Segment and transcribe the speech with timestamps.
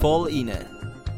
[0.00, 0.66] Voll inne,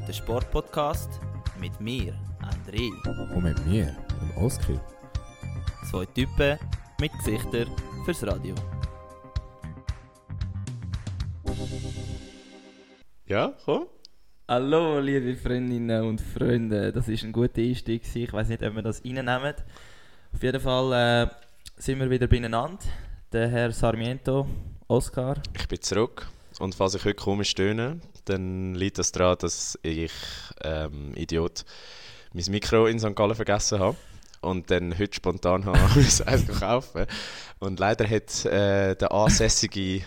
[0.07, 1.09] der Sportpodcast
[1.59, 2.91] mit mir, André.
[3.35, 4.79] Und mit mir, dem Oskar.
[5.91, 6.59] Zwei Typen
[7.01, 7.69] mit Gesichtern
[8.05, 8.55] fürs Radio.
[13.25, 13.87] Ja, komm.
[14.47, 16.93] Hallo, liebe Freundinnen und Freunde.
[16.93, 18.03] Das ist ein guter Einstieg.
[18.15, 19.55] Ich weiß nicht, ob wir das reinnehmen.
[20.35, 21.31] Auf jeden Fall äh,
[21.81, 22.79] sind wir wieder beieinander.
[23.31, 24.49] Der Herr Sarmiento,
[24.87, 25.37] Oscar.
[25.55, 26.27] Ich bin zurück.
[26.61, 30.13] Und falls ich heute komisch stöhne, dann liegt das daran, dass ich,
[30.65, 31.67] ähm, Idiot,
[32.33, 33.15] mein Mikro in St.
[33.15, 33.99] Gallen vergessen habe.
[34.41, 37.05] Und dann heute spontan habe ich eins kaufen.
[37.59, 40.01] Und leider hat äh, der ansässige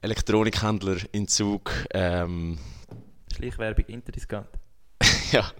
[0.00, 2.58] Elektronikhändler in Zug ähm,
[3.34, 4.50] Schleichwerbung Interdiscount.
[5.32, 5.50] ja,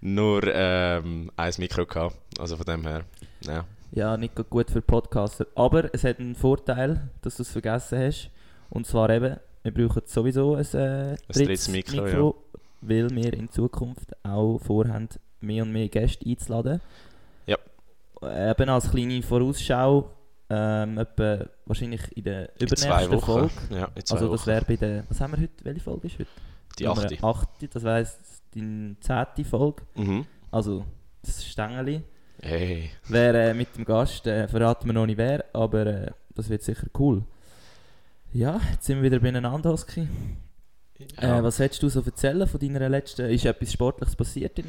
[0.00, 2.16] nur ähm, ein Mikro gehabt.
[2.40, 3.04] Also von dem her,
[3.42, 3.64] ja.
[3.94, 5.46] Ja, nicht gut für Podcaster.
[5.54, 8.30] Aber es hat einen Vorteil, dass du es vergessen hast.
[8.70, 12.42] Und zwar eben, wir brauchen sowieso ein, äh, drittes Mikro,
[12.80, 15.08] weil wir in Zukunft auch vorhaben,
[15.40, 16.80] mehr und mehr Gäste einzuladen.
[17.46, 17.58] Ja.
[18.22, 20.10] Eben als kleine Vorausschau,
[20.48, 23.20] ähm, etwa wahrscheinlich in der übernächsten.
[23.20, 23.50] Folge.
[23.70, 26.30] Ja, Also das wäre bei der, was haben wir heute, welche Folge ist heute?
[26.78, 27.18] Die achte.
[27.22, 29.82] achte, das heisst die zehnte Folge.
[29.96, 30.24] Mhm.
[30.50, 30.86] Also
[31.22, 32.02] das Stängeli.
[32.44, 32.90] Hey.
[33.08, 36.62] Wer äh, mit dem Gast, äh, verraten wir noch nicht wer, aber äh, das wird
[36.62, 37.22] sicher cool.
[38.32, 40.08] Ja, jetzt sind wir wieder beieinander, Oski.
[41.20, 41.38] Ja.
[41.38, 43.26] Äh, was hättest du so erzählen von deiner letzten...
[43.30, 44.64] Ist etwas Sportliches passiert in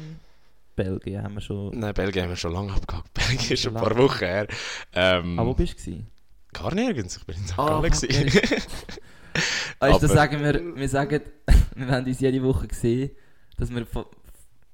[0.76, 1.22] Belgien?
[1.22, 1.76] Haben wir schon...
[1.78, 3.12] Nein, Belgien haben wir schon lange abgehakt.
[3.14, 4.46] Belgien ist schon ein paar Wochen her.
[4.92, 6.04] Ähm, Ah, wo bist du?
[6.52, 7.58] Gar nirgends, ich bin in St.
[7.58, 7.90] Ah, Gallen.
[7.90, 8.40] gewesen.
[9.80, 11.20] Weißt du, Aber- sagen wir, wir sagen,
[11.74, 13.10] wir haben uns jede Woche gesehen,
[13.56, 14.12] dass wir von- uns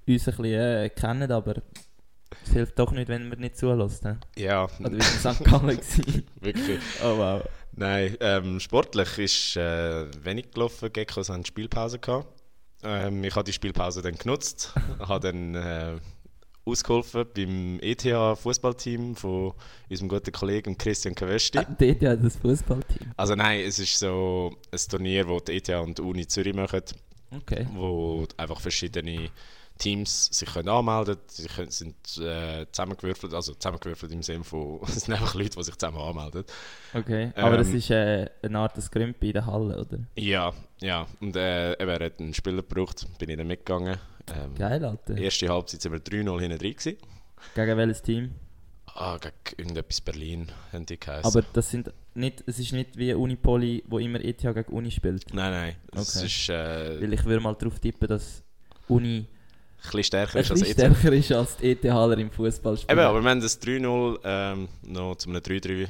[0.06, 1.62] ein bisschen äh, kennen, aber
[2.44, 4.20] es hilft doch nicht, wenn wir nicht zulassen.
[4.36, 5.44] ja, Oder sind in St.
[5.44, 5.80] Gallen
[6.40, 6.80] wirklich.
[7.02, 7.42] Oh wow.
[7.72, 10.92] Nein, ähm, sportlich ist äh, wenig gelaufen.
[10.92, 12.26] Geckos haben Spielpause gehabt.
[12.82, 15.98] Ähm, ich habe die Spielpause dann genutzt, habe dann äh,
[16.64, 19.52] ausgeholfen beim ETH-Fußballteam von
[19.88, 21.58] unserem guten Kollegen Christian Kavesti.
[21.58, 23.12] Ah, dort ja das Fußballteam.
[23.16, 26.82] Also nein, es ist so ein Turnier, das die ETH und die Uni Zürich machen.
[27.32, 27.64] Okay.
[27.74, 29.30] wo einfach verschiedene
[29.80, 31.26] Teams sich können anmelden können.
[31.28, 35.62] Sie können, sind äh, zusammengewürfelt, also zusammengewürfelt im Sinne von, es sind einfach Leute, die
[35.64, 36.44] sich zusammen anmelden.
[36.94, 37.32] Okay.
[37.34, 39.98] Aber das Ähm, ist äh, eine Art Skrümpi in der Halle, oder?
[40.14, 41.06] Ja, ja.
[41.20, 43.98] Und äh, eben, er hat einen Spieler gebraucht, bin ich dann mitgegangen.
[44.32, 45.16] Ähm, Geil, Alter.
[45.16, 46.96] Erste Halbzeit sind wir 3-0 hinten drin gewesen.
[47.54, 48.30] Gegen welches Team?
[48.94, 51.24] Ah, gegen irgendetwas Berlin haben die geheißen.
[51.24, 55.32] Aber das sind nicht, es ist nicht wie Unipoli, wo immer ETH gegen Uni spielt.
[55.32, 55.76] Nein, nein.
[55.92, 56.26] Okay.
[56.26, 58.42] ist äh, Weil ich würde mal darauf tippen, dass
[58.88, 59.26] Uni
[59.82, 60.96] bisschen stärker ein ist als bisschen ETH.
[60.96, 62.91] stärker ist als die ETHler im Fußballspiel.
[62.92, 65.88] Eben, aber wir haben das 3-0 ähm, noch zu einem 3-3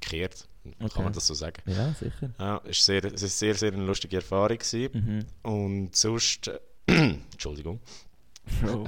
[0.00, 0.46] gekehrt.
[0.78, 0.88] Okay.
[0.94, 1.62] Kann man das so sagen?
[1.66, 2.30] Ja, sicher.
[2.38, 4.58] Ja, es war sehr, es ist sehr, sehr eine lustige Erfahrung.
[4.58, 5.24] Gewesen.
[5.42, 5.50] Mhm.
[5.50, 6.50] Und sonst.
[6.86, 7.80] Entschuldigung.
[8.62, 8.86] Bro.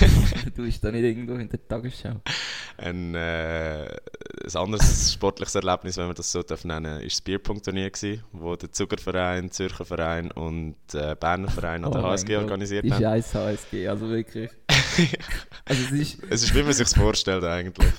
[0.56, 2.20] du bist da nicht irgendwo in der Tagesschau.
[2.78, 7.20] Ein, äh, ein anderes sportliches Erlebnis, wenn man das so darf nennen darf, war das
[7.20, 7.90] Bierpunktturnier,
[8.32, 12.84] wo der Zuckerverein, Zürcher Verein und äh, Berner Verein an der Oh HSG Gott, organisiert
[12.84, 13.02] Die haben.
[13.02, 14.50] scheiß HSG, also wirklich.
[15.64, 17.92] Also es ist Es ist, wie man sich vorstellt, eigentlich.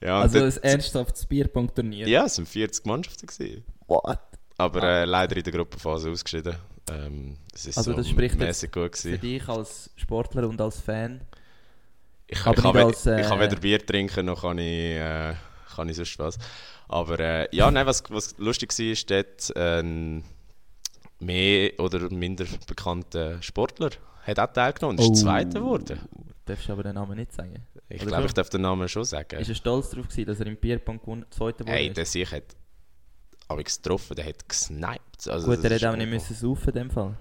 [0.00, 2.06] Ja, also ein ernsthaftes Bierpunktturnier.
[2.06, 3.26] ja, es waren 40 Mannschaften.
[3.26, 3.64] Gewesen.
[3.86, 4.18] What?
[4.58, 6.54] Aber äh, leider in der Gruppenphase ausgeschieden.
[6.90, 9.20] Ähm, es ist Also so das spricht mäßig gut Für gewesen.
[9.20, 11.20] dich als Sportler und als Fan.
[12.26, 15.34] Ich, Aber ich, kann als, äh, ich kann weder Bier trinken, noch kann ich, äh,
[15.74, 16.38] kann ich sonst was.
[16.88, 20.24] Aber äh, ja, nein, was, was lustig war, ist dort ein
[21.20, 23.90] mehr oder minder bekannter Sportler
[24.24, 25.24] hat auch teilgenommen und ist Oh.
[25.24, 25.98] Zweiter geworden.
[26.46, 27.62] Darfst du aber den Namen nicht sagen.
[27.88, 28.26] Ich glaube, so?
[28.26, 29.38] ich darf den Namen schon sagen.
[29.40, 31.94] Ist er stolz darauf gewesen, dass er im Bierpunkt gewonnen- Zweiter Hey, wurde?
[31.94, 32.44] der sich hat
[33.48, 35.28] aber getroffen, der hat gesniped.
[35.28, 37.14] Also, Gut, er hätte auch nicht müssen saufen in dem Fall.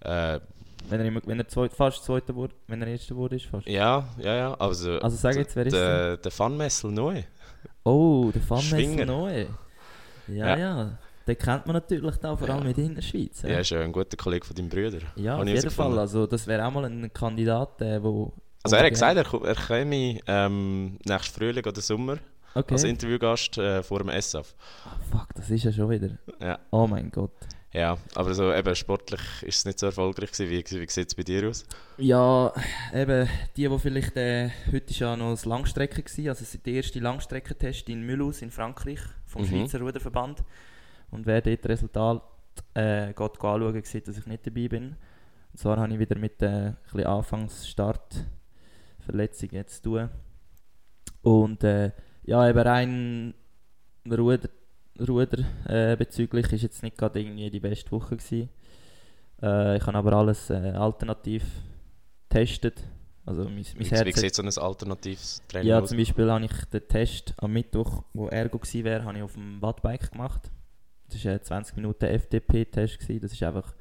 [0.00, 0.40] Äh,
[0.88, 3.66] Wenn er, immer, wenn er zweit, fast Zweiter wurde, wenn er Erster wurde, ist fast.
[3.66, 4.54] ja, ja, ja.
[4.54, 7.22] Also, Also sag jetzt, wer ist der, der Funmessel neu.
[7.84, 9.04] Oh, der Schwinger.
[9.06, 9.46] Neu.
[10.28, 10.98] Ja, ja, Ja.
[11.26, 12.84] Den kennt man natürlich da, vor allem Ja.
[12.84, 13.44] in der Schweiz.
[13.44, 14.98] Er ist ja ein guter Kollege von deinem Bruder.
[15.16, 15.70] Ja, Habe auf ich jeden.
[15.70, 15.98] Fall.
[15.98, 18.32] Also, das wäre auch mal ein Kandidat, der wo.
[18.62, 22.18] Also er hat gesagt, er, er käme ähm, nächstes Frühling oder Sommer
[22.54, 22.74] okay.
[22.74, 24.54] als Interviewgast äh, vor dem SF.
[24.84, 26.10] Ah, fuck, das ist ja schon wieder.
[26.40, 26.58] Ja.
[26.70, 27.32] Oh mein Gott.
[27.72, 30.50] Ja, aber so eben sportlich ist es nicht so erfolgreich gewesen.
[30.50, 31.64] Wie, wie sieht es bei dir aus?
[31.98, 32.52] Ja,
[32.92, 36.66] eben, die, die vielleicht, äh, heute war ja noch das Langstrecke, gewesen, also es ist
[36.66, 39.46] der erste Langstreckentest in Mulhouse in Frankreich vom Mhm.
[39.46, 40.42] Schweizer Ruderverband.
[41.12, 42.22] Und wer dort das Resultat
[42.74, 44.96] äh, geht anschauen, sieht, dass ich nicht dabei bin.
[45.52, 48.26] Und zwar habe ich wieder mit äh, ein Anfangsstart
[48.98, 50.10] Verletzung jetzt zu tun.
[51.22, 51.92] Und äh,
[52.24, 53.34] ja, eben rein
[54.10, 54.48] Ruder,
[54.98, 56.52] Ruder äh, bezüglich.
[56.52, 58.48] Ist jetzt nicht gerade irgendwie die beste Woche gewesen.
[59.42, 61.44] Äh, ich habe aber alles äh, alternativ
[62.28, 62.82] getestet.
[63.26, 65.88] Also mein, mein Wie, Herz wie sieht so ein alternatives Training Ja, aus?
[65.90, 69.34] zum Beispiel habe ich den Test am Mittwoch, wo Ergo gewesen wäre, habe ich auf
[69.34, 70.50] dem Wattbike gemacht.
[71.08, 72.98] Das war ein 20 Minuten FDP-Test.
[73.22, 73.74] Das ist einfach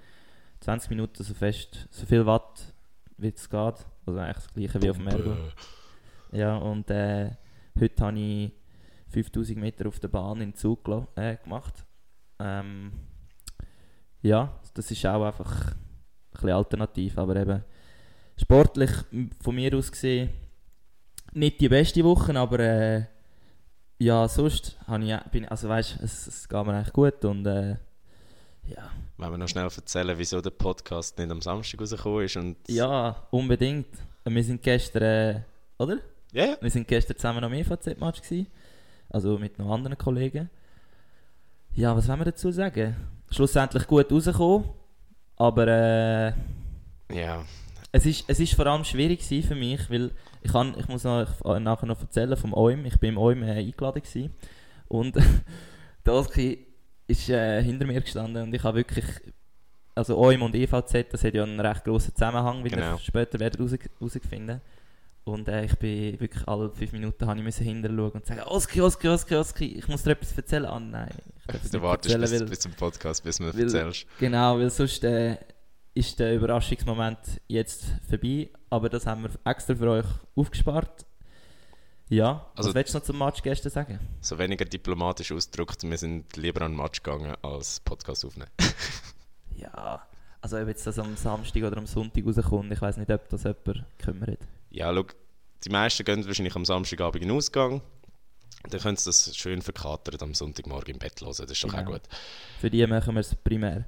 [0.62, 2.74] 20 Minuten so fest, so viel Watt,
[3.18, 3.86] wie es geht.
[4.06, 5.36] Also eigentlich das gleiche wie auf dem Ergo.
[6.32, 7.32] Ja, und äh,
[7.80, 8.52] heute habe ich
[9.10, 11.86] 5000 Meter auf der Bahn in Zug äh, gemacht.
[12.40, 12.92] Ähm,
[14.22, 15.76] ja, das ist auch einfach ein
[16.32, 17.64] bisschen alternativ, aber eben
[18.38, 18.92] sportlich
[19.42, 20.30] von mir aus gesehen
[21.34, 23.06] nicht die beste Woche, aber äh,
[24.00, 27.76] ja, sonst habe ich, bin, also weißt, es, es geht mir eigentlich gut und äh,
[28.68, 32.38] ja, Wenn wir noch schnell erzählen, wieso der Podcast nicht am Samstag rausgekommen ist.
[32.38, 33.88] Und ja, unbedingt.
[34.26, 35.42] Wir sind gestern, äh,
[35.80, 36.00] oder?
[36.32, 36.58] Ja, ja.
[36.62, 38.48] Wir sind gestern zusammen am EVZ-Match gewesen,
[39.10, 40.50] also mit noch anderen Kollegen.
[41.74, 42.96] Ja, was wollen wir dazu sagen?
[43.32, 44.70] Schlussendlich gut rausgekommen,
[45.38, 46.34] aber äh,
[47.12, 47.44] Ja,
[47.92, 50.12] es ist, es ist vor allem schwierig für mich, weil
[50.42, 52.86] ich, kann, ich muss noch, ich, nachher noch erzählen vom OIM.
[52.86, 54.34] Ich bin im OIM äh, eingeladen gewesen
[54.88, 55.16] und
[56.06, 56.66] der Oski
[57.08, 59.06] ist äh, hinter mir gestanden und ich habe wirklich,
[59.96, 62.92] also OIM und EVZ, das hat ja einen recht grossen Zusammenhang, wie Genau.
[62.94, 64.62] wir später werden raus, rausfinden.
[65.30, 68.42] Und äh, ich bin wirklich alle fünf Minuten habe ich müssen hinter schauen und sagen,
[68.42, 70.66] Oski, Oski, Oski, Oski, ich muss dir etwas erzählen.
[70.66, 71.10] Ah nein,
[71.72, 74.06] du wartest bis, weil- bis zum Podcast, bis du mir erzählst.
[74.20, 75.38] Genau, weil sonst äh,
[75.94, 77.18] ist der Überraschungsmoment
[77.48, 78.50] jetzt vorbei.
[78.70, 80.06] Aber das haben wir extra für euch
[80.36, 81.06] aufgespart.
[82.10, 84.00] Ja, Also- was willst du noch zum Match gestern sagen?
[84.22, 88.50] So weniger diplomatisch ausgedrückt, wir sind lieber an den Match gegangen, als Podcast aufnehmen.
[89.56, 90.02] Ja,
[90.42, 93.44] also ob jetzt das am Samstag oder am Sonntag rauskommt, ich weiß nicht, ob das
[93.44, 94.40] jemand kümmert.
[94.70, 95.06] Ja, schau,
[95.66, 97.82] die meisten gehen wahrscheinlich am Samstagabend in den Ausgang.
[98.70, 101.82] Dann können sie das schön verkatert am Sonntagmorgen im Bett hören, das ist doch Genau.
[101.84, 102.02] auch gut.
[102.60, 103.86] Für die machen wir es primär.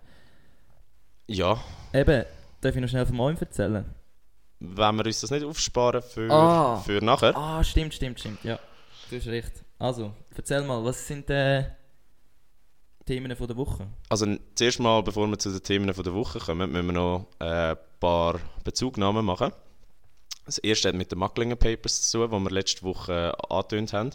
[1.28, 1.62] Ja,
[1.94, 2.26] Eben,
[2.62, 3.86] darf ich noch schnell vom Moin erzählen?
[4.64, 6.78] wenn wir uns das nicht aufsparen für, Ah.
[6.78, 7.36] für nachher.
[7.36, 8.60] Ah, stimmt, stimmt, stimmt, ja.
[9.10, 9.52] Du hast recht.
[9.80, 11.66] Also, erzähl mal, was sind die
[13.06, 13.88] Themen von der Woche?
[14.10, 17.28] Also zuerst mal, bevor wir zu den Themen von der Woche kommen, müssen wir noch
[17.40, 19.52] äh, ein paar Bezugnahmen machen.
[20.52, 23.94] Das erste hat mit den Macklingen Papers zu tun, die wir letzte Woche äh, angetönt
[23.94, 24.12] haben.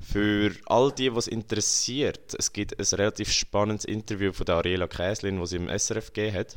[0.00, 5.38] Für all die, was interessiert, es gibt ein relativ spannendes Interview von der Ariela Käslin,
[5.38, 6.56] das sie im SRF gegeben hat.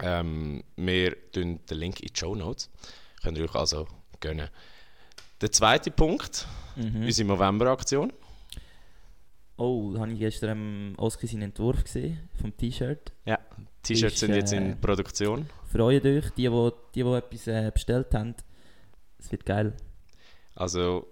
[0.00, 2.70] Ähm, wir tun den Link in die Show Notes.
[3.22, 3.86] Könnt ihr euch also
[4.20, 4.48] gönnen.
[5.40, 6.46] Der zweite Punkt,
[6.76, 7.04] Mhm.
[7.04, 8.12] unsere November-Aktion.
[9.56, 13.12] Oh, habe ich gestern am Oski seinen Entwurf gesehen, vom T-Shirt.
[13.82, 15.48] T-Shirts Ist, sind jetzt äh, in Produktion.
[15.74, 18.34] Freut euch, die, die, die, die etwas äh, bestellt haben.
[19.18, 19.72] Es wird geil.
[20.54, 21.08] Also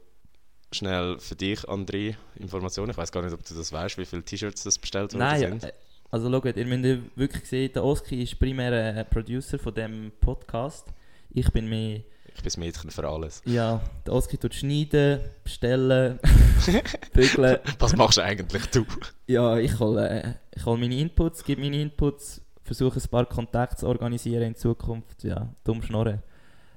[0.71, 2.91] schnell für dich, André, Informationen.
[2.91, 5.41] Ich weiß gar nicht, ob du das weißt, wie viele T-Shirts das bestellt worden Nein,
[5.41, 5.65] sind.
[5.65, 5.73] äh,
[6.11, 10.87] also schaut, ihr müsst wirklich sehen, der Oski ist primär äh, Producer von dem Podcast.
[11.31, 11.97] Ich bin mehr,
[12.29, 13.43] Ich bin das Mädchen für alles.
[13.47, 16.21] ja, der Oski tut schneiden, bestellen,
[17.15, 17.59] bügeln.
[17.81, 18.85] Was machst du eigentlich du?
[19.27, 23.77] Ja, ich hole äh, ich hol meine Inputs, gebe meine Inputs, versuche ein paar Kontakte
[23.77, 25.25] zu organisieren in Zukunft.
[25.25, 26.23] Ja, dumm schnorren.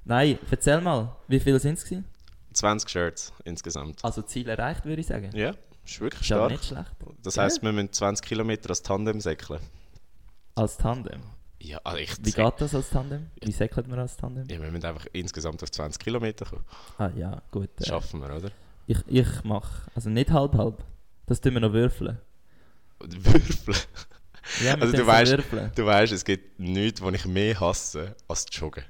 [0.04, 2.06] Nein, erzähl mal, wie viele sind es gewesen?
[2.54, 4.04] 20 Shirts insgesamt.
[4.04, 5.30] Also Ziel erreicht, würde ich sagen.
[5.34, 5.54] Ja,
[5.84, 6.52] ist wirklich Ist aber stark.
[6.52, 6.92] nicht schlecht.
[7.24, 9.60] Das heisst, wir müssen 20 Kilometer als Tandem säckeln.
[10.56, 11.22] Als Tandem.
[11.60, 13.28] Ja, also ich Wie geht das als Tandem?
[13.42, 14.48] Wie säckelt man als Tandem?
[14.48, 16.64] Ja, wir müssen einfach insgesamt auf 20 Kilometer kommen.
[16.98, 17.70] Ah ja, gut.
[17.82, 18.52] Äh, schaffen wir, oder?
[18.88, 20.84] ich ich mache, also nicht halb-halb.
[21.26, 22.20] Das tun wir noch würfeln.
[23.00, 23.78] Würfeln.
[24.64, 25.72] Ja, Also du weißt-.
[25.76, 28.84] Du weißt, es gibt nichts, was ich mehr hasse, als joggen.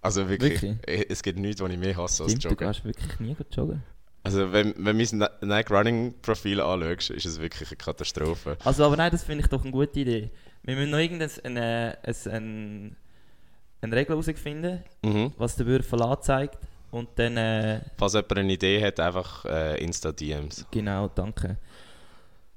[0.00, 0.88] Also wirklich, Wirklich?
[0.88, 2.68] eh, es gibt nichts, was ich mehr hasse, als Stimmt, du joggen.
[2.68, 3.82] gehst wirklich nie gut joggen.
[4.22, 8.56] Also wenn, wenn du mein Nike Running Profil anschaust, ist es wirklich eine Katastrophe.
[8.64, 10.30] Also, aber nein, das finde ich doch eine gute Idee.
[10.62, 12.90] Wir müssen noch irgendeine eine, eine,
[13.82, 15.32] eine Regel herausfinden, Mhm.
[15.36, 16.56] was der Würfel anzeigt.
[16.90, 20.66] Und dann, äh, Falls jemand eine Idee hat, einfach äh, Insta-DMs.
[20.70, 21.56] genau, danke.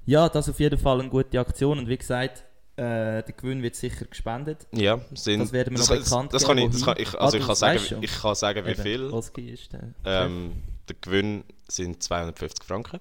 [0.08, 1.78] Ja, das auf jeden Fall eine gute Aktion.
[1.78, 2.42] Und wie gesagt,
[2.76, 4.66] äh, der Gewinn wird sicher gespendet.
[4.72, 7.14] Ja, sind, Das werden wir das, noch bekannt das geben, kann ich, das kann ich,
[7.14, 8.02] Ah, also du ich kann sagen, schon.
[8.02, 9.10] ich kann sagen wie Eben, viel.
[9.10, 9.92] Oski ist der.
[10.06, 13.00] Ähm, der Gewinn sind 250 Franken.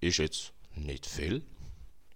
[0.00, 1.42] Ist jetzt nicht viel.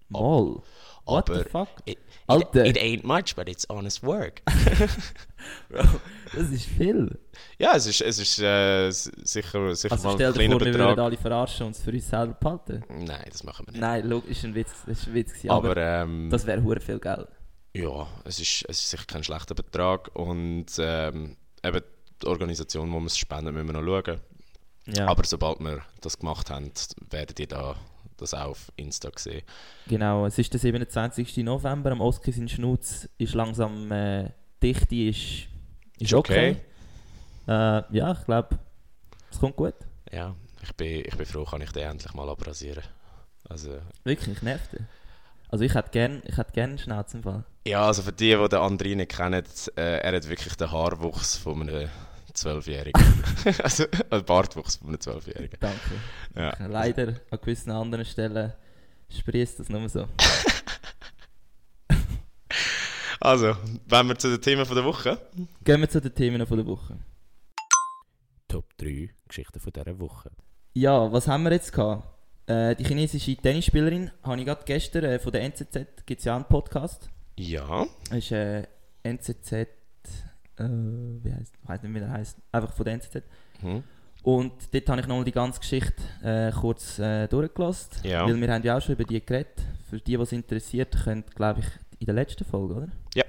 [0.08, 0.62] Mal.
[1.04, 1.68] What aber the fuck?
[1.84, 2.64] It, Alter.
[2.64, 4.42] it ain't much, but it's honest work.
[5.68, 5.82] Bro,
[6.34, 7.18] das ist viel.
[7.58, 10.72] ja, es ist, es ist äh, sicher, sicher Also mal ein kleiner vor, wir würden
[10.72, 10.98] Betrag.
[10.98, 12.84] alle verarschen und es für uns selber behalten.
[12.88, 13.80] Nein, das machen wir nicht.
[13.80, 14.72] Nein, logisch, ist ein Witz.
[14.86, 17.28] Das ist ein Witz gewesen, aber, aber ähm, das wäre hure viel Geld.
[17.74, 20.10] ja, es ist, es ist sicher kein schlechter Betrag.
[20.14, 21.80] Und ähm, eben
[22.22, 24.20] die Organisation, wo wir es spenden, müssen wir noch schauen.
[24.86, 25.06] Ja.
[25.06, 26.70] Aber sobald wir das gemacht haben,
[27.10, 27.76] werdet ihr da
[28.16, 29.42] das auch auf Insta gesehen.
[29.86, 31.36] Genau, es ist der 27.
[31.38, 34.30] November, am Oskar sein Schnutz ist langsam, äh,
[34.62, 35.48] Dichte ist,
[35.98, 36.56] ist okay.
[37.46, 37.52] Äh,
[37.96, 38.58] ja, ich glaube,
[39.30, 39.74] es kommt gut.
[40.12, 42.84] Ja, ich bin, ich bin froh, kann ich den endlich mal abrasieren.
[43.48, 44.86] Also, Wirklich, nervt er.
[45.50, 47.44] Also ich hätte gerne hätt gern einen Schnauz im Fall.
[47.66, 49.44] ja, also für die, die den André nicht kennen,
[49.76, 51.88] äh, er hat wirklich den Haarwuchs von einem
[52.34, 53.02] Zwölfjährigen.
[53.62, 55.58] also einen Bartwuchs von einem Zwölfjährigen.
[55.58, 55.78] Danke.
[56.36, 56.54] Ja.
[56.66, 58.52] Leider an gewissen anderen Stellen
[59.10, 60.06] sprießt das nur so.
[63.20, 63.56] Also,
[63.86, 65.20] wenn wir zu den Themen von der Woche.
[65.64, 66.98] Gehen wir zu den Themen von der Woche.
[68.46, 70.30] Top 3 Geschichten von dieser Woche.
[70.74, 72.08] Ja, was haben wir jetzt gehabt?
[72.46, 76.36] Äh, die chinesische Tennisspielerin habe ich gerade gestern äh, von der NZZ, gibt es ja
[76.36, 77.10] einen Podcast.
[77.36, 77.86] Ja.
[78.08, 78.66] Das ist äh,
[79.02, 79.66] NZZ, äh,
[80.58, 83.22] wie heißt, ich weiß nicht, wie der heißt, einfach von der NZZ.
[83.62, 83.82] Mhm.
[84.22, 87.90] Und dort habe ich nochmal die ganze Geschichte äh, kurz äh, durchgelassen.
[88.04, 88.26] Ja.
[88.26, 89.62] Weil wir haben ja auch schon über die geredet.
[89.90, 91.66] Für die, was interessiert, könnt glaube ich
[91.98, 92.88] in der letzten Folge, oder?
[93.14, 93.24] Ja.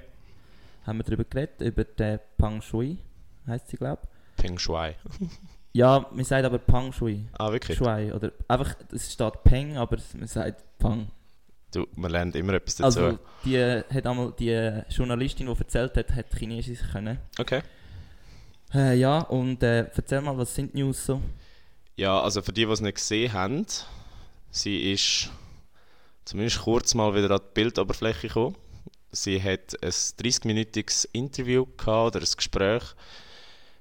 [0.86, 2.98] Haben wir darüber geredet, über den Pang Shui,
[3.46, 4.02] heißt sie, glaube
[4.36, 4.96] Peng Shuai.
[5.20, 5.28] ich.
[5.72, 7.26] Ja, man sagt aber Pang Shui.
[7.38, 7.78] Ah, wirklich?
[7.78, 8.10] Shui.
[8.10, 11.12] Oder einfach, es steht Peng, aber man sagt Pang.
[11.72, 13.00] Du, man lernt immer etwas dazu.
[13.04, 17.18] Also, die, hat einmal, die Journalistin, die erzählt hat, hat Chinesisch können.
[17.38, 17.62] Okay.
[18.74, 21.20] Äh, ja, und äh, erzähl mal, was sind die News so?
[21.96, 23.66] Ja, also für die, die es nicht gesehen haben,
[24.50, 25.30] sie ist
[26.30, 28.56] zumindest kurz mal wieder an die Bildoberfläche gekommen.
[29.10, 32.84] Sie hat ein 30-minütiges Interview gehabt, oder ein Gespräch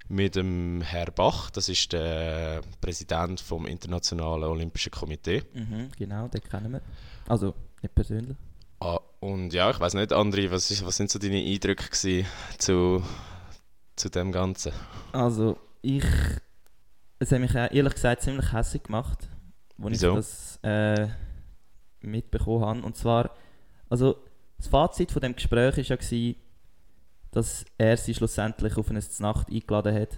[0.08, 5.44] mit dem Herr Bach, das ist der Präsident vom Internationalen Olympischen Komitee.
[5.54, 6.82] Mhm, genau, den kennen wir.
[7.28, 7.54] Also,
[7.84, 8.38] nicht persönlich.
[8.80, 11.92] Ah, und ja, ich weiß nicht, André, was, ist, was sind so deine Eindrücke
[12.58, 13.04] zu,
[13.96, 14.72] zu dem Ganzen?
[15.12, 16.06] Also, ich.
[17.20, 19.28] Es hat mich ehrlich gesagt ziemlich hässlich gemacht,
[19.80, 21.10] als ich das äh,
[22.02, 22.82] mitbekommen habe.
[22.82, 23.32] Und zwar,
[23.90, 24.18] also,
[24.58, 26.36] das Fazit von dem Gespräch war ja, gewesen,
[27.32, 30.18] dass er sie schlussendlich auf eine Nacht eingeladen hat.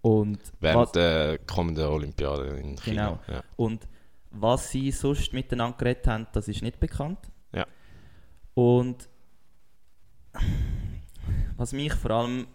[0.00, 3.18] Und Während was, der kommenden Olympiade in China.
[3.26, 3.36] Genau.
[3.36, 3.42] Ja.
[3.56, 3.86] und
[4.30, 7.18] was sie sonst miteinander geredet haben, das ist nicht bekannt.
[7.52, 7.66] Ja.
[8.54, 9.08] Und
[11.56, 12.46] was mich vor allem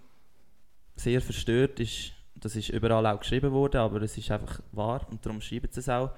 [0.96, 5.26] sehr verstört ist, das ist überall auch geschrieben worden, aber es ist einfach wahr und
[5.26, 6.12] darum schreiben sie es auch,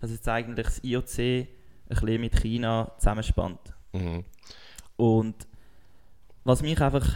[0.00, 1.48] dass jetzt eigentlich das IOC ein
[1.88, 3.60] bisschen mit China zusammenspannt.
[3.92, 4.24] Mhm.
[4.96, 5.34] Und
[6.44, 7.06] was mich einfach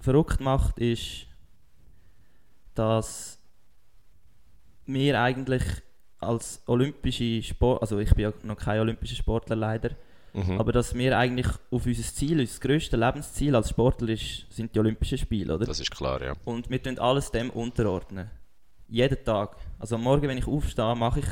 [0.00, 1.26] verrückt macht, ist,
[2.74, 3.38] dass
[4.86, 5.62] wir eigentlich
[6.20, 9.90] als olympische Sport, also ich bin ja noch kein olympischer Sportler leider,
[10.34, 10.60] Mhm.
[10.60, 14.78] aber dass wir eigentlich auf unser Ziel, unser grösstes Lebensziel als Sportler ist, sind die
[14.78, 15.64] Olympischen Spiele, oder?
[15.64, 16.34] Das ist klar, ja.
[16.44, 18.30] Und wir tun alles dem unterordnen.
[18.88, 19.56] Jeden Tag.
[19.78, 21.26] Also am Morgen, wenn ich aufstehe, mache ich,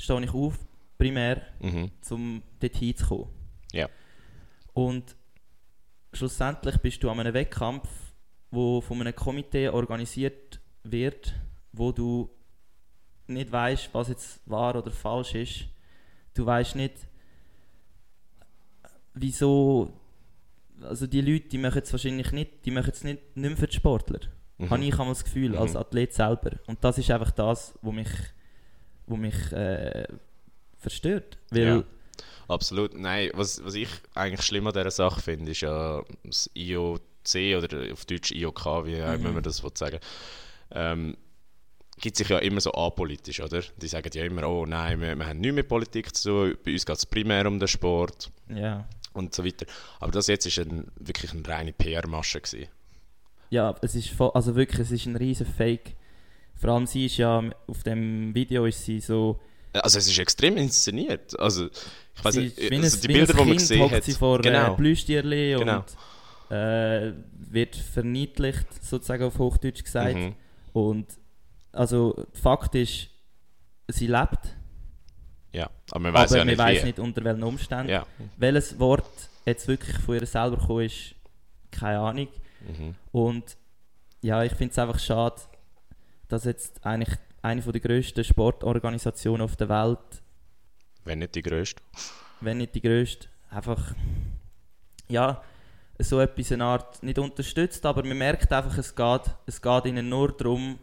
[0.00, 0.58] stehe ich auf,
[0.98, 1.90] primär, Mhm.
[2.10, 3.28] um dort hinzukommen.
[3.72, 3.88] Ja.
[4.72, 5.16] Und
[6.12, 7.88] schlussendlich bist du an einem Wettkampf,
[8.50, 11.34] wo von einem Komitee organisiert wird,
[11.72, 12.30] wo du
[13.28, 15.66] nicht weißt, was jetzt wahr oder falsch ist.
[16.34, 16.94] Du weißt nicht,
[19.14, 19.92] wieso.
[20.82, 23.66] Also die Leute, die machen es wahrscheinlich nicht, die machen es nicht, nicht mehr für
[23.68, 24.20] die Sportler.
[24.58, 24.70] Mhm.
[24.70, 25.76] Habe ich einmal das Gefühl, als Mhm.
[25.78, 26.52] Athlet selber.
[26.66, 28.08] Und das ist einfach das, was mich,
[29.10, 30.06] wo mich äh,
[30.78, 31.38] verstört.
[31.50, 31.84] Weil, Ja.
[32.48, 32.98] Absolut.
[32.98, 37.00] Nein, was, was ich eigentlich schlimm an dieser Sache finde, ist ja das IOC
[37.56, 39.34] oder auf Deutsch IOK, wie Mhm.
[39.34, 40.00] man das sagen
[40.72, 41.16] ähm,
[42.00, 43.62] gibt sich ja immer so apolitisch, oder?
[43.76, 46.72] Die sagen ja immer, oh nein, wir, wir haben nichts mit Politik zu tun, bei
[46.72, 48.88] uns geht es primär um den Sport ja.
[49.12, 49.66] und so weiter.
[50.00, 52.68] Aber das jetzt ist ein, wirklich eine reine PR-Masche gewesen.
[53.50, 55.94] Ja, es ist voll, also wirklich, es ist ein riesen Fake.
[56.60, 59.40] Vor allem sie ist ja auf dem Video ist sie so,
[59.72, 61.38] Also es ist extrem inszeniert.
[61.40, 61.68] Also
[62.14, 64.74] ich weiß nicht, also die wie ein Bilder, die man gesehen hat, sie vor genau.
[64.74, 65.78] äh, Plüschtierli Genau.
[66.48, 67.12] und äh,
[67.50, 70.16] wird verniedlicht, sozusagen auf Hochdeutsch gesagt.
[70.16, 70.34] Mhm.
[70.74, 71.06] Und
[71.72, 73.08] also Fakt ist,
[73.88, 74.54] sie lebt,
[75.52, 76.84] Ja, aber man weiß ja nicht wie.
[76.84, 77.88] nicht unter welchen Umständen.
[77.90, 78.06] Ja.
[78.36, 79.08] Welches Wort
[79.46, 81.14] jetzt wirklich von ihr selber gekommen ist,
[81.70, 82.28] keine Ahnung.
[82.68, 82.94] Mhm.
[83.12, 83.56] Und
[84.20, 85.40] ja, ich finde es einfach schade,
[86.32, 90.22] dass jetzt eigentlich eine von der grössten Sportorganisationen auf der Welt,
[91.04, 91.82] Wenn nicht die grösste.
[92.40, 93.94] wenn nicht die grösste, einfach
[95.08, 95.42] ja,
[95.98, 100.08] so etwas eine Art nicht unterstützt, aber man merkt einfach, es geht, es geht ihnen
[100.08, 100.78] nur darum,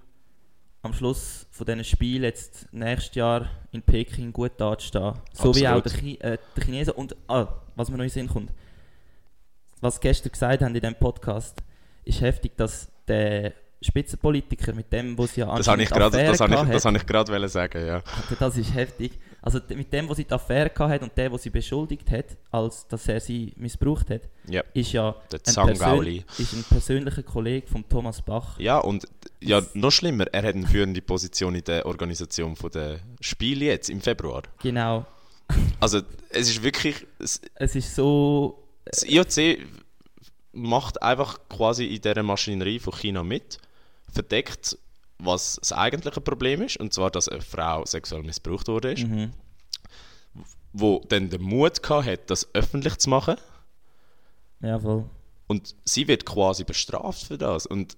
[0.84, 5.16] am Schluss von diesen Spielen jetzt nächstes Jahr in Peking gut dazustehen.
[5.34, 5.86] So wie auch Absolut.
[5.86, 6.94] der, Chi äh, der Chinesen.
[6.94, 8.52] Und ah, was mir noch in den Sinn kommt,
[9.82, 11.62] was gestern gesagt haben in diesem Podcast,
[12.06, 13.54] ist heftig, dass der
[13.88, 16.98] Spitzenpolitiker mit dem, wo sie ja Das habe ich gerade das habe ich, das habe
[16.98, 18.02] ich gerade wollen sagen, ja.
[18.40, 19.20] Das ist heftig.
[19.42, 22.26] Also mit dem, was sie die Affäre gehabt hat und der, der sie beschuldigt hat,
[22.52, 26.26] als dass er sie missbraucht hat, Ja, ist ja der ein, Zangauli.
[26.38, 28.60] ist ein persönlicher Kollege von Thomas Bach.
[28.60, 29.06] Ja, und
[29.40, 34.02] ja, noch schlimmer, er hat eine führende Position in der Organisation der Spiele jetzt im
[34.02, 34.44] Februar.
[34.62, 35.06] Genau.
[35.80, 37.06] Also, es ist wirklich.
[37.20, 38.64] Das, Es ist so.
[38.84, 39.60] das IOC
[40.52, 43.60] macht einfach quasi in dieser Maschinerie von China mit,
[44.18, 44.78] verdeckt,
[45.20, 49.32] was das eigentliche Problem ist, und zwar, dass eine Frau sexuell missbraucht wurde, ist, Mhm.
[50.74, 53.36] wo dann den Mut gehabt hat, das öffentlich zu machen.
[54.62, 55.06] Ja, voll.
[55.48, 57.66] Und sie wird quasi bestraft für das.
[57.66, 57.98] Und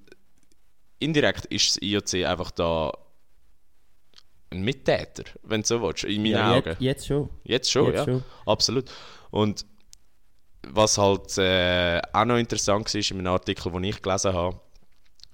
[1.00, 2.92] indirekt ist das IOC einfach da
[4.52, 6.70] ein Mittäter, wenn du so willst, in meinen Ja, Augen.
[6.70, 7.30] jetzt, jetzt schon.
[7.44, 8.04] Jetzt schon, jetzt ja.
[8.06, 8.24] schon.
[8.46, 8.86] Absolut.
[9.32, 9.66] Und
[10.68, 14.60] was halt äh, auch noch interessant war in einem Artikel, den ich gelesen habe,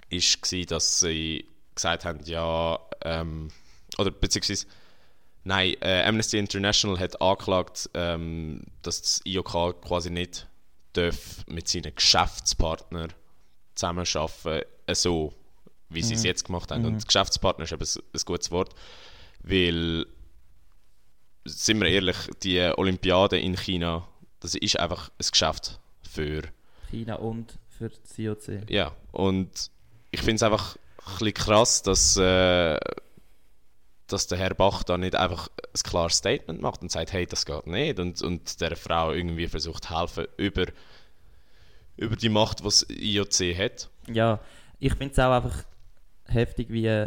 [0.08, 3.50] ist, gewesen, dass sie gesagt haben, ja, ähm,
[3.98, 4.66] oder beziehungsweise,
[5.44, 10.46] nein, äh, Amnesty International hat angeklagt, ähm, dass das IOK quasi nicht
[10.92, 13.12] darf mit seinen Geschäftspartnern
[13.74, 15.34] zusammenarbeiten, äh, so
[15.88, 16.84] wie sie es jetzt gemacht haben.
[16.84, 18.74] Und Geschäftspartner ist eben ein, ein gutes Wort,
[19.42, 20.06] weil
[21.44, 24.08] sind wir ehrlich, die Olympiade in China,
[24.40, 26.42] das ist einfach ein Geschäft für,
[26.90, 28.68] China und für das IOC.
[28.68, 29.70] ja, und
[30.16, 32.78] ich finde es einfach ein bisschen krass, dass, äh,
[34.06, 37.44] dass der Herr Bach da nicht einfach ein klares Statement macht und sagt, hey, das
[37.44, 40.64] geht nicht und, und der Frau irgendwie versucht zu helfen über,
[41.98, 43.90] über die Macht, die das IOC hat.
[44.10, 44.40] Ja,
[44.78, 45.64] ich finde es auch einfach
[46.24, 47.06] heftig, wie,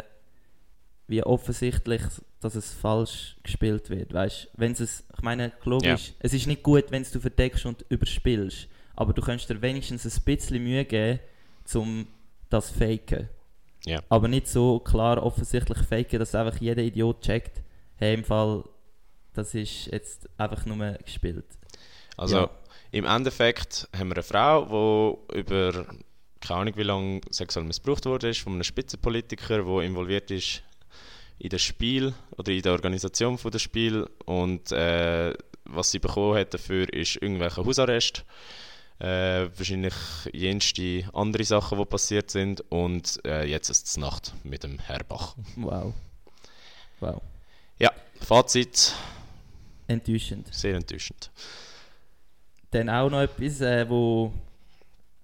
[1.08, 2.02] wie offensichtlich,
[2.40, 4.14] dass es falsch gespielt wird.
[4.14, 8.68] Weißt wenn es, ich meine, logisch, es ist nicht gut, wenn du verdeckst und überspielst,
[8.94, 11.18] aber du kannst dir wenigstens ein bisschen Mühe geben,
[11.74, 12.06] um
[12.50, 13.28] das faken.
[13.86, 14.00] Ja.
[14.08, 17.62] Aber nicht so klar offensichtlich faken, dass einfach jeder Idiot checkt,
[17.96, 18.64] hey, im Fall,
[19.32, 21.46] das ist jetzt einfach nur gespielt.
[22.16, 22.50] Also Ja.
[22.92, 25.86] im Endeffekt haben wir eine Frau, die über
[26.40, 30.62] keine Ahnung wie lange sexuell missbraucht wurde, ist von einem Spitzenpolitiker, der involviert ist
[31.38, 35.34] in das Spiel oder in der Organisation von des Spiel und äh,
[35.64, 38.24] was sie bekommen hat dafür ist irgendwelcher Hausarrest,
[39.00, 39.94] äh, wahrscheinlich
[40.32, 45.02] jenste andere Sachen, die passiert sind und äh, jetzt ist es Nacht mit dem Herr
[45.04, 45.34] Bach.
[45.56, 45.94] Wow.
[47.00, 47.22] Wow.
[47.78, 48.94] Ja, Fazit,
[49.86, 50.52] Enttäuschend.
[50.54, 51.30] sehr enttäuschend.
[52.70, 54.32] Dann auch noch etwas, äh, wo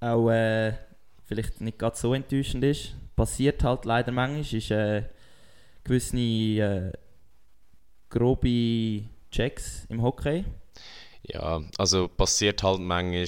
[0.01, 0.73] auch äh,
[1.27, 2.95] vielleicht nicht ganz so enttäuschend ist.
[3.15, 5.05] Passiert halt leider manchmal, ist äh,
[5.85, 6.93] gewisse äh,
[8.09, 10.45] grobe Checks im Hockey.
[11.23, 13.27] Ja, also passiert halt manchmal,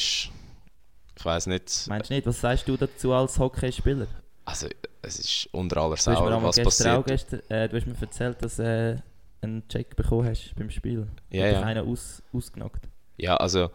[1.18, 2.26] ich weiß nicht, Meinst du nicht?
[2.26, 4.06] Was sagst du dazu als Hockeyspieler?
[4.44, 4.68] Also,
[5.02, 7.06] es ist unter aller Du Sau, was passiert.
[7.06, 8.96] gestern, äh, du hast mir erzählt, dass äh,
[9.40, 11.08] einen Check bekommen hast beim Spiel.
[11.30, 11.62] Ja, dich ja.
[11.62, 12.88] einer aus, ausgenockt.
[13.16, 13.70] Ja, also,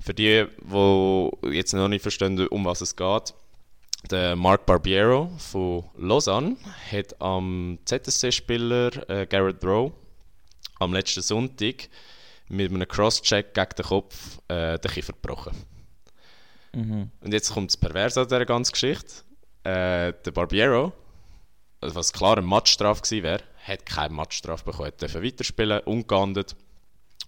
[0.00, 3.34] für die, die jetzt noch nicht verstehen, um was es geht,
[4.10, 6.56] der Mark Barbiero von Lausanne
[6.92, 9.92] hat am ZSC-Spieler äh, Garrett Rowe
[10.78, 11.88] am letzten Sonntag
[12.48, 15.52] mit einem Cross-Check gegen den Kopf äh, den Kiefer gebrochen.
[16.76, 17.10] Mhm.
[17.20, 19.14] Und jetzt kommt das Perverse an dieser ganzen Geschichte.
[19.64, 20.92] Äh, der Barbiero,
[21.80, 24.86] also was klar eine Matchstrafe gewesen wäre, hat keine Matchstrafe bekommen.
[24.86, 26.54] Er durfte weiterspielen, ungeahndet.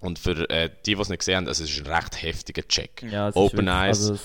[0.01, 2.63] Und für äh, die, die es nicht gesehen haben, also es ist ein recht heftiger
[2.69, 3.03] Check.
[3.11, 4.19] Ja, Open wirklich- Eyes Also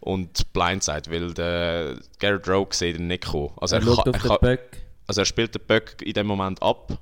[0.00, 3.52] und Blindside, weil der Garrett Rowe sieht ihn nicht kommen.
[3.58, 4.76] Also er er, kann, er, den kann, Böck.
[5.06, 6.98] also er spielt den Böck in dem Moment ab,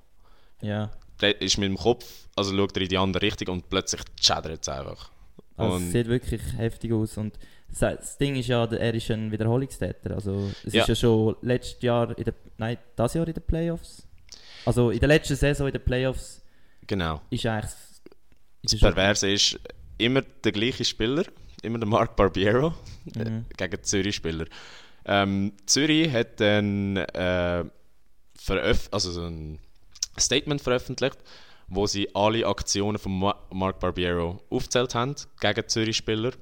[0.61, 0.90] Ja.
[1.21, 4.61] der ist mit dem Kopf, also schaut er in die andere Richtung und plötzlich schädert
[4.62, 5.11] es einfach.
[5.62, 7.16] Also es sieht wirklich heftig aus.
[7.16, 10.14] Und das, das Ding ist ja, er ist ein Wiederholungstäter.
[10.14, 10.83] Also es Ja.
[10.83, 14.07] ist ja schon letztes Jahr, in der, nein, das Jahr in den Playoffs.
[14.66, 16.42] Also in der letzten Saison in den Playoffs
[16.87, 17.20] Genau.
[17.31, 17.70] ist eigentlich...
[18.62, 19.59] Das ist schon- Perverse ist
[19.98, 21.25] immer der gleiche Spieler,
[21.62, 22.75] immer der Mark Barbiero,
[23.16, 23.44] äh, Mhm.
[23.57, 24.46] gegen Zürich-Spieler.
[25.05, 27.64] Ähm, Zürich hat dann äh,
[28.90, 29.59] also so ein
[30.18, 31.18] Statement veröffentlicht,
[31.74, 36.32] wo sie alle Aktionen von Ma Mark Barbiero aufgezählt haben gegen Zürich-Spieler,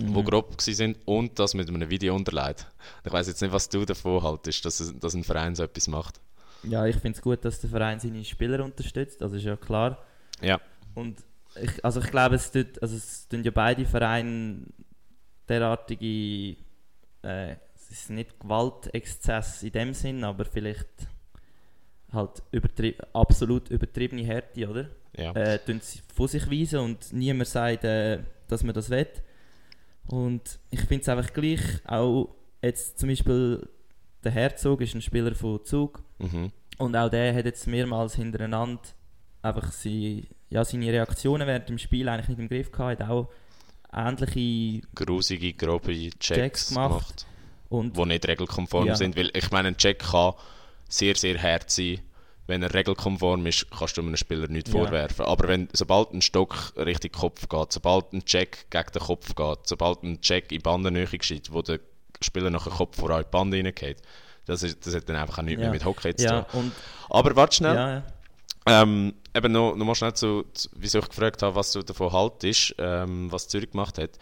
[0.00, 0.14] Mhm.
[0.14, 2.66] wo grob sind und das mit einem Video unterlegt.
[3.04, 5.88] Ich weiß jetzt nicht, was du davon haltest, dass, es, dass ein Verein so etwas
[5.88, 6.20] macht.
[6.62, 9.20] Ja, ich finde es gut, dass der Verein seine Spieler unterstützt.
[9.20, 9.98] Das ist ja klar.
[10.40, 10.60] Ja,
[10.94, 11.18] Und
[11.60, 14.66] ich, also ich glaube, es tut, also es tun ja beide Vereine
[15.48, 16.56] derartige,
[17.22, 20.88] äh, es ist nicht Gewaltexzess in dem Sinn, aber vielleicht
[22.12, 24.86] halt übertri absolut übertriebene Härte, oder?
[25.16, 25.32] ja.
[25.32, 29.06] Äh, tun sie von sich weisen und niemand sagt, äh, dass man das will.
[30.06, 33.68] Und ich finde es einfach gleich, auch jetzt zum Beispiel
[34.24, 36.50] der Herzog ist ein Spieler von Zug Mhm.
[36.78, 38.80] und auch der hat jetzt mehrmals hintereinander
[39.42, 43.28] einfach sie, ja, seine Reaktionen während dem Spiel eigentlich nicht im Griff gehabt, hat auch
[43.92, 46.90] ähnliche Grusige, grobe Checks, Checks gemacht.
[46.90, 47.26] gemacht,
[47.68, 48.96] und die nicht regelkonform Ja.
[48.96, 49.16] sind.
[49.16, 50.34] Weil ich meine, ein Check kann
[50.88, 52.00] sehr, sehr hart sein.
[52.46, 54.78] Wenn er regelkonform ist, kannst du einem Spieler nichts Ja.
[54.78, 55.26] vorwerfen.
[55.26, 59.58] Aber wenn, sobald ein Stock Richtung Kopf geht, sobald ein Check gegen den Kopf geht,
[59.64, 61.78] sobald ein Check in die Bandennähe geschieht, wo der
[62.22, 63.98] Spieler nach dem Kopf voran in die Bande reingeht,
[64.46, 65.72] das, ist, das hat dann einfach auch nichts mehr Ja.
[65.72, 66.72] mit Hockey zu ja, tun.
[67.10, 67.74] Aber warte schnell.
[67.74, 68.02] ja.
[68.66, 72.12] Ähm, eben noch, noch mal schnell zu, zu, wieso ich gefragt habe, was du davon
[72.12, 74.18] haltest, ähm, was Zürich gemacht hat.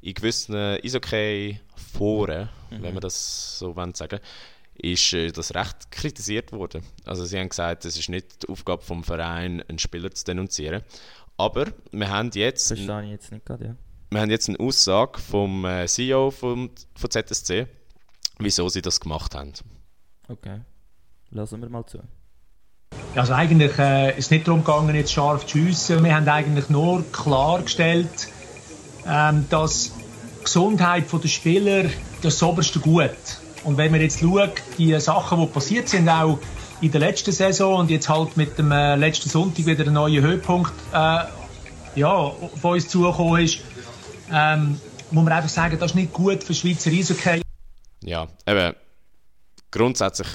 [0.00, 2.82] In gewissen Eishockey-Foren, Mhm.
[2.82, 4.20] wenn man das so sagen
[4.78, 6.82] ist äh, das recht kritisiert worden.
[7.04, 10.82] Also sie haben gesagt, es ist nicht die Aufgabe vom Verein, einen Spieler zu denunzieren.
[11.36, 13.76] Aber wir haben jetzt, Verstehe ich jetzt nicht gerade, ja.
[14.10, 17.66] wir haben jetzt eine Aussage vom äh, CEO vom, von ZSC,
[18.38, 19.52] wieso sie das gemacht haben.
[20.28, 20.60] Okay.
[21.30, 22.00] Lassen wir mal zu.
[23.14, 26.04] Also eigentlich äh, ist es nicht darum gegangen, jetzt scharf zu schiessen.
[26.04, 28.28] Wir haben eigentlich nur klargestellt,
[29.06, 29.92] ähm, dass
[30.38, 33.10] die Gesundheit der Spieler das, das oberste Gut.
[33.64, 36.38] Und wenn man jetzt schaut, die Sachen, die passiert sind, auch
[36.80, 40.22] in der letzten Saison und jetzt halt mit dem äh, letzten Sonntag wieder ein neuer
[40.22, 41.24] Höhepunkt äh,
[41.96, 43.60] ja, auf uns zugekommen ist,
[44.32, 47.42] ähm, muss man einfach sagen, das ist nicht gut für Schweizer Eishockey.
[48.02, 48.76] Ja, eben,
[49.70, 50.28] grundsätzlich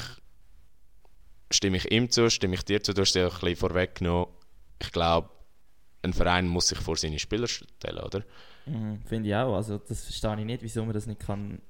[1.51, 4.27] stimme ich ihm zu, stimme ich dir zu, du hast ja ein bisschen vorweggenommen.
[4.79, 5.29] Ich glaube,
[6.01, 8.23] ein Verein muss sich vor seine Spieler stellen, oder?
[8.65, 9.55] Mhm, Finde ich auch.
[9.55, 11.61] Also das verstehe ich nicht, wieso man das nicht kann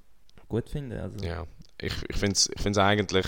[0.54, 1.46] gut finden Also, Ja,
[1.80, 3.26] ich, ich finde es ich find's eigentlich,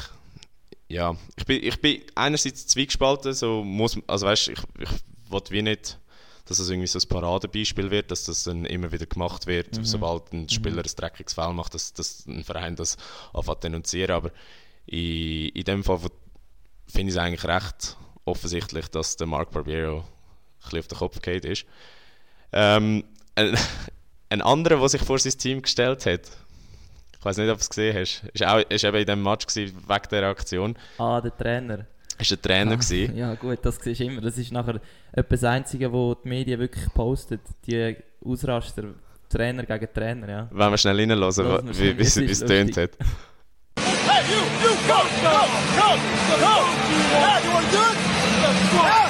[0.88, 4.90] ja, ich bin, ich bin einerseits zwiegespalten, so muss, also weißt, ich, ich
[5.30, 5.98] will wie nicht,
[6.46, 10.32] dass es irgendwie so ein Paradebeispiel wird, dass das dann immer wieder gemacht wird, sobald
[10.32, 12.96] ein Spieler ein dreckiges Foul macht, dass, dass ein Verein das
[13.32, 14.30] anfängt denunzieren, aber
[14.86, 15.98] in, in dem Fall
[16.86, 20.04] finde ich es eigentlich recht offensichtlich, dass der Mark Barbiero ein
[20.62, 21.66] bisschen auf den Kopf gefallen ist.
[22.52, 23.58] Ähm, ein,
[24.30, 26.30] ein anderer, der sich vor sein Team gestellt hat,
[27.26, 29.76] weiß nicht, ob du es gesehen hast, ist, auch, ist eben in diesem Match gewesen,
[29.86, 31.86] wegen dieser Aktion, Ah, der Trainer.
[32.18, 33.16] ist der Trainer Ah, gewesen.
[33.16, 34.20] Ja gut, das siehst du immer.
[34.22, 34.80] Das ist nachher
[35.12, 37.40] etwas das Einzige, wo die Medien wirklich postet.
[37.66, 38.84] Die Ausraster,
[39.28, 40.48] Trainer gegen Trainer, ja.
[40.50, 41.20] Wenn wir schnell reinhören,
[41.76, 42.90] wie es tönt hat.
[43.78, 45.36] Hey, you, you, go, go,
[45.76, 45.88] go,
[46.40, 46.54] go!
[47.12, 47.96] Yeah, you wanna do it?
[48.72, 49.05] Yeah!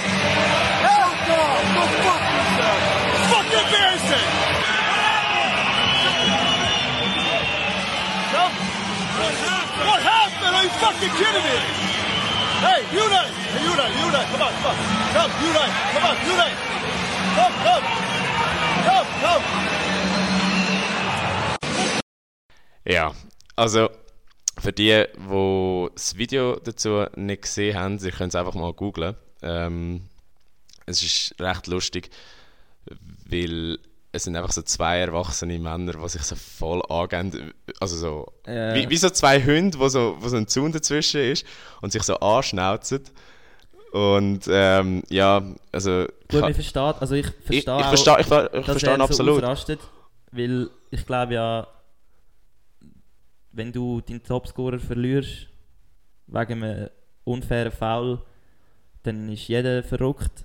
[9.16, 10.54] What happened?
[10.56, 11.56] Are you fucking kidding me?
[12.60, 13.32] Hey, Unite!
[13.48, 14.76] Hey, Unite, Unite, come on, come on.
[15.16, 16.58] Come, Unite, come on, Unite!
[17.36, 17.84] Come, come!
[18.84, 19.44] Come, come!
[22.84, 23.14] Ja,
[23.56, 23.88] also
[24.58, 29.16] für die, die das Video dazu nicht gesehen haben, sie können es einfach mal googlen.
[29.40, 30.10] Ähm,
[30.84, 32.10] es ist recht lustig,
[33.28, 33.78] weil
[34.16, 37.52] es sind einfach so zwei erwachsene Männer, die sich so voll angehen.
[37.80, 38.74] Also so, Äh.
[38.74, 41.44] wie, wie so zwei Hunde, wo so, wo so ein Zaun dazwischen ist
[41.80, 43.02] und sich so anschnauzen.
[43.92, 48.20] Und ähm, ja, also Gut, ich, ich verstehe, also ich ich, ich verstehe auch, verstehe
[48.20, 49.42] ich, ver- ich dass verstehe er absolut.
[49.66, 49.76] so
[50.32, 51.66] weil ich glaube ja,
[53.52, 55.46] wenn du deinen Topscorer verlierst
[56.26, 56.90] wegen einem
[57.24, 58.20] unfairen Foul,
[59.02, 60.44] dann ist jeder verrückt.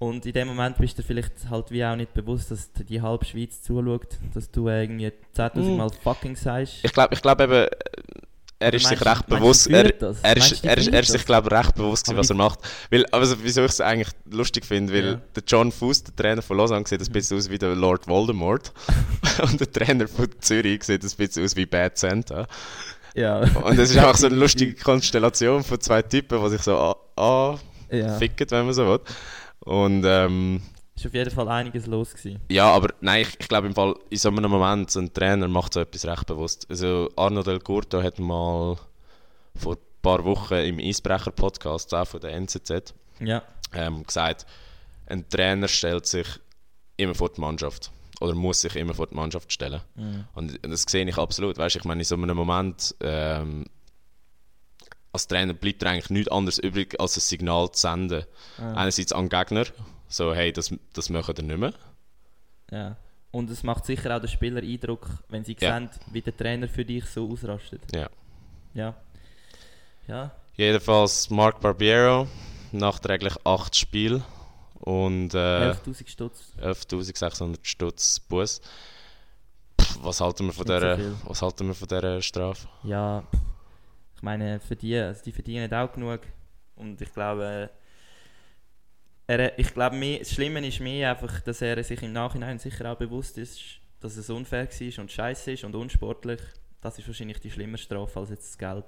[0.00, 2.84] Und in dem Moment bist du dir vielleicht halt wie auch nicht bewusst, dass dir
[2.84, 5.76] die halbe Schweiz zuschaut, dass du irgendwie 10'000 Mm.
[5.76, 6.76] Mal fucking sagst.
[6.82, 7.52] Ich glaube ich glaub eben,
[8.58, 10.20] er Oder ist sich recht bewusst, er, das?
[10.22, 11.26] er, ist, er, er ist sich das?
[11.26, 12.58] glaube recht bewusst gewesen, was er macht.
[12.90, 15.20] Weil, also, wieso ich es eigentlich lustig finde, weil Ja.
[15.36, 18.72] der John Fuss, der Trainer von Lausanne, sieht ein bisschen aus wie der Lord Voldemort
[19.42, 22.46] und der Trainer von Zürich sieht ein bisschen aus wie Bad Santa.
[23.14, 23.38] ja.
[23.40, 27.58] Und es ist einfach so eine lustige Konstellation von zwei Typen, die sich so an-
[27.92, 28.06] ja.
[28.14, 29.00] anficken, wenn man so will.
[29.60, 30.62] Und ähm,
[30.96, 32.40] Ist auf jeden Fall einiges los gewesen.
[32.50, 35.48] ja, aber nein, ich, ich glaube im Fall, in so einem Moment, so ein Trainer
[35.48, 36.66] macht so etwas recht bewusst.
[36.70, 38.76] Also Arno Del Curto hat mal
[39.56, 43.42] vor ein paar Wochen im Eisbrecher-Podcast, auch von der NZZ, Ja.
[43.74, 44.46] ähm, gesagt,
[45.06, 46.26] ein Trainer stellt sich
[46.96, 47.90] immer vor die Mannschaft.
[48.20, 49.80] Oder muss sich immer vor die Mannschaft stellen.
[49.96, 50.24] Mhm.
[50.34, 51.56] Und das sehe ich absolut.
[51.56, 53.64] Weißt, ich meine, in so einem Moment, ähm,
[55.12, 58.24] als Trainer bleibt dir eigentlich nichts anderes übrig, als ein Signal zu senden.
[58.58, 59.64] Einerseits an Gegner,
[60.08, 61.74] so, hey, das, das machen wir nicht mehr.
[62.70, 62.96] Ja.
[63.32, 65.76] Und es macht sicher auch den Spieler Eindruck, wenn sie Ja.
[65.78, 67.80] sehen, wie der Trainer für dich so ausrastet.
[67.94, 68.08] Ja.
[68.74, 68.94] Ja.
[70.08, 70.30] Ja.
[70.56, 72.26] Jedenfalls Mark Barbiero,
[72.72, 74.22] nachträglich 8 Spiele
[74.80, 76.52] und äh, 11.000 Stutz.
[76.60, 78.60] 11.600 Stutz Bus.
[79.80, 81.14] Pff, Was halten wir von Nicht so dieser, viel.
[81.24, 82.68] was halten wir von dieser Strafe?
[82.82, 83.22] Ja.
[84.20, 86.20] Ich meine, für die, also die verdienen auch genug.
[86.76, 87.70] Und ich glaube,
[89.26, 92.92] er, ich glaube, mehr- das Schlimme ist mehr einfach, dass er sich im Nachhinein sicher
[92.92, 93.58] auch bewusst ist,
[94.00, 96.40] dass es unfair war und scheiße ist und unsportlich.
[96.82, 98.84] Das ist wahrscheinlich die schlimmere Strafe als jetzt das Geld.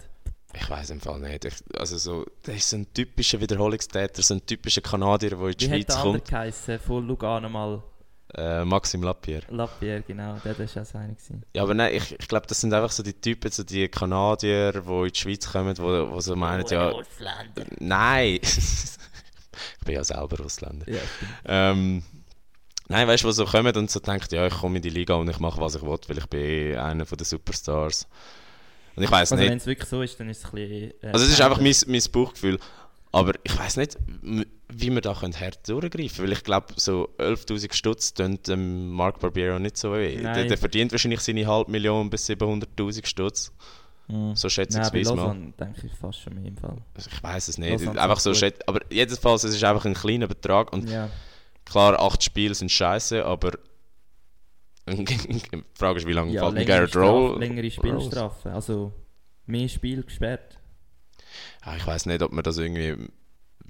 [0.55, 1.47] Ich weiß im Fall nicht.
[1.47, 5.53] Ich, also so, der ist so ein typischer Wiederholungstäter, so ein typischer Kanadier, der in
[5.53, 6.29] die Wie hat Schweiz der andere kommt.
[6.29, 6.79] geheißen?
[6.79, 7.83] Von Lugano mal
[8.35, 9.43] Äh, Maxim Lapierre.
[9.51, 10.37] Lapierre, genau.
[10.45, 11.09] Der war auch so einer.
[11.09, 11.45] gewesen.
[11.55, 14.73] Ja, aber nein, ich, ich glaube, das sind einfach so die Typen, so die Kanadier,
[14.73, 16.93] die in die Schweiz kommen, wo, wo so meinen, ja...
[17.79, 18.39] Nein!
[18.43, 20.87] ich bin ja selber Ausländer.
[20.91, 21.01] Ja.
[21.45, 22.03] Ähm,
[22.89, 25.15] nein, weißt du, die so kommen und so denken, ja, ich komme in die Liga
[25.15, 28.09] und ich mache, was ich will, weil ich bin eh einer der Superstars.
[28.97, 29.51] Und ich weiß Also nicht...
[29.51, 30.91] wenn es wirklich so ist, dann ist es ein bisschen...
[31.03, 32.59] Äh, Also es ist einfach mein, mein Bauchgefühl.
[33.13, 33.99] Aber ich weiß nicht,
[34.75, 36.25] wie wir da können hart durchgreifen.
[36.25, 40.17] Weil ich glaube, so 11'000 Stutz tönt dem Mark Barbiero nicht so weh.
[40.21, 43.53] Der, der verdient wahrscheinlich seine halbe Million bis 700'000 Stutz.
[44.09, 44.35] Mhm.
[44.35, 44.57] So es
[45.15, 45.53] mal.
[45.59, 46.77] Denke ich fast schon im Fall.
[46.99, 47.71] Ich weiß es nicht.
[47.71, 48.39] Lausanne Einfach ist so gut.
[48.39, 50.73] schätze, aber jedenfalls, es ist einfach ein kleiner Betrag.
[50.73, 51.09] Und Ja.
[51.65, 53.53] klar, acht Spiele sind scheiße, aber
[54.89, 57.39] die Frage ist, wie lange Ja, fällt Garrett Roll?
[57.39, 58.51] längere Spielstrafe.
[58.53, 58.93] Also
[59.47, 60.59] mehr Spiel gesperrt.
[61.65, 62.97] Ja, ich weiß nicht, ob man das irgendwie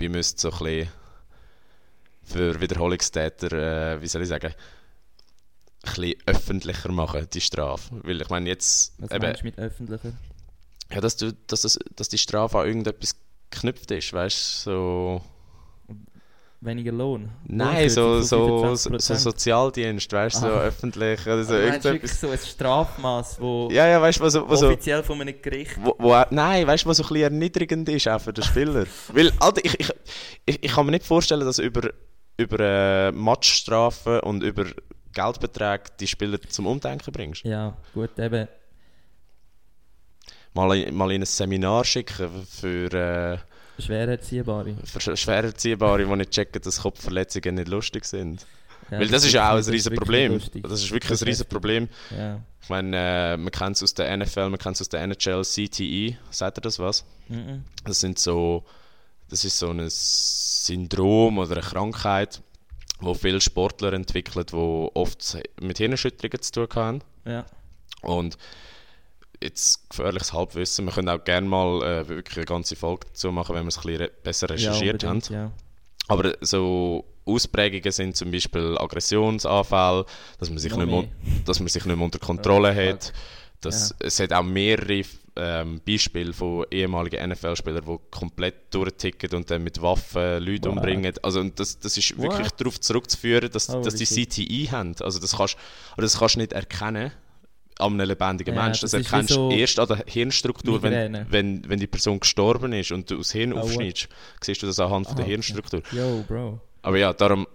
[0.03, 0.89] wie müsste so ein bisschen
[2.25, 3.53] für Wiederholungstäter,
[3.95, 4.53] äh, wie soll ich sagen,
[5.85, 8.01] ein bisschen öffentlicher machen, die Strafe.
[8.03, 10.13] Weil ich meine jetzt, Was eben, meinst du mit öffentlicher?
[10.91, 13.17] ja, dass, du, dass, das, dass die Strafe an irgendetwas
[13.51, 15.23] geknüpft ist, weißt du, so...
[16.65, 17.29] Weniger Lohn?
[17.49, 19.17] Nein, so, so, so, so 25%.
[19.17, 20.61] Sozialdienst, weißt du, so Aha.
[20.63, 22.21] öffentlich oder so Also, irgendetwas.
[22.21, 24.35] so ein Strafmaß, wo Ja, ja, weißt was.
[24.37, 25.73] Was offiziell von einem Gericht...
[25.81, 28.87] Wo, wo, nein, weißt du, was so ein bisschen erniedrigend ist, auch für den Spieler?
[29.13, 29.91] Weil, Alter, ich, ich,
[30.47, 31.91] ich, ich kann mir nicht vorstellen, dass über,
[32.37, 34.65] über äh, Matchstrafen und über
[35.15, 37.43] Geldbeträge die Spieler zum Umdenken bringst.
[37.43, 38.47] Ja, gut, eben.
[40.55, 43.39] Mal, mal in ein Seminar schicken für, äh,
[43.79, 44.75] Schwer erziehbare.
[44.85, 48.47] für Sch- Schwererziehbare, die nicht checken, dass Kopfverletzungen nicht lustig sind.
[48.91, 50.33] Ja, Weil das ist ja auch ein riesen Problem.
[50.35, 50.63] lustig.
[50.65, 51.47] Das ist wirklich Das ein riesen.
[51.47, 51.89] Problem.
[52.17, 52.41] Ja.
[52.63, 55.43] Ich meine, äh, man kennt es aus der NFL, man kennt es aus der NHL,
[55.45, 56.17] CTE.
[56.31, 57.05] Sagt ihr das was?
[57.29, 57.65] Mhm.
[57.85, 58.65] Das sind so,
[59.31, 62.41] das ist so ein Syndrom oder eine Krankheit,
[63.01, 67.01] wo viele Sportler entwickeln, die oft mit Hirnerschütterungen zu tun haben.
[67.25, 67.45] Ja.
[68.03, 68.37] Und
[69.43, 73.55] jetzt gefährliches Halbwissen, wir können auch gerne mal äh, wirklich eine ganze Folge dazu machen,
[73.55, 75.23] wenn wir es ein bisschen re besser recherchiert ja, haben.
[75.31, 75.51] Ja.
[76.09, 80.05] Aber so Ausprägungen sind zum Beispiel Aggressionsanfälle,
[80.39, 81.09] dass man sich, Noch nicht mehr,
[81.45, 83.13] dass man sich nicht mehr unter Kontrolle Ja, hat.
[83.61, 85.03] Das, Es hat auch mehrere
[85.37, 90.77] ähm, Beispiele von ehemaligen NFL-Spielern, die komplett durchticken und dann mit Waffen Leute What?
[90.77, 91.15] umbringen.
[91.23, 92.25] Also und das, das ist What?
[92.25, 94.31] wirklich darauf zurückzuführen, dass, dass die shit.
[94.31, 94.95] CTE haben.
[95.01, 95.57] Also das kannst
[95.93, 97.13] aber das kannst du nicht erkennen
[97.79, 98.83] an einem lebendigen Ja, Menschen.
[98.83, 102.73] Das, das erkennst du so erst an der Hirnstruktur, wenn, wenn, wenn die Person gestorben
[102.73, 103.65] ist und du das Hirn Oh, what?
[103.65, 104.09] aufschneidest.
[104.41, 105.83] Siehst du das anhand von der Aha, Hirnstruktur.
[105.93, 106.61] Yo, Bro.
[106.83, 107.47] Aber ja, darum,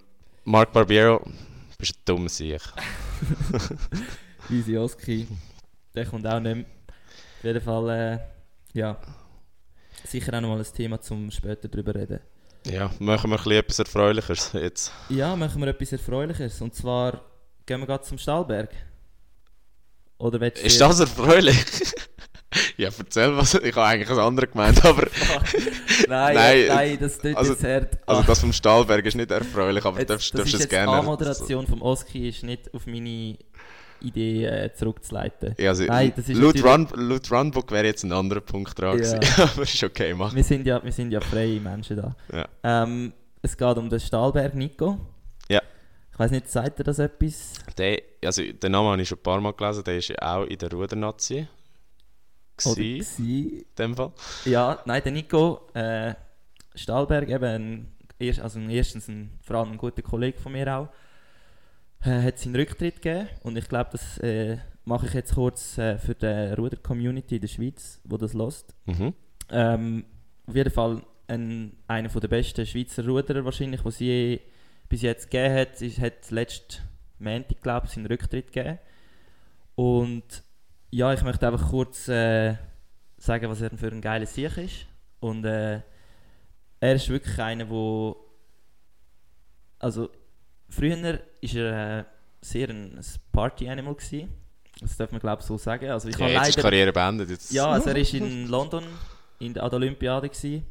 [0.45, 1.21] Mark Barbiero,
[1.77, 2.62] bist ein dummer Sieg.
[4.49, 5.27] Easy Oski.
[5.93, 6.65] Der kommt auch nicht mehr.
[7.39, 8.19] Auf jeden Fall, äh,
[8.77, 8.97] ja.
[10.06, 12.19] Sicher auch nochmal ein Thema zum später drüber reden.
[12.65, 14.91] Ja, machen wir ein bisschen etwas Erfreulicheres jetzt.
[15.10, 16.62] Ja, machen wir etwas Erfreuliches.
[16.62, 17.21] Und zwar
[17.65, 18.69] gehen wir gerade zum Stahlberg.
[20.19, 21.58] Oder willst Ist das erfreulich?
[22.77, 23.53] ja, erzähl was.
[23.56, 25.03] Ich habe eigentlich ein anderes gemeint, aber...
[26.08, 27.97] nein, Nein, nein, das tut also- jetzt hart.
[28.06, 30.69] Also Ah, das vom Stahlberg ist nicht erfreulich, aber jetzt, darfst, das darfst ist es
[30.69, 30.91] gerne...
[30.91, 33.38] A-Moderation vom Oski ist nicht auf meine
[34.01, 35.56] Idee äh, zurückzuleiten.
[35.58, 38.97] Ja, also, Nein, das ist laut, Run, laut Runbook wäre jetzt ein anderer Punkt dran
[38.99, 39.17] Ja.
[39.17, 39.19] gewesen.
[39.53, 40.34] aber ist okay, mach.
[40.36, 42.15] Wir sind ja, wir sind ja freie Menschen da.
[42.32, 42.84] Ja.
[42.84, 44.99] Ähm, es geht um den Stahlberg Nico.
[46.17, 47.53] Ich weiß nicht, sagt er das etwas?
[47.77, 50.45] Der, also, den Namen habe ich schon ein paar Mal gelesen, der ist ja auch
[50.45, 51.47] in der Rudernazi.
[52.58, 53.03] Gsi,
[53.60, 54.12] in dem Fall.
[54.45, 56.15] Ja, nein, der Nico äh,
[56.73, 57.43] Stahlberg, eben
[58.19, 60.89] ein, also erstens ein, vor allem ein guter Kollege von mir auch,
[62.01, 63.27] äh, hat seinen Rücktritt gegeben.
[63.43, 67.47] Und ich glaube, das äh, mache ich jetzt kurz äh, für die Ruder-Community in der
[67.47, 68.73] Schweiz, wo das lost.
[68.88, 69.13] Mhm.
[69.51, 70.06] Ähm,
[70.47, 74.39] auf jeden Fall ein, einer der besten Schweizer Ruderer wahrscheinlich, was je
[74.89, 75.82] bis jetzt gegeben hat.
[75.82, 76.82] Es hat letzten
[77.19, 78.80] Montag, glaube ich, seinen Rücktritt gegeben.
[79.76, 80.43] Und
[80.89, 82.56] ja, ich möchte einfach kurz äh,
[83.17, 84.88] sagen, was er für ein geiler Sieg ist.
[85.19, 85.82] Und äh,
[86.80, 88.15] er ist wirklich einer, der
[89.80, 90.10] also
[90.69, 92.04] früher war er äh,
[92.41, 93.00] sehr ein,
[93.32, 94.34] Party-Animal gewesen.
[94.80, 95.89] Das darf man glaube so sagen.
[95.89, 97.30] Also ich Ja, jetzt ist die leider Karriere beendet.
[97.30, 97.52] Jetzt.
[97.52, 98.84] ja, also er war in London
[99.39, 100.30] in der, an der Olympiade.
[100.30, 100.65] Gewesen.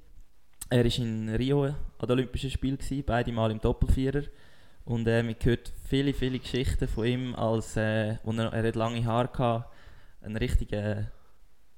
[0.68, 4.22] Er war in Rio an den Olympischen Spielen, gewesen, beide Mal im Doppelvierer.
[4.84, 8.76] Und äh, man hört viele, viele Geschichten von ihm, als äh, wo er, er hat
[8.76, 9.66] lange Haare hatte,
[10.22, 11.10] ein richtiger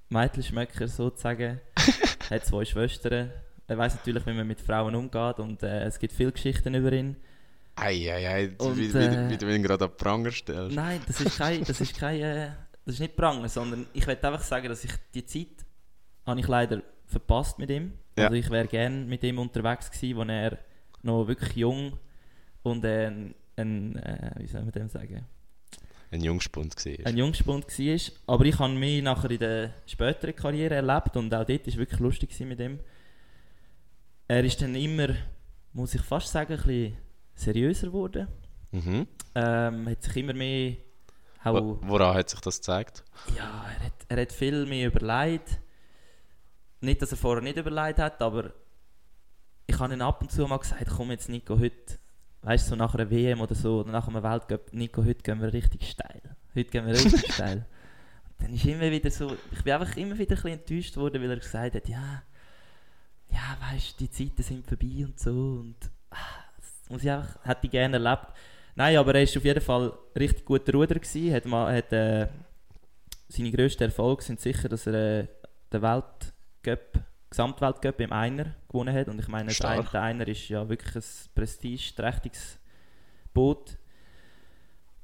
[0.09, 1.61] Mädchenschmecker sozusagen.
[2.31, 3.31] hat zwei Schwestern
[3.69, 6.91] er weiß natürlich, wie man mit Frauen umgeht und äh, es gibt viele Geschichten über
[6.91, 7.17] ihn.
[7.77, 10.75] Eieiei, Und, wie, wie, äh, wie du ihn gerade an Pranger stellst.
[10.75, 12.51] Nein, das ist kein, das ist kein, äh,
[12.87, 15.67] das ist nicht Pranger, sondern ich will einfach sagen, dass ich die Zeit
[16.25, 17.93] habe ich leider verpasst mit ihm.
[18.17, 18.25] Ja.
[18.25, 20.59] Also ich wäre gerne mit ihm unterwegs gewesen, als er
[21.03, 21.99] noch wirklich jung
[22.63, 25.25] und äh, ein, ein äh, wie soll man dem sagen,
[26.11, 27.07] Ein Jungspund war.
[27.07, 28.01] ein Jungspund war.
[28.35, 31.77] Aber ich habe mich nachher in der späteren Karriere erlebt und auch dort war es
[31.77, 32.79] wirklich lustig mit ihm.
[34.27, 35.09] Er ist dann immer,
[35.73, 36.97] muss ich fast sagen, ein bisschen
[37.35, 38.29] seriöser geworden.
[38.73, 39.07] Mhm.
[39.35, 40.77] Ähm, hat sich immer mehr
[41.45, 41.55] auch...
[41.55, 43.05] Wo- Woran hat sich das gezeigt?
[43.37, 45.61] Ja, er hat, er hat viel mehr überlegt.
[46.81, 48.53] Nicht, dass er vorher nicht überlegt hat, aber
[49.67, 51.99] ich habe ihn ab und zu mal gesagt, komm jetzt Nico, heute,
[52.43, 55.41] weißt du, so nach einer WM oder so, oder nach einem Weltcup, Nico, heute gehen
[55.41, 56.23] wir richtig steil.
[56.55, 57.67] Heute gehen wir richtig steil.
[58.29, 61.21] Und dann ist immer wieder so, ich bin einfach immer wieder ein bisschen enttäuscht worden,
[61.23, 62.23] weil er gesagt hat, ja,
[63.31, 65.77] ja, weißt du, die Zeiten sind vorbei und so und
[66.11, 66.17] ah,
[66.57, 68.27] das muss ich einfach, hätte ich gerne erlebt.
[68.75, 72.29] Nein, aber er ist auf jeden Fall richtig guter Ruder gewesen, hat, mal, hat äh,
[73.29, 75.27] seine grössten Erfolge sind sicher, dass er äh,
[75.73, 75.83] den
[76.69, 79.09] Weltcup, Gesamtweltcup im Einer gewonnen hat.
[79.09, 79.51] Und ich meine.
[79.51, 81.03] Ein- der Einer ist ja wirklich ein
[81.35, 82.59] prestigeträchtiges
[83.33, 83.77] Boot.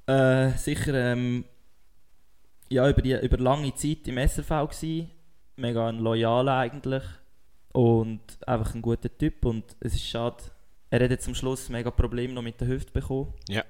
[0.06, 1.44] Äh, sicher ähm,
[2.68, 5.08] ja, über, die, über lange Zeit im SRV gsi,
[5.56, 7.02] mega ein loyaler eigentlich
[7.72, 10.42] und einfach ein guter Typ und es ist schade,
[10.90, 13.32] er hat jetzt am Schluss mega Probleme noch mit der Hüfte bekommen.
[13.48, 13.64] Ja.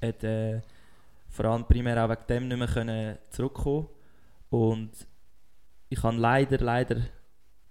[0.00, 0.60] Hat äh,
[1.28, 3.88] vor allem primär auch wegen dem nicht mehr können zurückkommen
[4.50, 4.90] und
[5.88, 6.96] ich kann leider, leider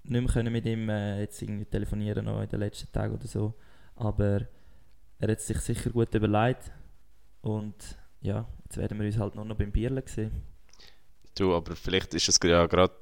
[0.03, 3.27] nicht mehr können mit ihm äh, jetzt irgendwie telefonieren noch in den letzten Tagen oder
[3.27, 3.53] so,
[3.95, 4.41] aber
[5.19, 6.71] er hat sich sicher gut überlegt
[7.41, 7.75] und
[8.21, 10.43] ja, jetzt werden wir uns halt nur noch beim Bierle sehen.
[11.37, 12.93] Du, aber vielleicht ist es ja gerade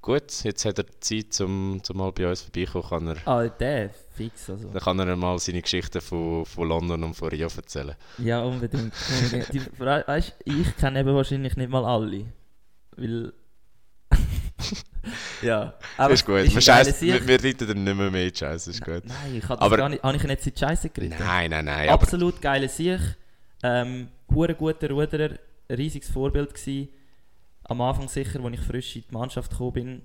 [0.00, 0.44] gut.
[0.44, 2.88] Jetzt hat er Zeit, zum, zum mal bei uns vorbeikommen.
[2.88, 4.68] Kann er, Ah, der, fix also.
[4.70, 7.94] dann kann er mal seine Geschichten von, von London und von Rio erzählen.
[8.18, 8.92] Ja, unbedingt.
[9.22, 9.52] unbedingt.
[9.52, 12.26] Die, weißt, ich kenne eben wahrscheinlich nicht mal alle.
[12.96, 13.32] Weil.
[15.42, 15.74] ja.
[15.96, 16.38] Aber ist gut.
[16.38, 18.38] ist Wir, scheiss, wir, wir reiten dann nicht mehr mit.
[18.38, 19.02] Scheiße, ist gut.
[19.04, 20.02] Nein, ich habe gar nicht.
[20.02, 21.16] Habe ich ihn jetzt in die Scheiße geritten?
[21.18, 21.88] Nein, nein, nein.
[21.88, 23.00] Absolut geiler Sieg.
[23.62, 26.88] Ähm, guter Ruderer, ein riesiges Vorbild gsi.
[27.64, 30.02] Am Anfang sicher, als ich frisch in die Mannschaft gekommen bin.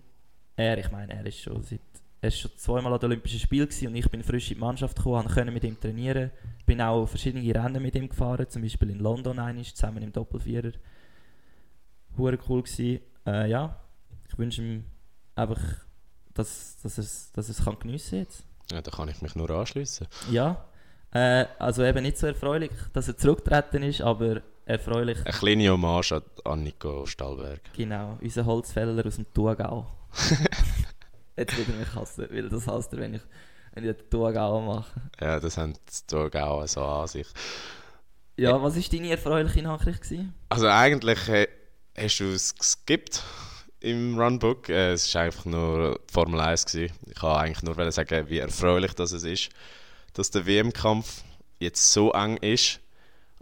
[0.55, 1.79] Er, ich meine, er ist schon seit,
[2.21, 4.97] er ist schon zweimal an den Olympischen Spielen und ich bin frisch in die Mannschaft
[4.97, 6.31] gekommen, konnte mit ihm trainieren,
[6.65, 10.71] bin auch verschiedene Rennen mit ihm gefahren, zum Beispiel in London einig, zusammen im Doppelvierer.
[12.17, 12.63] Hure cool.
[13.25, 13.79] Äh, ja,
[14.27, 14.85] ich wünsche ihm
[15.41, 15.61] einfach,
[16.33, 18.43] dass, dass er es dass er's kann geniessen jetzt.
[18.71, 20.07] ja, da kann ich mich nur anschließen.
[20.31, 20.65] Ja,
[21.11, 26.21] äh, also eben nicht so erfreulich, dass er zurückgetreten ist, aber erfreulich, Eine kleine Hommage
[26.45, 27.61] an, Nico Stahlberg.
[27.75, 29.87] genau, unser Holzfäller aus dem Thurgau.
[31.37, 33.21] Jetzt würde er mich hassen, weil das hasst er, wenn ich,
[33.73, 35.01] wenn ich den Thurgau mache.
[35.19, 37.27] Ja, das haben die Thurgauer so an sich.
[38.37, 40.01] Ja, was war deine erfreuliche Nachricht?
[40.01, 40.33] Gewesen?
[40.49, 41.19] Also eigentlich
[41.97, 43.23] hast du es geskippt
[43.81, 44.69] im Runbook.
[44.69, 46.65] Äh, es war einfach nur Formel 1.
[46.65, 46.93] Gewesen.
[47.07, 49.49] Ich kann eigentlich nur sagen, wie erfreulich das es ist,
[50.13, 51.23] dass der WM-Kampf
[51.59, 52.79] jetzt so eng ist.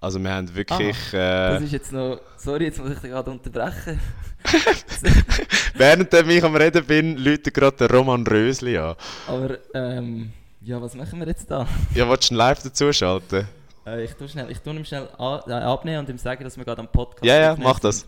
[0.02, 0.97] Also wir haben wirklich...
[1.12, 3.99] Das Äh, ist jetzt noch, sorry, jetzt muss ich dich gerade unterbrechen.
[5.73, 8.95] während ich am Reden bin, läutet gerade der Roman Rösli an.
[9.28, 11.67] Aber, ähm, ja, was machen wir jetzt da?
[11.93, 13.47] Ja, willst du ihn live dazuschalten?
[13.86, 16.56] Äh, ich tue schnell, ich tue ihm schnell a- äh, abnehmen und ihm sagen, dass
[16.58, 18.06] wir gerade am Podcast Ja, ja, mach das.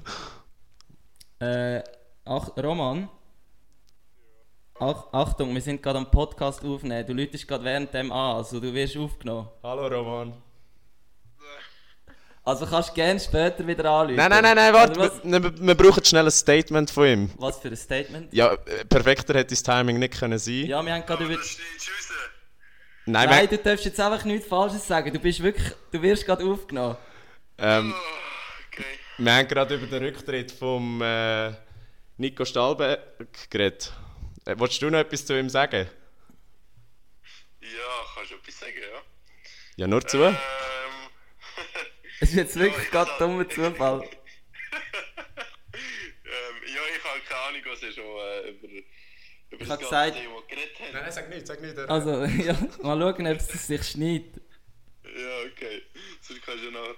[1.40, 1.82] Äh,
[2.32, 3.10] ach, Roman.
[4.80, 7.06] Ach, Achtung, wir sind gerade am Podcast aufnehmen.
[7.06, 9.48] Du läutest gerade während dem an, also du wirst aufgenommen.
[9.62, 10.34] Hallo Roman.
[12.44, 14.16] Also kannst du gerne später wieder anrufen.
[14.16, 15.00] Nein, nein, nein, nein, warte.
[15.00, 17.30] Also Wir, wir, wir brauchen schnell ein Statement von ihm.
[17.38, 18.34] was, für ein Statement?
[18.34, 20.66] Ja, äh, perfekter hätte das Timing nicht können sein.
[20.66, 21.36] Ja, wir haben gerade über...
[23.06, 25.14] Nein, Nein, wir, du darfst jetzt einfach nichts Falsches sagen.
[25.14, 25.72] Du bist wirklich...
[25.92, 26.98] Du wirst gerade aufgenommen.
[27.60, 27.94] ähm,
[28.74, 28.86] Okay.
[29.18, 31.52] wir haben gerade über den Rücktritt vom äh,
[32.22, 33.92] Nico Stahlberg geredet.
[34.46, 35.90] Äh, willst du noch etwas zu ihm sagen?
[37.62, 37.68] Ja,
[38.16, 39.02] kannst du etwas sagen, ja?
[39.78, 40.18] Ja, nur zu.
[40.24, 40.38] Ähm,
[42.20, 44.02] Es ist jetzt wirklich ich gerade dummer Zufall.
[44.04, 44.08] ähm,
[46.68, 48.78] ja, ich habe keine Ahnung, was er schon äh, über, über
[49.50, 50.94] Ich das ganze gesagt- Thema geredet hat.
[50.94, 51.78] Nein, sag nicht, sag nicht.
[51.80, 52.54] Also, ja,
[52.84, 54.42] mal schauen, ob es sich schneidet.
[55.16, 55.82] Ja, okay.
[56.22, 56.96] Sonst kannst du nachher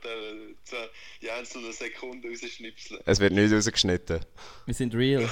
[1.21, 3.01] die einzelnen Sekunden rausschnipseln.
[3.05, 4.25] Es wird nicht rausgeschnitten.
[4.65, 5.29] Wir sind real.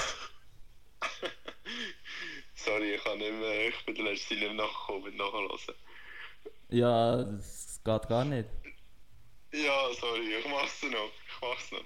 [2.54, 5.58] Sorry, ich, kann nicht mehr, ich bin der letzte nicht mehr nachgekommen mit Nachhören.
[6.68, 8.48] Ja, das geht gar nicht.
[9.52, 11.10] Ja, sorry, ich mach's noch.
[11.26, 11.84] Ich mach's noch.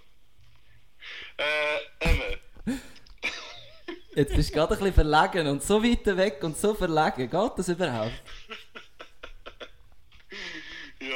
[1.39, 2.81] Äh, eben.
[4.15, 7.29] Jetzt bist du gerade ein bisschen verlegen und so weit weg und so verlegen.
[7.29, 8.23] Geht das überhaupt?
[11.01, 11.09] Ja,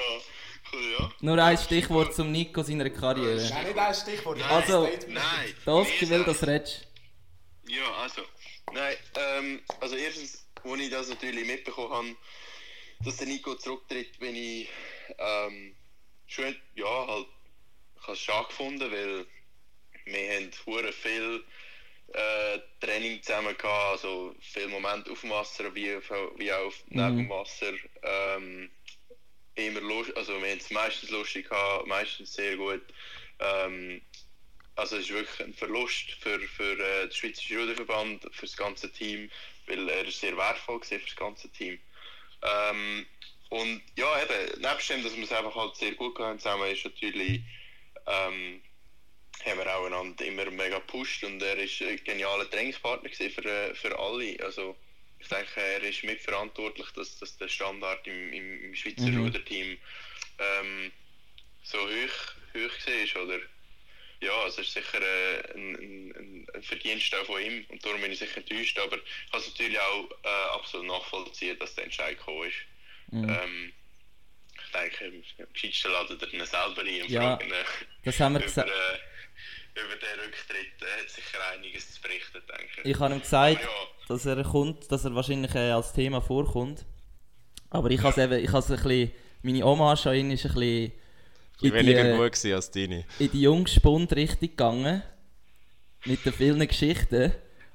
[0.72, 1.12] ja.
[1.20, 3.36] Nur ein Stichwort zum Nico seiner Karriere.
[3.36, 4.40] nicht ein Stichwort.
[4.42, 5.54] Also, Nein.
[5.64, 6.86] das wir will das redest.
[7.66, 8.22] Ja, also.
[8.72, 12.16] Nein, ähm, also erstens, als ich das natürlich mitbekommen habe,
[13.04, 14.68] dass der Nico zurücktritt, bin ich
[15.18, 15.74] ähm,
[16.26, 17.26] schon, ja, halt,
[17.96, 19.26] ich habe es schade gefunden, weil
[20.04, 21.44] wir haben hure viel
[22.12, 26.82] äh, Training zusammen gehabt, also viel Moment auf dem Wasser wie, auf, wie auch auf,
[26.88, 27.72] neben dem Wasser.
[28.02, 28.70] Ähm,
[29.66, 32.82] immer lust, also wir haben es meistens lustig gehabt, meistens sehr gut.
[33.38, 34.00] Ähm,
[34.76, 38.90] also es ist wirklich ein Verlust für, für äh, den Schweizerischen Ruderverband, für das ganze
[38.90, 39.30] Team,
[39.66, 41.78] weil er sehr wertvoll war für das ganze Team.
[42.42, 43.06] Ähm,
[43.50, 46.84] und ja, eben, nebst dem, dass wir es einfach halt sehr gut haben zusammen, ist
[46.84, 47.42] natürlich,
[48.06, 48.62] ähm,
[49.44, 53.74] haben wir auch einander immer mega gepusht und er ist ein genialer Trainingspartner für, äh,
[53.74, 54.38] für alle.
[54.44, 54.76] Also
[55.20, 59.76] ich denke, er ist mitverantwortlich, dass, dass der Standard im, im, im Schweizer Ruderteam
[60.38, 60.92] ähm,
[61.62, 63.38] so hoch, hoch war, oder?
[64.22, 68.12] Ja, es ist sicher äh, ein, ein, ein Verdienst auch von ihm und darum bin
[68.12, 72.18] ich sicher enttäuscht, aber ich kann es natürlich auch äh, absolut nachvollziehen, dass der Entscheid
[72.18, 72.56] gekommen ist.
[73.12, 73.72] Ähm,
[74.62, 77.64] ich denke, am gescheitsten ladet er ihn selber ein und Ja, fragt ihn, äh,
[78.04, 78.68] Das haben wir über, gesagt.
[78.70, 78.98] äh,
[79.74, 82.90] über den Rücktritt äh, hat sicher einiges zu berichten, denke ich.
[82.90, 83.68] Ich habe ihm gesagt, ja,
[84.08, 86.84] dass er kommt, dass er wahrscheinlich äh, als Thema vorkommt.
[87.70, 89.12] Aber ich habe eben, ich habe ein bisschen,
[89.42, 90.92] meine Hommage an ihn ist ein bisschen Ich
[91.62, 93.04] die, weniger äh, gut gewesen als deine.
[93.18, 95.02] in die Jungspund-Richtung gegangen.
[96.04, 97.32] Mit den vielen Geschichten.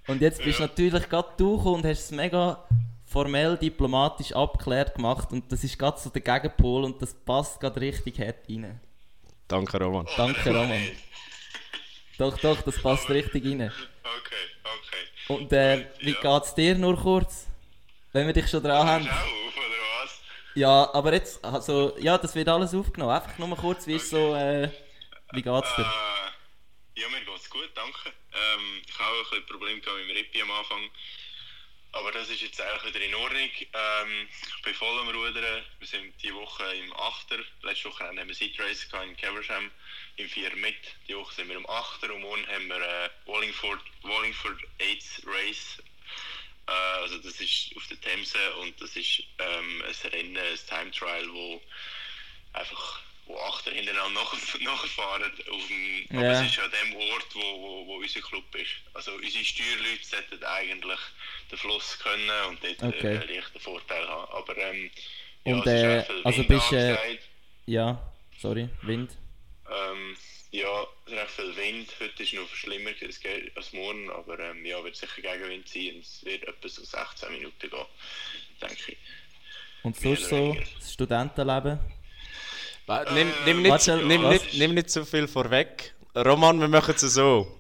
[0.08, 2.68] Und jetzt bist natürlich gerade du gekommen und hast es mega
[3.06, 5.32] formell, diplomatisch abgeklärt gemacht.
[5.32, 8.80] Und das ist gerade so der Gegenpol und das passt gerade richtig hart rein.
[9.48, 10.08] Danke, Roman.
[10.18, 10.82] Danke, Roman.
[12.18, 13.72] Doch, doch, das passt richtig rein.
[14.04, 15.34] okay, okay.
[15.34, 16.40] Und äh, wie Ja.
[16.40, 17.48] geht's dir nur kurz?
[18.14, 19.10] Wenn wir dich schon dran haben.
[19.10, 20.22] Auf, oder was?
[20.56, 23.12] Ja, aber jetzt, also, ja, das wird alles aufgenommen.
[23.12, 24.70] Einfach nur mal kurz, wie ist so, äh,
[25.34, 25.82] wie geht's dir?
[25.84, 28.10] Äh, ja, mir geht's gut, danke.
[28.34, 30.90] Ähm, ich habe auch ein bisschen Probleme gehabt mit dem Rippi am Anfang.
[31.92, 33.40] Aber das ist jetzt eigentlich wieder in Ordnung.
[33.40, 35.64] Ähm, ich bin voll am Rudern.
[35.80, 37.38] Wir sind diese Woche im Achter.
[37.64, 39.72] Letzte Woche haben wir Seat Race in Caversham
[40.18, 40.76] im 4 mit.
[41.08, 45.78] Die Woche sind wir im Achter und morgen haben wir äh, Wallingford, Wallingford Aids Race.
[46.68, 50.92] Äh, also das ist auf der Themse und das ist ähm, ein Rennen, ein Time
[50.92, 51.62] Trial, wo
[52.54, 55.32] einfach wo Achter hintereinander nach, nachfahren.
[55.50, 56.20] Auf dem, Ja.
[56.20, 58.72] Aber es ist an dem Ort, wo, wo, wo unser Club ist.
[58.94, 61.00] Also unsere Steuerleute sollten eigentlich
[61.52, 63.16] den Fluss können und dort Okay.
[63.16, 64.32] äh, einen leichten Vorteil haben.
[64.32, 64.92] Aber ähm,
[65.44, 67.18] ja, Und, es ist äh, also bist, äh.
[67.66, 69.12] Ja, sorry, Wind.
[69.70, 70.16] Ähm,
[70.52, 71.90] ja, es ist recht viel Wind.
[72.00, 75.68] Heute ist es noch schlimmer als, ge- als morgen, aber ähm, ja, wird sicher Gegenwind
[75.68, 77.86] sein und es wird etwa so 16 Minuten gehen,
[78.62, 78.98] denke ich.
[79.84, 81.80] Und sonst so, das Studentenleben?
[82.86, 84.34] Wa- Nimm, nimm, nicht, Warte, nimm, was?
[84.44, 85.94] nicht, nimm nicht zu viel vorweg.
[86.16, 87.60] Roman, wir machen es so.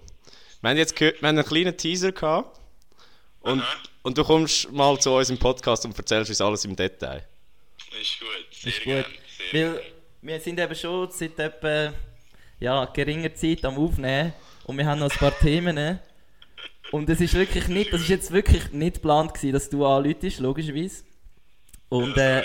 [0.62, 2.60] Wir haben jetzt gehört, wir haben einen kleinen Teaser gehabt.
[3.42, 3.84] Und, Aha.
[4.04, 7.28] und du kommst mal zu uns im Podcast und erzählst uns alles im Detail.
[8.00, 9.04] Ist gut, sehr Ist gerne.
[9.04, 9.14] gut.
[9.52, 9.84] Sehr Weil
[10.26, 11.94] wir sind eben schon seit etwa
[12.60, 14.34] ja, geringer Zeit am Aufnehmen
[14.66, 16.00] und wir haben noch ein paar Themen.
[16.92, 20.40] Und es ist wirklich nicht, das ist jetzt wirklich nicht geplant gewesen, dass du anläutest,
[20.40, 21.04] logischerweise.
[21.90, 22.44] Und äh,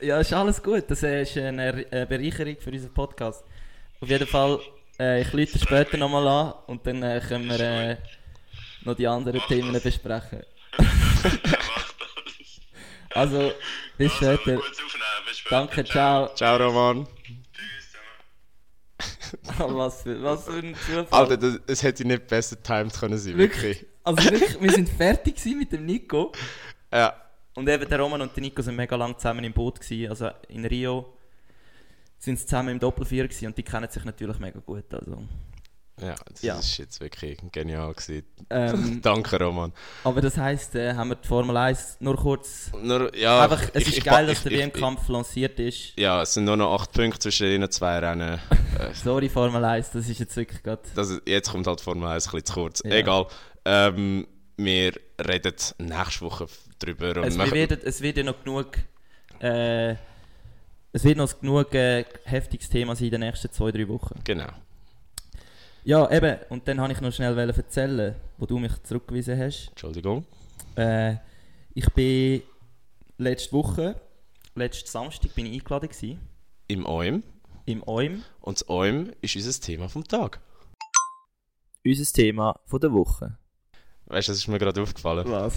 [0.00, 0.84] ja, ist alles gut.
[0.88, 3.44] Das äh, ist eine Bereicherung für unseren Podcast.
[4.00, 4.60] Auf jeden Fall,
[4.98, 7.96] äh, ich lüte später nochmal an und dann äh, können wir äh,
[8.84, 10.42] noch die anderen Themen besprechen.
[13.10, 13.16] Das.
[13.16, 13.52] Also,
[13.98, 14.56] bis Also, später.
[14.56, 15.44] bis.
[15.48, 16.34] Danke, ciao.
[16.34, 17.06] Ciao, Roman.
[17.52, 17.92] Tschüss
[19.56, 19.76] zusammen.
[19.76, 21.06] was, für, was für ein Zufall.
[21.10, 23.80] Alter, das, es hätte nicht besser timed können sein, Wirklich?
[23.80, 23.86] wirklich.
[24.02, 26.32] Also wirklich, wir sind fertig gewesen mit dem Nico.
[26.92, 27.14] Ja.
[27.54, 30.10] Und eben der Roman und der Nico sind mega lang zusammen im Boot gewesen.
[30.10, 31.16] Also in Rio
[32.18, 34.92] sind sie zusammen im Doppelvier gewesen und die kennen sich natürlich mega gut.
[34.92, 35.22] Also.
[36.02, 36.58] Ja, das Ja.
[36.58, 38.24] ist jetzt wirklich genial gewesen.
[38.50, 39.72] Ähm, Danke, Roman.
[40.04, 42.70] aber das heisst, äh, haben wir die Formel 1 nur kurz...
[42.82, 45.92] Nur, ja, einfach, es ich- ist ich- geil, ich- dass der WM-Kampf lanciert ist.
[45.98, 48.38] Ja, es sind nur noch 8 Punkte zwischen den zwei Rennen.
[48.94, 50.82] Sorry Formel 1, das ist jetzt wirklich gerade...
[51.26, 52.82] jetzt kommt halt Formel 1 ein bisschen zu kurz.
[52.84, 52.90] Ja.
[52.92, 53.26] Egal.
[53.64, 54.26] Ähm,
[54.56, 54.92] wir
[55.26, 56.46] reden nächste Woche
[56.78, 57.16] drüber.
[57.16, 58.72] Und Es machen- wird, es wird ja noch genug...
[59.40, 59.96] Äh,
[60.92, 64.18] es wird noch genug äh, heftiges Thema sein in den nächsten zwei, drei Wochen.
[64.24, 64.48] Genau.
[65.84, 66.38] Ja, eben.
[66.50, 69.68] Und dann wollte ich noch schnell erzählen, wo du mich zurückgewiesen hast.
[69.70, 70.26] Entschuldigung.
[70.76, 71.16] Äh,
[71.74, 72.42] ich bin
[73.16, 74.00] letzte Woche,
[74.54, 76.20] letzten Samstag, bin ich eingeladen gewesen,
[76.68, 77.22] Im OIM.
[77.66, 78.22] im OIM.
[78.40, 80.40] Und das OIM ist unser Thema vom Tag.
[81.84, 83.38] Unser Thema von der Woche.
[84.06, 85.24] Weißt du, das ist mir gerade aufgefallen.
[85.30, 85.54] Was?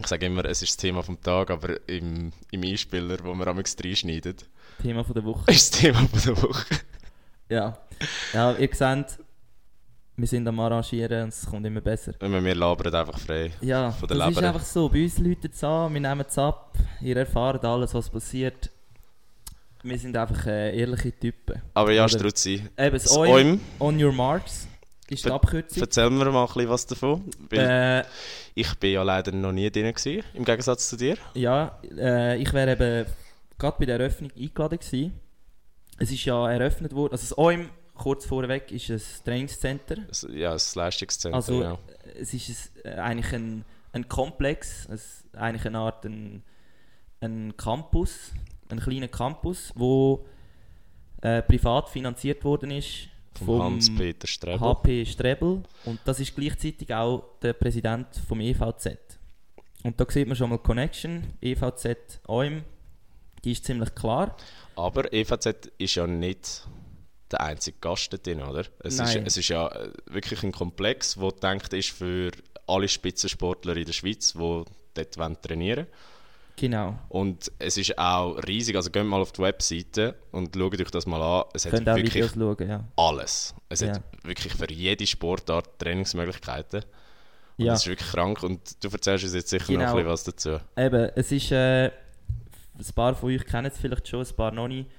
[0.00, 3.46] Ich sage immer, es ist das Thema vom Tag, aber im, im Einspieler, wo wir
[3.46, 4.36] am reinschneiden,
[4.80, 5.50] Thema von der Woche.
[5.52, 6.66] ist das Thema von der Woche.
[7.50, 7.78] Ja.
[8.32, 9.18] Ja, ihr seht,
[10.20, 12.12] wir sind am Arrangieren und es kommt immer besser.
[12.20, 13.50] Und wir labern einfach frei.
[13.60, 14.48] Ja, Von der das ist Leber.
[14.48, 14.88] einfach so.
[14.88, 18.70] Bei uns läutet es an, wir nehmen es ab, ihr erfahrt alles, was passiert.
[19.82, 21.62] Wir sind einfach äh, ehrliche Typen.
[21.74, 24.68] Aber ja, Struzzi, Eben, das OIM, On Your Marks,
[25.08, 25.82] ist die Abkürzung.
[25.82, 27.24] erzähl mir mal ein bisschen was davon.
[27.50, 28.02] Äh,
[28.54, 31.16] ich bin ja leider noch nie drin gewesen, im Gegensatz zu dir.
[31.34, 33.06] ja, äh, ich wäre eben
[33.58, 35.12] gerade bei der Eröffnung eingeladen gewesen.
[35.98, 37.70] Es ist ja eröffnet worden, also das OIM,
[38.00, 39.98] kurz vorweg, ist ein Trainingscenter.
[40.32, 41.78] Ja, das Leistungszentrum, Also ja.
[42.18, 46.42] es ist ein, äh, eigentlich ein, ein Komplex, es, eigentlich eine Art ein,
[47.20, 48.32] ein Campus,
[48.70, 50.24] ein kleiner Campus, wo
[51.20, 53.08] äh, privat finanziert worden ist
[53.44, 54.60] Vom Hans-Peter Strebel.
[54.60, 58.96] HP Strebel und das ist gleichzeitig auch der Präsident vom EVZ.
[59.82, 62.64] Und da sieht man schon mal die Connection, EVZ OIM,
[63.44, 64.36] die ist ziemlich klar.
[64.74, 66.66] Aber EVZ ist ja nicht
[67.32, 68.64] der einzige Gast dort drin, oder?
[68.80, 69.24] Es, ist, Nein.
[69.26, 72.30] es ist ja äh, wirklich ein Komplex, der gedacht ist für
[72.66, 74.38] alle Spitzensportler in der Schweiz, die
[74.94, 75.86] dort wollen trainieren
[76.56, 76.98] Genau.
[77.08, 81.06] Und es ist auch riesig, also geht mal auf die Webseite und schaut euch das
[81.06, 81.44] mal an.
[81.54, 82.84] Es hat Könnt auch wirklich schauen, ja.
[82.96, 83.54] alles.
[83.70, 83.94] Es Ja.
[83.94, 86.82] hat wirklich für jede Sportart Trainingsmöglichkeiten.
[87.56, 87.72] Und Ja.
[87.72, 89.90] Das ist wirklich krank und du erzählst uns jetzt sicher noch Genau.
[89.90, 90.58] ein bisschen was dazu.
[90.76, 94.68] Eben, es ist, äh, ein paar von euch kennen es vielleicht schon, ein paar noch
[94.68, 94.90] nicht.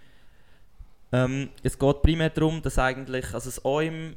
[1.11, 4.15] Ähm, es geht primär darum, dass eigentlich, also das OIM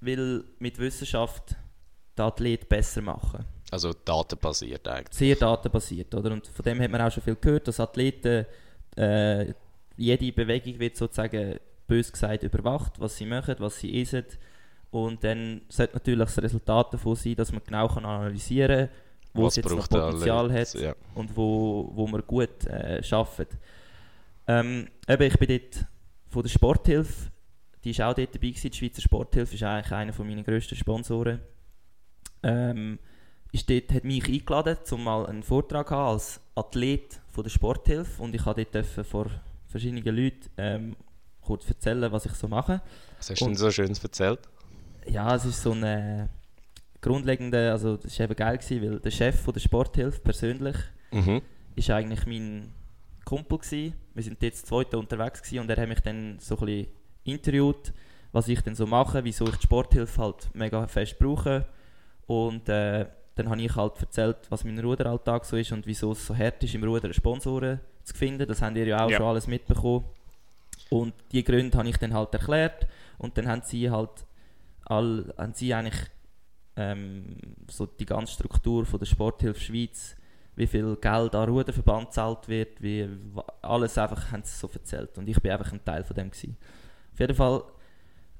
[0.00, 1.56] will mit Wissenschaft
[2.16, 3.44] den Athlet besser machen.
[3.70, 5.16] Also datenbasiert eigentlich.
[5.16, 6.32] Sehr datenbasiert, oder?
[6.32, 8.46] Und von dem hat man auch schon viel gehört, dass Athleten,
[8.96, 9.52] äh,
[9.96, 14.24] jede Bewegung wird sozusagen, bös gesagt, überwacht, was sie machen, was sie essen.
[14.90, 18.96] Und dann sollte natürlich das Resultat davon sein, dass man genau kann analysieren kann,
[19.34, 20.74] wo es jetzt noch Potenzial Athlet?
[20.74, 20.94] hat Ja.
[21.14, 23.58] und wo, wo man gut äh, arbeitet.
[24.50, 25.86] Ähm, eben, ich bin dort
[26.28, 27.30] von der Sporthilfe,
[27.84, 28.70] die ist auch dort dabei gewesen.
[28.70, 31.40] Die Schweizer Sporthilfe ist eigentlich einer von meinen grössten Sponsoren.
[32.42, 32.98] Ähm,
[33.52, 37.50] ist dort, hat mich eingeladen, um mal einen Vortrag zu haben als Athlet von der
[37.50, 39.26] Sporthilfe und ich durfte dort vor
[39.66, 40.96] verschiedenen Leuten ähm,
[41.40, 42.80] kurz erzählen, was ich so mache.
[43.18, 44.40] Was hast du denn so Schönes erzählt?
[45.06, 46.28] Ja, es ist so ein äh,
[47.00, 50.76] grundlegender, also das war eben geil, gewesen, weil der Chef von der Sporthilfe persönlich
[51.12, 51.42] Mhm.
[51.74, 52.72] ist eigentlich mein
[53.24, 53.94] Kumpel gewesen.
[54.14, 56.86] Wir sind jetzt zweite unterwegs gewesen und er hat mich dann so ein bisschen
[57.24, 57.92] interviewt,
[58.32, 61.66] was ich denn so mache, wieso ich die Sporthilfe halt mega fest brauche
[62.26, 63.06] und äh,
[63.36, 66.62] dann habe ich halt erzählt, was mein Ruderalltag so ist und wieso es so hart
[66.62, 68.46] ist, im Ruder Sponsoren zu finden.
[68.46, 69.16] Das habt ihr ja auch Ja.
[69.18, 70.04] schon alles mitbekommen.
[70.90, 72.86] Und die Gründe habe ich dann halt erklärt
[73.18, 74.10] und dann haben sie halt
[74.84, 76.00] all, haben sie eigentlich
[76.76, 77.36] ähm,
[77.68, 80.16] so die ganze Struktur von der Sporthilfe Schweiz,
[80.56, 83.08] wie viel Geld an Ruderverband gezahlt wird, wie
[83.62, 86.56] alles einfach haben sie so erzählt und ich bin einfach ein Teil von dem gewesen.
[87.12, 87.62] Auf jeden Fall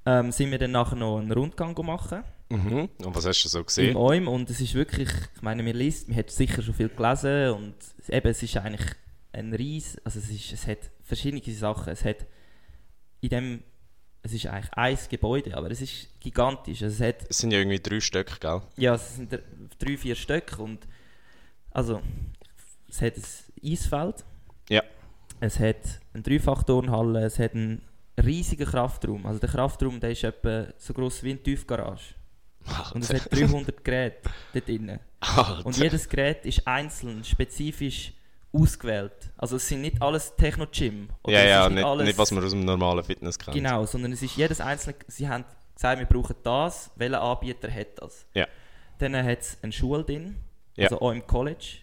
[0.06, 2.88] ähm, sind wir dann nachher noch einen Rundgang machen Mhm.
[3.04, 3.96] Und was hast du so im gesehen?
[3.96, 7.50] OIM und es ist wirklich, ich meine, man liest, man hat sicher schon viel gelesen
[7.52, 7.74] und
[8.08, 8.90] eben, es ist eigentlich
[9.32, 12.26] ein Ries, also es, ist, es hat verschiedene Sachen, es hat
[13.20, 13.62] in dem,
[14.24, 17.58] es ist eigentlich ein Gebäude, aber es ist gigantisch, also es hat Es sind ja
[17.60, 18.62] irgendwie drei Stück, gell?
[18.78, 19.42] ja, es sind dr-
[19.78, 20.88] drei, vier Stück und
[21.72, 22.00] also
[22.88, 23.22] es hat ein
[23.64, 24.24] Eisfeld,
[24.68, 24.82] Ja.
[25.40, 25.76] es hat
[26.14, 27.82] eine Dreifachturnhalle, es hat einen
[28.22, 29.26] riesigen Kraftraum.
[29.26, 32.14] Also der Kraftraum der ist etwa so groß wie eine Tiefgarage.
[32.94, 34.98] Und es hat 300 Geräte dort drin.
[35.20, 35.64] Alter.
[35.64, 38.12] Und jedes Gerät ist einzeln, spezifisch
[38.52, 39.30] ausgewählt.
[39.38, 41.08] Also es sind nicht alles Techno-Gym.
[41.22, 43.54] oder ja, ja, nicht, alles- nicht was man aus dem normalen Fitness kennt.
[43.54, 44.96] Genau, sondern es ist jedes einzelne.
[45.06, 45.44] Sie haben
[45.74, 46.90] gesagt, wir brauchen das.
[46.96, 48.26] Welcher Anbieter hat das?
[48.34, 48.46] Ja.
[48.98, 50.36] Dann hat es eine Schule drin,
[50.76, 50.84] Ja.
[50.84, 51.78] also auch im College.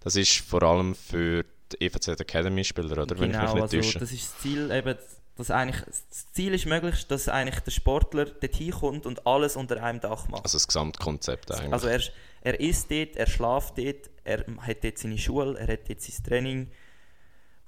[0.00, 3.18] Das ist vor allem für die EVZ Academy-Spieler, oder?
[3.18, 3.98] Wenn ich mich genau, nicht also täusche.
[3.98, 4.96] das ist das Ziel, eben,
[5.36, 9.82] dass eigentlich, das Ziel ist möglichst, dass eigentlich der Sportler dorthin kommt und alles unter
[9.82, 10.44] einem Dach macht.
[10.44, 11.72] Also das Gesamtkonzept eigentlich.
[11.72, 12.00] Also er,
[12.42, 16.24] er isst dort, er schläft dort, er hat dort seine Schule, er hat dort sein
[16.24, 16.70] Training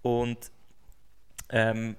[0.03, 0.51] und
[1.51, 1.97] ähm,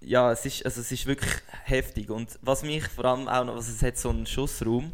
[0.00, 1.32] ja, es ist, also es ist wirklich
[1.64, 4.92] heftig und was mich vor allem auch noch, also es hat so einen Schussraum,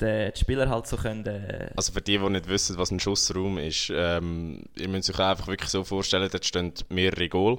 [0.00, 3.00] die, die Spieler halt so können, äh, Also für die, die nicht wissen, was ein
[3.00, 7.58] Schussraum ist, ähm, ihr müsst euch einfach wirklich so vorstellen, dort stehen mehrere Goal.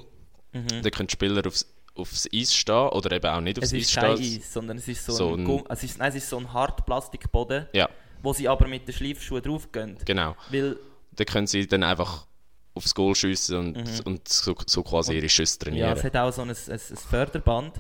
[0.54, 0.82] mhm.
[0.84, 1.66] Da können die Spieler aufs,
[1.96, 4.38] aufs Eis stehen oder eben auch nicht aufs es Eis ist kein stehen.
[4.42, 6.54] Eis, sondern es ist so, So ein, ein- es ist, nein, es ist so ein
[6.54, 7.90] Hartplastikboden, Ja,
[8.22, 10.36] wo sie aber mit den Schleifschuhen draufgehen, genau.
[10.52, 10.78] weil
[11.14, 12.28] Da können sie dann einfach
[12.76, 15.98] aufs Goal schiessen und, und so, so quasi ihre Schüsse Ja, trainieren.
[15.98, 16.80] es hat auch so ein, ein, ein
[17.10, 17.74] Förderband,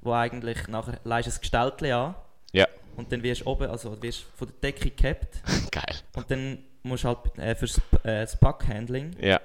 [0.00, 2.14] wo eigentlich nachher leist ein Gestaltchen an
[2.52, 2.68] Ja,
[2.98, 5.40] und dann wirst du oben, also wirst von der Decke gehabt
[5.70, 5.96] Geil.
[6.16, 9.40] und dann musst du halt äh, fürs äh, das Puck-Handling Ja.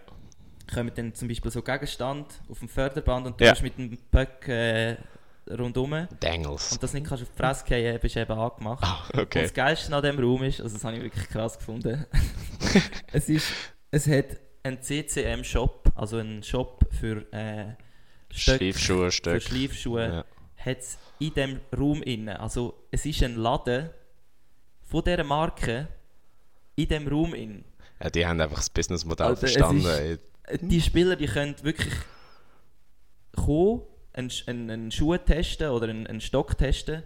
[0.73, 3.51] kommen dann zum Beispiel so Gegenstand auf dem Förderband und du Ja.
[3.51, 4.97] musst mit dem Puck äh,
[5.49, 6.71] rundum Dangles.
[6.71, 9.11] und das nicht kannst auf die Fresse fallen, bist du eben angemacht.
[9.13, 9.41] Und okay.
[9.43, 12.05] das Geilste an diesem Raum ist, also das habe ich wirklich krass gefunden,
[13.11, 13.47] es, ist,
[13.91, 14.25] es hat
[14.63, 17.73] einen CCM-Shop, also einen Shop für äh,
[18.31, 19.41] Stöcke, Schleifschuhe, für Stöcke.
[19.41, 20.25] Schleifschuhe, Ja.
[20.65, 22.35] Hat es in diesem Raum innen.
[22.37, 23.89] Also es ist ein Laden
[24.83, 25.87] von dieser Marke
[26.75, 27.65] in diesem Raum innen.
[28.01, 29.85] ja, die haben einfach das Businessmodell es verstanden.
[29.85, 30.19] ist-.
[30.61, 31.93] Die Spieler, die können wirklich
[33.35, 33.81] kommen,
[34.13, 37.03] einen, einen, einen Schuh testen oder einen, einen Stock testen,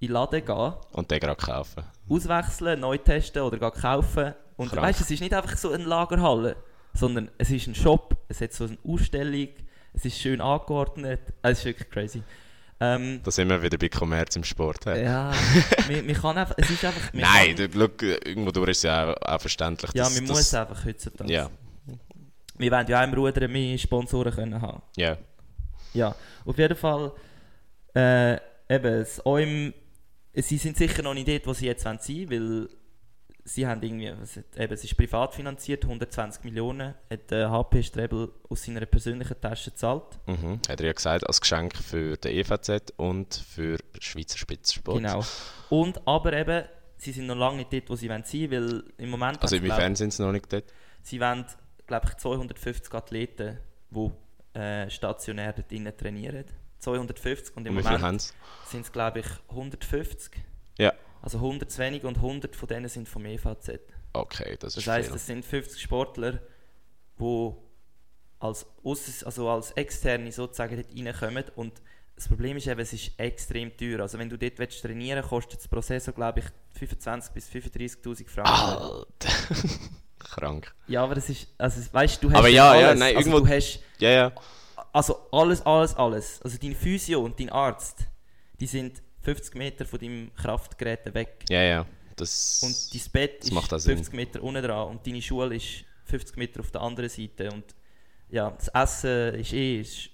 [0.00, 1.84] in den Laden gehen, Und den gerade kaufen.
[2.08, 4.34] auswechseln, neu testen oder gehen kaufen.
[4.56, 4.82] Und Krank.
[4.82, 6.56] weißt, es ist nicht einfach so eine Lagerhalle,
[6.92, 9.48] sondern es ist ein Shop, es hat so eine Ausstellung,
[9.94, 11.20] es ist schön angeordnet.
[11.42, 12.22] Es ist wirklich crazy.
[12.84, 14.86] Ähm, Da sind wir wieder bei Kommerz im Sport.
[14.86, 15.04] Hey.
[15.04, 15.32] ja,
[15.88, 17.12] man, man kann einfach, es ist einfach...
[17.12, 19.90] Nein, kann, du, look, irgendwo durch ist ja auch, auch verständlich.
[19.94, 21.32] ja, dass- man dass- muss einfach heutzutage.
[21.32, 21.50] Ja,
[22.58, 24.82] Wir wollen ja auch im Rudern mehr Sponsoren können haben.
[24.96, 25.16] ja.
[25.94, 26.14] Ja,
[26.46, 27.12] auf jeden Fall,
[27.94, 29.74] äh, eben, das OIM,
[30.34, 32.68] sie sind sicher noch nicht dort, wo sie jetzt sein wollen, weil
[33.44, 38.30] sie haben irgendwie, was, eben, es ist privat finanziert, 120 Millionen, hat der HP Strebel
[38.48, 40.18] aus seiner persönlichen Tasche gezahlt.
[40.26, 40.60] Mhm.
[40.68, 44.98] Hat er ja gesagt, als Geschenk für den EVZ und für Schweizer Spitzensport.
[44.98, 45.24] Genau.
[45.70, 46.64] Und aber eben,
[46.96, 49.96] sie sind noch lange nicht dort, wo sie wollen sein weil im Moment Also inwiefern
[49.96, 50.64] sind sie noch nicht dort?
[51.02, 51.44] sie wollen,
[51.86, 53.58] glaube ich, 250 Athleten,
[53.90, 56.44] die äh, stationär dort drinnen trainieren.
[56.78, 58.34] 250 und im Und Moment
[58.66, 60.32] sind es, glaube ich, 150.
[60.78, 60.92] Ja.
[61.22, 63.78] Also 100 zu wenig und 100 von denen sind vom EVZ.
[64.12, 66.40] Okay, das ist Das heisst, es sind 50 Sportler,
[67.18, 67.52] die
[68.40, 70.88] als, Ausses- also als Externe sozusagen dort
[71.22, 71.44] reinkommen.
[71.56, 71.80] Und
[72.16, 74.00] das Problem ist eben, es ist extrem teuer.
[74.00, 76.46] Also wenn du dort willst trainieren willst, kostet das pro Saison, glaube ich,
[76.78, 78.50] 25 bis 35'000 Franken.
[78.52, 79.28] Alter.
[80.18, 80.74] Krank.
[80.88, 83.46] Ja, aber es ist, also weißt du, du hast Aber ja, ja, nein, also, irgendwo-
[83.46, 84.32] du hast Ja, ja.
[84.92, 86.40] also alles, alles, alles.
[86.42, 88.06] Also dein Physio und dein Arzt,
[88.60, 91.44] die sind 50 Meter von deinem Kraftgerät weg.
[91.48, 91.86] Ja, ja.
[92.16, 93.96] Das, Und dein Bett ist macht auch Sinn.
[93.96, 97.50] 50 Meter unten dran und deine Schule ist 50 Meter auf der anderen Seite.
[97.50, 97.64] Und
[98.28, 100.10] ja, das Essen ist eh ist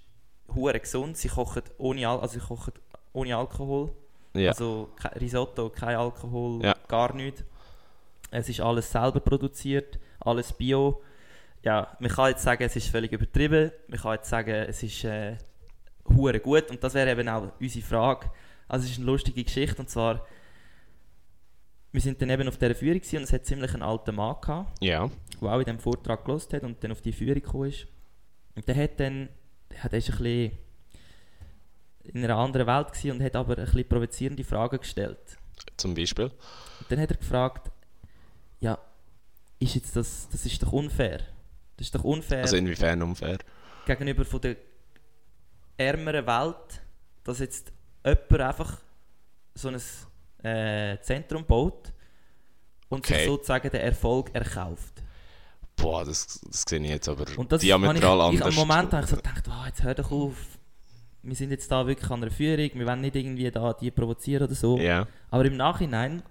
[0.54, 1.16] hure gesund.
[1.16, 2.72] Sie kochen ohne, Al also sie kochen
[3.12, 3.90] ohne Alkohol.
[4.34, 4.50] ja.
[4.50, 6.76] Also kein Risotto, kein Alkohol, Ja.
[6.86, 7.42] gar nichts.
[8.30, 11.02] Es ist alles selber produziert, alles bio.
[11.64, 13.72] Ja, man kann jetzt sagen, es ist völlig übertrieben.
[13.88, 15.36] Man kann jetzt sagen, es ist äh,
[16.08, 16.70] hure gut.
[16.70, 18.30] Und das wäre eben auch unsere Frage.
[18.68, 20.26] Also es ist eine lustige Geschichte und zwar
[21.90, 24.82] wir sind dann eben auf dieser Führung und es hat ziemlich einen alten Mann gehabt,
[24.82, 25.10] ja.
[25.40, 27.86] der auch in diesem Vortrag gelost hat und dann auf die Führung gekommen ist.
[28.54, 29.28] Und der hat dann,
[29.70, 30.52] der ist ein bisschen
[32.04, 35.38] in einer anderen Welt gewesen und hat aber ein bisschen provozierende Fragen gestellt.
[35.76, 36.26] Zum Beispiel.
[36.26, 37.70] Und dann hat er gefragt,
[38.60, 38.78] ja,
[39.58, 41.20] ist jetzt das, das ist doch unfair.
[41.76, 43.38] Das ist doch unfair Also inwiefern unfair?
[43.86, 44.56] gegenüber von der
[45.78, 46.82] ärmeren Welt,
[47.24, 47.72] dass jetzt
[48.08, 48.78] jemand einfach
[49.54, 49.80] so ein
[50.44, 51.92] äh, Zentrum baut
[52.88, 53.14] und Okay.
[53.18, 55.02] sich sozusagen den Erfolg erkauft.
[55.76, 58.58] Boah, das, das sehe ich jetzt aber Und das diametral ich, ich, anders.
[58.58, 60.34] Am Moment habe ich so gedacht, oh, jetzt hör doch auf.
[61.22, 64.44] Wir sind jetzt da wirklich an einer Führung, wir wollen nicht irgendwie da die provozieren
[64.44, 64.78] oder so.
[64.78, 65.06] Ja.
[65.30, 66.22] Aber im Nachhinein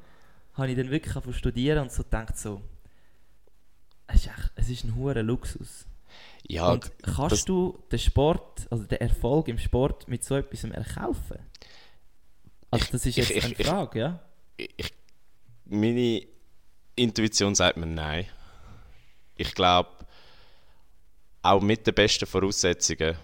[0.53, 2.61] habe ich dann wirklich angefangen studieren und so gedacht so,
[4.07, 5.85] es ist, echt, es ist ein hoher Luxus.
[6.49, 11.39] Ja, und kannst du den Sport, also den Erfolg im Sport mit so etwas erkaufen?
[12.71, 14.19] Also Ich- das ist jetzt ich- eine ich- Frage, ja?
[14.57, 14.93] ich,
[15.65, 16.25] meine
[16.95, 18.25] Intuition sagt mir nein.
[19.35, 19.89] Ich glaube,
[21.41, 23.15] auch mit den besten Voraussetzungen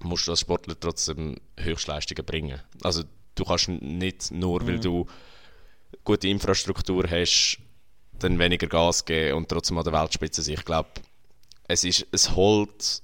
[0.00, 2.60] musst du als Sportler trotzdem Höchstleistungen bringen.
[2.82, 3.02] Also
[3.34, 5.06] du kannst nicht nur, weil du
[6.04, 7.58] gute Infrastruktur hast,
[8.18, 10.54] dann weniger Gas geben und trotzdem an der Weltspitze sein.
[10.54, 10.88] Ich glaube,
[11.68, 13.02] es, ist, es holt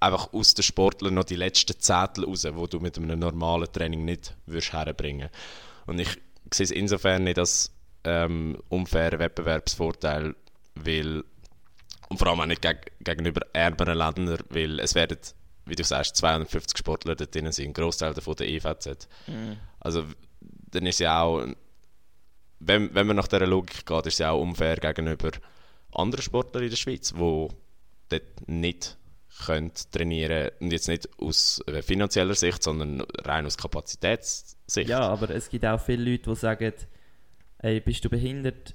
[0.00, 4.04] einfach aus den Sportlern noch die letzten Zettel raus, wo du mit einem normalen Training
[4.04, 5.30] nicht würdest herbringen.
[5.86, 6.08] Und ich
[6.52, 7.70] sehe es insofern nicht als
[8.04, 10.34] ähm, unfairen Wettbewerbsvorteil,
[10.74, 11.24] weil
[12.08, 15.18] und vor allem auch nicht geg gegenüber ärmeren Ländern, weil es werden,
[15.64, 19.08] wie du sagst, 250 Sportler dort drin sind, ein Großteil davon der EVZ.
[19.80, 20.14] Also w-
[20.70, 21.46] dann ist ja auch,
[22.60, 25.30] wenn, wenn man nach dieser Logik geht, ist es ja auch unfair gegenüber
[25.94, 27.48] anderen Sportlern in der Schweiz, die
[28.08, 28.96] dort nicht
[29.44, 34.88] können trainieren und jetzt nicht aus äh, finanzieller Sicht, sondern rein aus Kapazitätssicht.
[34.88, 36.72] Ja, aber es gibt auch viele Leute, die sagen,
[37.58, 38.74] ey, bist du behindert,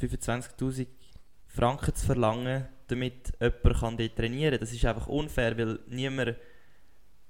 [0.00, 0.86] 25'000
[1.46, 4.60] Franken zu verlangen, damit jemand kann dort trainieren kann.
[4.60, 6.36] Das ist einfach unfair, weil niemand,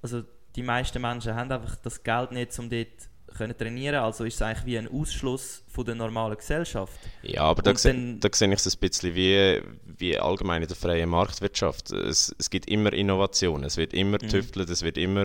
[0.02, 0.22] also
[0.54, 4.42] die meisten Menschen haben einfach das Geld nicht, um dort können trainieren, also ist es
[4.42, 6.98] eigentlich wie ein Ausschluss von der normalen Gesellschaft.
[7.22, 10.76] Ja, aber da, dann- da sehe ich es ein bisschen wie, wie allgemein in der
[10.76, 11.90] freien Marktwirtschaft.
[11.92, 14.28] Es, es gibt immer Innovationen, es wird immer Mhm.
[14.28, 15.24] tüftelt, es wird immer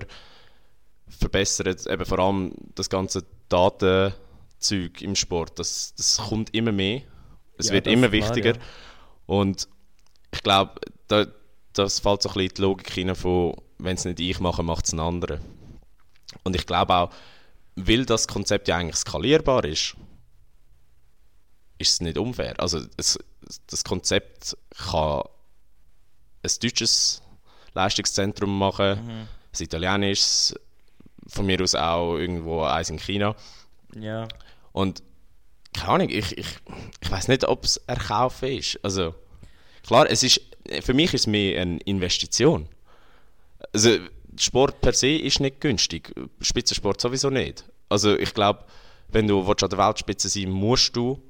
[1.08, 1.88] verbessert.
[1.88, 7.02] Eben vor allem das ganze Datenzeug im Sport, das, das kommt immer mehr.
[7.58, 8.56] Es Ja, wird immer ist klar, wichtiger.
[8.56, 8.62] ja.
[9.26, 9.68] Und
[10.32, 10.74] ich glaube,
[11.08, 11.26] da,
[11.74, 14.64] das fällt so ein bisschen in die Logik hinein von, wenn es nicht ich mache,
[14.64, 15.40] macht es ein anderer.
[16.44, 17.10] Und ich glaube auch,
[17.78, 19.96] weil das Konzept ja eigentlich skalierbar ist,
[21.78, 22.60] ist es nicht unfair.
[22.60, 23.20] Also es,
[23.68, 24.58] das Konzept
[24.92, 25.22] kann
[26.44, 27.22] ein deutsches
[27.74, 29.10] Leistungszentrum machen, Mhm.
[29.12, 30.56] ein italienisches,
[31.28, 33.36] von mir aus auch irgendwo eins in China.
[33.96, 34.28] Ja.
[34.72, 35.04] Und
[35.74, 36.48] keine Ahnung, ich, ich,
[37.02, 38.80] ich weiß nicht, ob es erkaufen ist.
[38.84, 39.14] Also
[39.86, 40.42] klar, es ist,
[40.82, 42.68] für mich ist es mehr eine Investition.
[43.74, 43.98] Also
[44.38, 47.66] Sport per se ist nicht günstig, Spitzensport sowieso nicht.
[47.90, 48.66] Also ich glaube,
[49.10, 51.22] wenn du willst an der Weltspitze sein musst du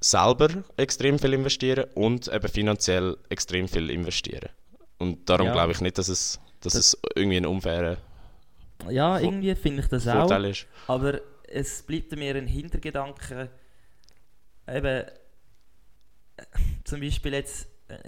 [0.00, 4.50] selber extrem viel investieren und eben finanziell extrem viel investieren.
[4.98, 5.52] Und darum Ja.
[5.52, 7.96] glaube ich nicht, dass es, dass es irgendwie ein unfairer
[8.90, 10.12] Ja, Vor- irgendwie finde ich das auch.
[10.20, 10.66] Vorteil ist.
[10.88, 13.48] Aber es bleibt mir ein Hintergedanke,
[14.68, 15.04] eben,
[16.36, 16.42] äh,
[16.84, 17.98] zum Beispiel jetzt, ein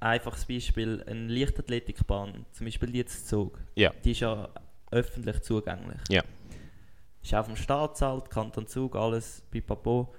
[0.00, 3.92] einfaches Beispiel, eine Leichtathletikbahn, zum Beispiel die jetzt Zug, Ja.
[4.04, 4.48] die ist ja
[4.90, 6.00] öffentlich zugänglich.
[6.08, 6.22] Ja.
[7.22, 10.12] Ist auch vom Staatshalt, Kanton Zug, alles, pipapo.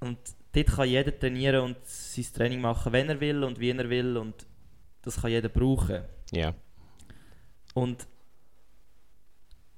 [0.00, 0.18] Und
[0.52, 4.16] dort kann jeder trainieren und sein Training machen, wenn er will und wie er will
[4.18, 4.46] und
[5.02, 6.02] das kann jeder brauchen.
[6.32, 6.54] Ja.
[7.72, 8.06] Und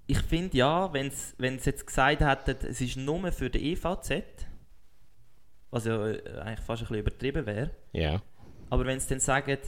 [0.09, 4.23] ich finde ja, wenn sie jetzt gesagt hätten, es ist nur für den EVZ,
[5.71, 8.23] was ja äh, eigentlich fast ein bisschen übertrieben wäre, Ja.
[8.71, 9.59] aber wenn sie dann sagen,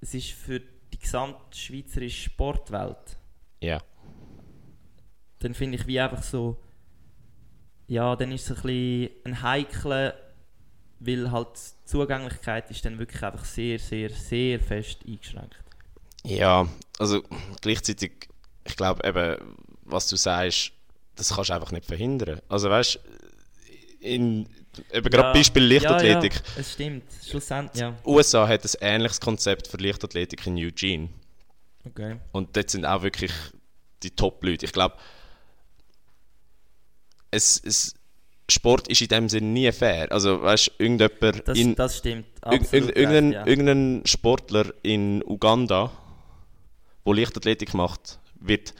[0.00, 3.16] es ist für die gesamte schweizerische Sportwelt,
[3.60, 3.80] Ja.
[5.40, 6.56] dann finde ich wie einfach so,
[7.88, 10.14] ja, dann ist es ein bisschen ein heikler,
[11.00, 15.56] weil halt die Zugänglichkeit ist dann wirklich einfach sehr, sehr, sehr fest eingeschränkt.
[16.24, 16.68] Ja,
[17.00, 17.22] also
[17.60, 18.28] gleichzeitig,
[18.64, 20.70] ich glaube eben, was du sagst,
[21.16, 22.40] das kannst du einfach nicht verhindern.
[22.48, 23.00] Also weißt
[24.00, 24.48] in
[24.92, 26.34] eben gerade Beispiel Leichtathletik.
[26.34, 27.96] Ja, ja, es stimmt, schlussendlich, ja.
[28.04, 31.08] USA hat ein ähnliches Konzept für Leichtathletik in Eugene.
[31.84, 32.16] Okay.
[32.32, 33.32] Und dort sind auch wirklich
[34.02, 34.66] die Top-Leute.
[34.66, 34.96] Ich glaube,
[37.30, 37.94] es, es,
[38.48, 40.10] Sport ist in dem Sinne nie fair.
[40.12, 42.26] Also weißt du, irgendjemand Das, in, das stimmt.
[42.42, 43.46] Absolut irg irgendein, ja.
[43.46, 45.90] irgendein Sportler in Uganda,
[47.06, 48.74] der Leichtathletik macht, wird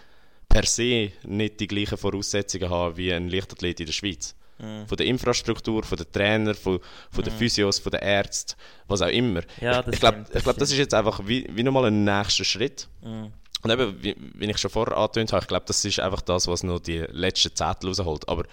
[0.48, 4.34] per se nicht die gleichen Voraussetzungen haben wie ein Leichtathlet in der Schweiz.
[4.58, 4.86] Mhm.
[4.86, 6.78] Von der Infrastruktur, von den Trainern, von,
[7.10, 8.54] von den Physios, von den Ärzten,
[8.86, 9.40] was auch immer.
[9.60, 12.88] Ja, ich glaube, ich glaub, das ist jetzt einfach wie, wie nochmal ein nächster Schritt.
[13.02, 13.32] Mhm.
[13.62, 16.48] Und eben, wie, wie ich schon vorher angetönt habe, ich glaube, das ist einfach das,
[16.48, 18.28] was noch die letzten Zettel rausholt.
[18.28, 18.44] Aber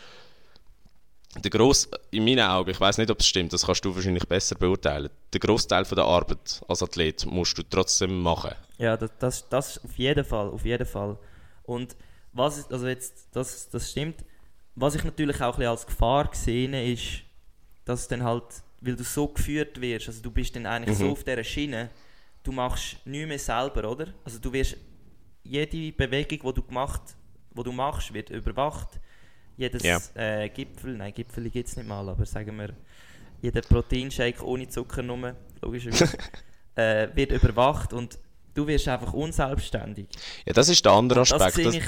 [1.44, 4.28] der Gross, in meinen Augen, ich weiß nicht, ob es stimmt, das kannst du wahrscheinlich
[4.28, 5.10] besser beurteilen.
[5.32, 8.52] Der Großteil der Arbeit als Athlet musst du trotzdem machen.
[8.78, 11.18] Ja, das, das, das auf jeden Fall, auf jeden Fall.
[11.64, 11.96] Und
[12.34, 14.24] was, ist- also jetzt, das, das stimmt.
[14.80, 17.22] Was ich natürlich auch ein bisschen als Gefahr sehe, ist,
[17.84, 18.46] dass dann halt,
[18.80, 21.90] weil du so geführt wirst, also du bist dann eigentlich so auf dieser Schiene,
[22.44, 24.08] du machst nichts mehr selber, oder?
[24.24, 24.78] Also du wirst,
[25.44, 27.02] jede Bewegung, die du gemacht,
[27.52, 28.88] wo du machst, wird überwacht.
[29.58, 30.00] Jedes Ja.
[30.14, 32.70] äh, Gipfel, nein, Gipfel gibt es nicht mal, aber sagen wir,
[33.42, 36.18] jeder Proteinshake ohne Zucker nur, logischerweise,
[36.76, 38.18] äh, wird überwacht und
[38.54, 40.08] du wirst einfach unselbstständig.
[40.46, 41.56] Ja, das ist der andere Aspekt.
[41.56, 41.84] sehe Das, ich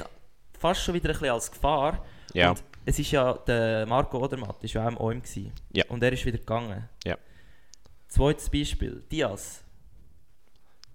[0.60, 2.06] fast schon wieder ein bisschen als Gefahr.
[2.34, 2.50] Ja.
[2.50, 5.52] Und es ist ja, der Marco Odermatt ist ja auch im OM gewesen.
[5.74, 5.86] Ja.
[5.90, 6.90] Und er ist wieder gegangen.
[7.06, 7.18] Ja.
[8.08, 9.64] Zweites Beispiel, Diaz.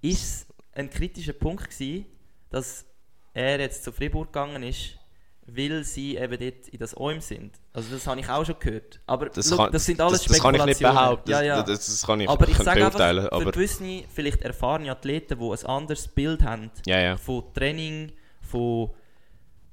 [0.03, 2.07] Ist es ein kritischer Punkt gewesen,
[2.51, 2.85] dass
[3.33, 4.99] er jetzt zu Fribourg gegangen ist,
[5.47, 7.59] weil sie eben dort in das OM sind?
[7.73, 9.01] Also das habe ich auch schon gehört.
[9.07, 11.17] Aber das, schau, kann, das sind alles das, das kann ich nicht Spekulationen.
[11.17, 11.31] behaupten.
[11.31, 11.63] Ja, ja.
[11.63, 13.25] Das, das kann ich aber ich sage einfach, beurteilen.
[13.25, 17.17] für Aber, gewisse, vielleicht erfahrene Athleten, die ein anderes Bild haben ja, ja.
[17.17, 18.91] von Training, von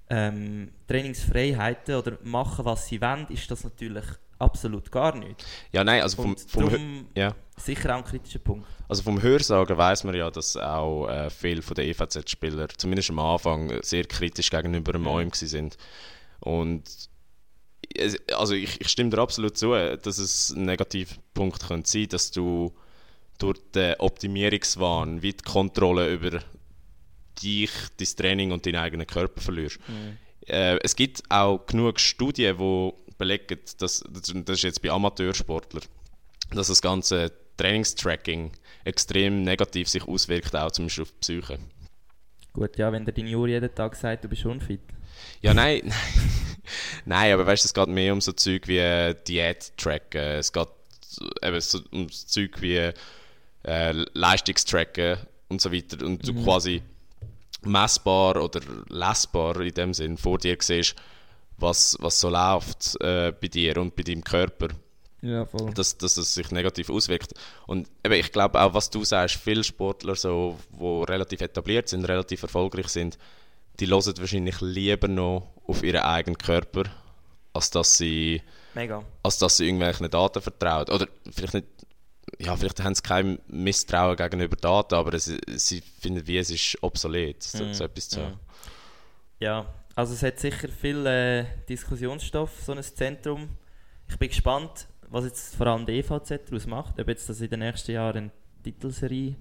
[0.10, 4.06] ähm, Trainingsfreiheiten oder machen, was sie wollen, ist das natürlich
[4.40, 5.44] absolut gar nicht.
[5.72, 7.34] ja, nein, also vom, vom, ja.
[7.58, 8.68] sicher auch ein kritischer Punkt.
[8.90, 13.20] Also vom Hörsagen weiß man ja, dass auch äh, viele von den EVZ-Spieler, zumindest am
[13.20, 15.78] Anfang, sehr kritisch gegenüber dem OM gewesen sind.
[16.42, 16.84] Und
[18.34, 22.74] also ich, ich stimme dir absolut zu, dass es ein Negativpunkt könnte sein, dass du
[23.38, 26.40] durch den Optimierungswahn wie die Kontrolle über
[27.42, 29.80] dich, dein Training und deinen eigenen Körper verlierst.
[30.48, 35.84] Äh, es gibt auch genug Studien, die belegen, dass, das ist jetzt bei Amateursportlern,
[36.52, 38.52] dass das ganze Trainingstracking
[38.84, 41.60] extrem negativ sich auswirkt, auch zum Beispiel auf die Psyche.
[42.54, 44.82] Gut, ja, wenn der dein Juri jeden Tag sagt, du bist unfit.
[45.42, 45.94] Ja, nein.
[47.06, 50.22] nein, aber weißt du, es geht mehr um so Zeug wie äh, Diät-Tracken.
[50.40, 50.68] Es geht
[51.42, 52.92] eben so um so Zeug wie
[53.64, 55.18] äh, Leistungstracken
[55.50, 56.06] und so weiter.
[56.06, 56.82] Und du quasi
[57.66, 60.96] messbar oder lesbar in dem Sinn vor dir siehst,
[61.58, 64.70] was, was so läuft äh, bei dir und bei deinem Körper
[65.22, 65.72] Ja, voll.
[65.74, 67.34] dass, dass es sich negativ auswirkt.
[67.68, 72.06] Und eben, ich glaube auch, was du sagst, viele Sportler, so, die relativ etabliert sind,
[72.06, 73.18] relativ erfolgreich sind,
[73.80, 76.84] die hören wahrscheinlich lieber noch auf ihren eigenen Körper,
[77.54, 78.42] als dass sie,
[78.74, 79.04] Mega.
[79.24, 80.90] als dass sie irgendwelchen Daten vertrauen.
[80.90, 81.68] Oder vielleicht nicht,
[82.40, 86.78] ja, vielleicht haben sie kein Misstrauen gegenüber Daten, aber es, sie finden, wie es ist
[86.82, 88.40] obsolet, so, so etwas zu haben.
[89.40, 89.66] Ja,
[89.96, 93.50] also es hat sicher viel äh, Diskussionsstoff, so ein Zentrum.
[94.10, 97.50] Ich bin gespannt, was jetzt vor allem die EVZ daraus macht, ob jetzt das in
[97.50, 98.32] den nächsten Jahren eine
[98.64, 99.36] Titelserie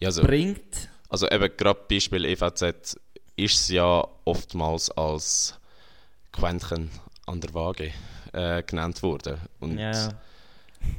[0.00, 0.88] Ja, also, bringt.
[1.08, 2.98] Also eben gerade Beispiel EVZ
[3.36, 5.58] ist es ja oftmals als
[6.32, 6.90] Quäntchen
[7.26, 7.92] an der Waage
[8.32, 9.38] äh, genannt worden.
[9.60, 10.10] Und Ja,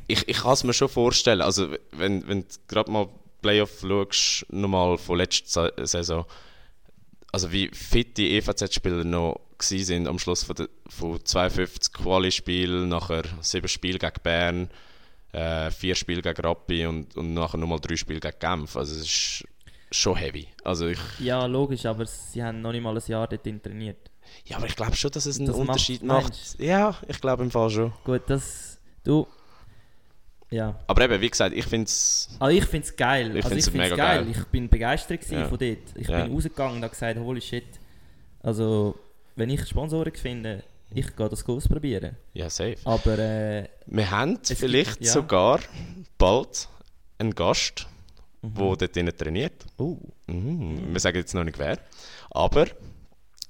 [0.07, 3.07] ich, ich kann es mir schon vorstellen, also wenn, wenn du gerade mal
[3.41, 6.25] Playoff schaust, nochmal von letzter Sa- Saison,
[7.31, 13.23] also wie fit die EVZ-Spieler noch sind am Schluss von, der, von 52 Quali-Spielen, nachher
[13.41, 14.69] 7 Spiele gegen Bern,
[15.33, 18.77] äh, 4 Spiele gegen Rappi und, und nachher nochmal 3 Spiele gegen Genf.
[18.77, 19.43] Also es ist
[19.91, 20.47] schon heavy.
[20.63, 23.97] Also ich, ja, logisch, aber sie haben noch nicht mal ein Jahr dort trainiert.
[24.45, 26.59] ja, aber ich glaube schon, dass es einen Das Unterschied meinst macht.
[26.59, 27.93] Ja, ich glaube im Fall schon.
[28.03, 28.79] Gut, das.
[29.03, 29.25] Du.
[30.49, 30.79] Ja.
[30.87, 32.29] Aber eben, wie gesagt, ich finde es...
[32.39, 33.35] Also ich finde es geil.
[33.35, 34.23] Ich also ich find's mega geil.
[34.23, 34.31] geil.
[34.31, 35.47] Ich bin begeistert Ja.
[35.47, 35.77] von dort.
[35.95, 36.23] Ich Ja.
[36.23, 37.65] bin rausgegangen und habe gesagt, holy shit.
[38.41, 38.95] Also,
[39.35, 42.15] wenn ich Sponsoren finde, ich gehe das ausprobieren.
[42.33, 42.77] Ja, safe.
[42.85, 45.11] Aber äh, Wir haben gibt- vielleicht ja.
[45.11, 45.59] sogar
[46.17, 46.69] bald
[47.19, 47.87] einen Gast,
[48.41, 49.65] der dort trainiert.
[49.77, 50.93] oh, Mhm.
[50.93, 51.77] Wir sagen jetzt noch nicht wer.
[52.31, 52.67] Aber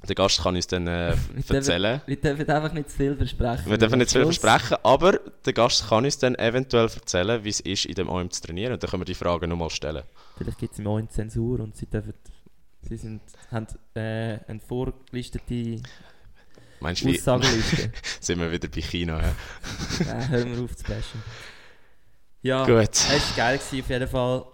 [0.05, 1.15] der Gast kann uns dann äh,
[1.49, 2.01] erzählen.
[2.05, 3.69] wir dürfen einfach nicht zu viel versprechen.
[3.69, 7.49] Wir dürfen nicht zu viel versprechen, aber der Gast kann uns dann eventuell erzählen, wie
[7.49, 8.73] es ist, in dem OM zu trainieren.
[8.73, 10.03] Und dann können wir die Fragen nochmal stellen.
[10.37, 12.13] Vielleicht gibt es im Oin Zensur und sie dürfen.
[12.81, 13.21] Sie sind,
[13.51, 15.81] haben äh, eine vorgelistete
[16.79, 17.91] Meinst du, Aussagenliste.
[18.19, 19.19] sind wir wieder bei China?
[19.19, 19.35] Ja?
[20.05, 21.23] Nein, hören wir auf zu bashen.
[22.43, 22.89] Ja, Gut.
[22.91, 24.45] es war geil gewesen, auf jeden Fall.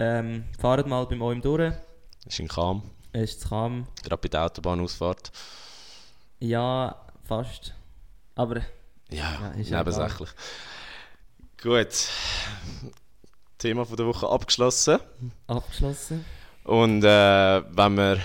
[0.00, 1.72] Ähm, fahrt mal beim OIM durch.
[2.26, 2.82] Ist in Kam,
[3.12, 3.86] ist zu Cham.
[4.02, 5.30] gerade bei der Autobahnausfahrt.
[6.40, 7.74] Ja, fast.
[8.34, 8.56] Aber
[9.10, 10.28] Ja, Ja, ist ja nebensächlich.
[11.60, 12.08] Gut.
[13.58, 14.98] Thema von der Woche abgeschlossen.
[15.48, 16.24] abgeschlossen.
[16.64, 18.20] Und äh, wenn wir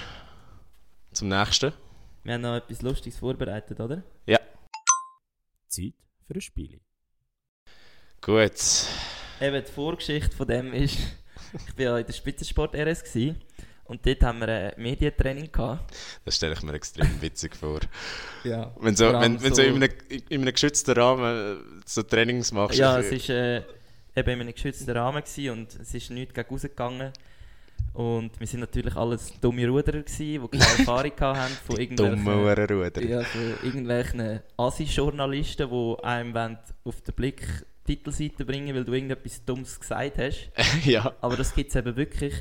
[1.13, 1.73] zum nächsten.
[2.23, 4.03] Wir haben noch etwas Lustiges vorbereitet, oder?
[4.25, 4.39] Ja,
[5.67, 5.93] Zeit
[6.27, 6.79] für ein Spiel.
[8.21, 8.53] gut.
[9.41, 10.97] Eben, die Vorgeschichte von dem ist,
[11.53, 13.41] ich war ja in der Spitzensport RS gewesen,
[13.86, 15.93] und dort haben wir ein Medientraining gehabt.
[16.25, 17.79] Das stelle ich mir extrem witzig vor.
[18.43, 18.73] Ja.
[18.79, 19.89] Wenn so, wenn, wenn so in, einem,
[20.29, 22.77] in einem geschützten Rahmen äh, so Trainings machst.
[22.79, 23.57] Ja, ich- es war äh,
[24.15, 27.11] eben in einem geschützten Rahmen gewesen und es ist nichts gegen rausgegangen.
[27.93, 30.17] Und wir sind natürlich alles dumme Ruderer gewesen,
[30.51, 32.25] die keine Erfahrung hatten von irgendwelchen...
[32.25, 33.03] dumme Uhrenruder.
[33.03, 37.45] Ja, von irgendwelchen Assi-Journalisten, die einem wollen auf den Blick
[37.86, 40.49] Titelseite bringen weil du irgendetwas Dummes gesagt hast.
[40.86, 41.13] ja.
[41.21, 42.34] Aber das gibt es eben wirklich.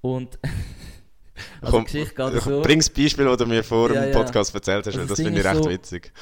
[0.00, 0.38] Und
[1.60, 2.62] also Komm, Geschichte geht so.
[2.62, 4.18] Bring das Beispiel, das du mir vor Ja, dem ja.
[4.18, 6.12] Podcast erzählt hast, Also weil das das finde ich recht so- witzig.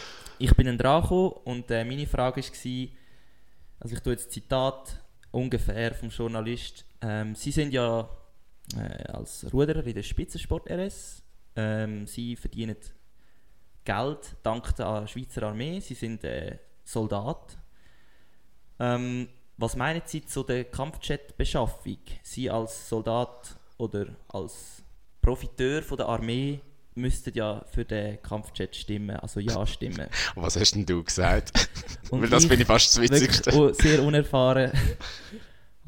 [0.40, 2.88] Ich bin dann dran gekommen und äh, meine Frage war,
[3.80, 4.96] also ich tue jetzt Zitat
[5.32, 6.84] ungefähr vom Journalist.
[7.00, 8.08] Ähm, Sie sind ja
[8.76, 11.22] äh, als Ruderer in der Spitzensport RS.
[11.56, 12.76] Ähm, Sie verdienen
[13.84, 15.80] Geld dank der Schweizer Armee.
[15.80, 17.58] Sie sind äh, Soldat.
[18.78, 21.98] Ähm, was meinen Sie zu der Kampfjet-Beschaffung?
[22.22, 24.82] Sie als Soldat oder als
[25.22, 26.60] Profiteur von der Armee
[26.94, 30.08] müssten ja für den Kampfjet stimmen, also ja stimmen.
[30.34, 31.70] Was hast denn du gesagt?
[32.10, 33.74] Und weil das finde ich fast das Witzigste.
[33.74, 34.72] sehr unerfahren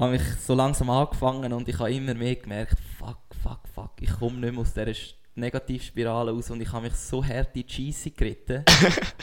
[0.01, 4.09] habe ich so langsam angefangen und ich habe immer mehr gemerkt, fuck, fuck, fuck, ich
[4.09, 4.93] komme nicht mehr aus dieser
[5.35, 8.65] Negativspirale raus und ich habe mich so hart in die Scheisse geritten.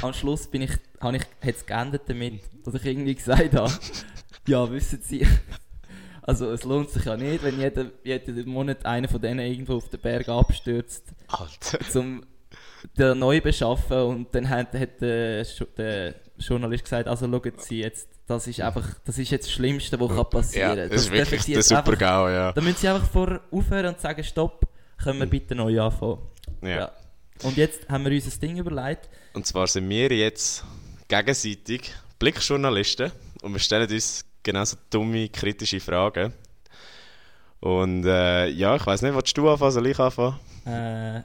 [0.00, 3.72] Am Schluss bin ich, habe ich, hat es geendet damit, dass ich irgendwie gesagt habe,
[4.46, 5.26] ja, wissen Sie,
[6.28, 9.88] also es lohnt sich ja nicht, wenn jeden, jeden Monat einer von denen irgendwo auf
[9.88, 11.80] den Berg abstürzt Alter.
[11.90, 12.22] zum
[12.96, 15.44] den neu beschaffen und dann hat, hat der,
[15.76, 19.98] der Journalist gesagt, also schauen Sie jetzt, das ist einfach, das ist jetzt das Schlimmste,
[19.98, 22.52] was kann passieren Ja, das ist dürfen wirklich der jetzt einfach- super GAU, ja.
[22.52, 24.60] Da müssen Sie einfach vor aufhören und sagen, stopp,
[25.02, 26.18] können wir bitte neu anfangen.
[26.62, 26.92] ja.
[27.42, 30.64] Und jetzt haben wir uns ein Ding überlegt, Und zwar sind wir jetzt
[31.08, 33.12] gegenseitig Blickjournalisten
[33.42, 36.32] und wir stellen uns genauso dumme, kritische Fragen.
[37.60, 40.38] Und äh, ja, ich weiß nicht, willst du anfangen, soll ich anfangen?
[40.64, 41.22] äh,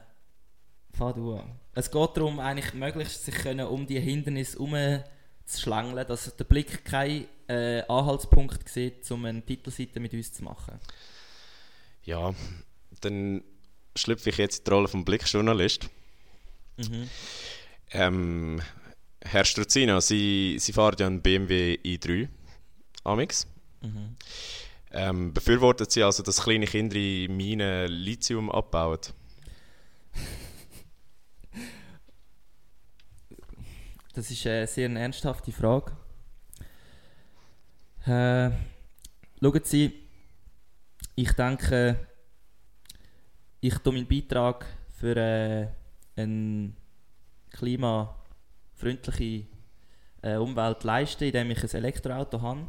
[0.96, 1.50] Fang du an.
[1.74, 7.26] Es geht darum, eigentlich möglichst sich können um die Hindernisse herumzuschlängeln, dass der Blick keinen
[7.48, 10.78] äh, Anhaltspunkt sieht, um eine Titelseite mit uns zu machen.
[12.04, 12.34] Ja,
[13.00, 13.42] dann
[13.96, 15.88] schlüpfe ich jetzt in die Rolle vom Blickjournalist.
[16.76, 17.08] Mhm.
[17.90, 18.62] Ähm,
[19.20, 22.28] Herr Struzino, Sie, Sie fahren ja einen BMW i3
[23.04, 23.46] Amix.
[23.82, 24.16] Mhm.
[24.90, 28.98] Ähm, befürworten Sie also, dass kleine Kinder in Minen Lithium abbauen?
[34.14, 35.90] Das ist eine sehr ernsthafte Frage.
[38.06, 38.50] Äh,
[39.40, 39.92] schauen Sie,
[41.16, 42.06] ich denke,
[43.60, 45.66] ich tue meinen Beitrag für äh,
[46.14, 46.72] eine
[47.50, 49.46] klimafreundliche
[50.22, 52.68] äh, Umwelt leisten, indem ich ein Elektroauto habe.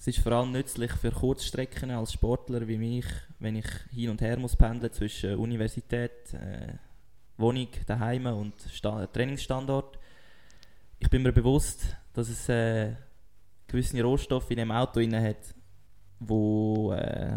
[0.00, 3.04] Es ist vor allem nützlich für Kurzstrecken als Sportler wie mich,
[3.38, 6.72] wenn ich hin und her muss pendeln zwischen Universität, äh,
[7.36, 9.98] Wohnung, daheim und Sta Trainingsstandort.
[10.98, 12.94] Ich bin mir bewusst, dass es äh,
[13.66, 15.54] gewisse Rohstoffe in dem Auto inne hat,
[16.18, 17.36] wo äh,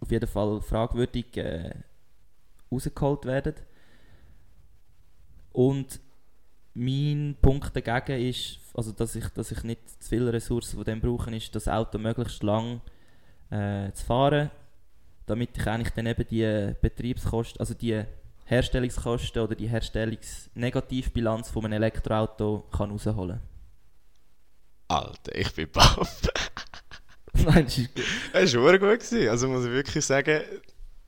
[0.00, 1.72] auf jeden Fall fragwürdig äh,
[2.68, 3.54] rausgeholt werden.
[5.52, 6.00] Und
[6.74, 11.00] mein Punkt dagegen ist, also dass ich, dass ich nicht zu viele Ressourcen von dem
[11.00, 12.80] brauche, ist, das Auto möglichst lang
[13.50, 14.50] äh, zu fahren,
[15.26, 18.02] damit ich eigentlich dann eben die Betriebskosten, also die
[18.46, 23.40] Herstellungskosten oder die Herstellungsnegativbilanz von einem Elektroauto kann rausholen
[24.88, 26.20] Alter, ich bin baff.
[27.32, 28.04] Nein, das ist gut.
[28.32, 29.00] Das war gut.
[29.00, 29.28] Gewesen.
[29.28, 30.42] Also muss ich wirklich sagen,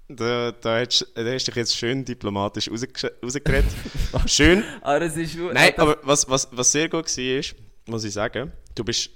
[0.08, 3.70] da, da, hast, da hast du dich jetzt schön diplomatisch rausge- rausgeredet.
[4.26, 4.62] schön.
[4.82, 7.54] Aber es ist Nein, aber was, was, was sehr gut war, ist,
[7.86, 9.10] muss ich sagen, du bist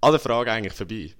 [0.00, 1.12] an der Frage eigentlich vorbei.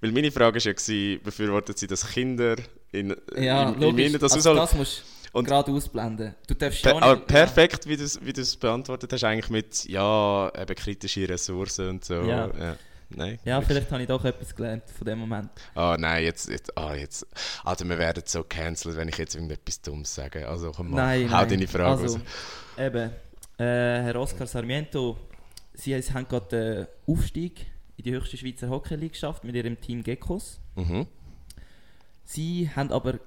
[0.00, 2.56] Weil meine Frage war ja, befürworten sie, dass Kinder
[2.92, 4.04] in, ja, in, in logisch.
[4.06, 6.34] Minen das also das musst Und- gerade ausblenden.
[6.46, 10.52] Du darfst Per, aber perfekt, wie du es wie du's beantwortet hast, eigentlich mit, ja,
[10.56, 12.14] eben kritische Ressourcen und so.
[12.14, 12.76] Ja.
[13.10, 13.38] Nein.
[13.44, 15.50] Ja, vielleicht habe ich doch etwas gelernt von dem Moment.
[15.74, 17.26] Ah, nein, jetzt, jetzt, ah, jetzt.
[17.64, 20.46] Alter, wir werden so cancelled, wenn ich jetzt irgendetwas Dummes sage.
[20.46, 21.48] Also, komm mal, Nein, hau nein.
[21.48, 22.26] deine Frage also, raus.
[22.76, 23.10] Eben,
[23.58, 23.64] äh,
[24.02, 25.16] Herr Oscar Sarmiento,
[25.72, 26.48] Sie haben gerade
[27.06, 30.60] den Aufstieg in die höchste Schweizer Hockey League geschafft mit Ihrem Team Geckos.
[30.76, 31.06] Mhm.
[32.24, 33.20] Sie haben aber,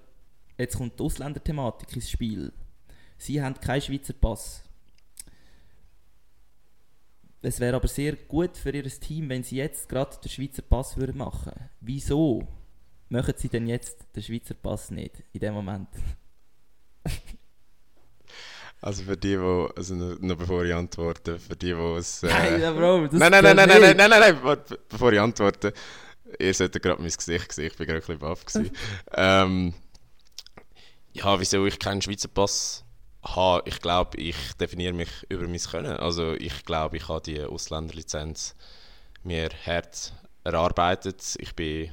[0.57, 2.53] jetzt kommt die Ausländerthematik ins Spiel.
[3.17, 4.63] Sie haben keinen Schweizer Pass.
[7.43, 10.95] Es wäre aber sehr gut für Ihr Team, wenn Sie jetzt gerade den Schweizer Pass
[10.97, 11.53] würden machen.
[11.79, 12.47] Wieso
[13.09, 15.89] machen Sie denn jetzt den Schweizer Pass nicht in dem Moment?
[18.83, 22.23] Also für die, die, also noch, bevor ich antworte, für die, die es...
[22.23, 22.29] Äh,
[22.59, 23.97] Nein, Bro, das nein, nein, nein, nein, nein, nicht.
[23.97, 25.71] nein, nein, nein, warte, bevor ich antworte,
[26.39, 28.71] ihr solltet gerade mein Gesicht sehen, ich bin gerade ein bisschen baff gewesen.
[29.13, 29.75] ähm,
[31.13, 32.83] ja, wieso ich keinen Schweizer Pass
[33.23, 35.97] habe, ich glaube, ich definiere mich über mein Können.
[35.97, 38.55] Also ich glaube, ich habe die Ausländerlizenz
[39.23, 40.13] mir hart
[40.43, 41.35] erarbeitet.
[41.37, 41.91] Ich bin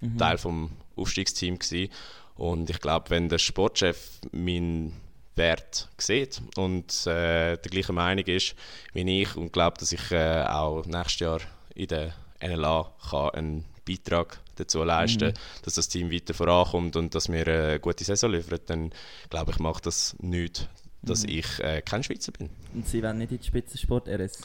[0.00, 0.18] Mhm.
[0.18, 1.90] Teil vom Aufstiegsteam gewesen.
[2.36, 4.92] und ich glaube, wenn der Sportchef meinen
[5.36, 8.54] Wert sieht und äh, der gleichen Meinung ist
[8.92, 11.40] wie ich und glaubt, dass ich äh, auch nächstes Jahr
[11.74, 15.32] in der NLA kann einen Beitrag dazu leisten,
[15.62, 18.90] dass das Team weiter vorankommt und dass wir eine gute Saison liefern, dann
[19.30, 20.66] glaube ich, macht das nichts,
[21.02, 22.50] dass ich äh, kein Schweizer bin.
[22.74, 24.40] Und Sie wollen nicht in die Spitzensport RS.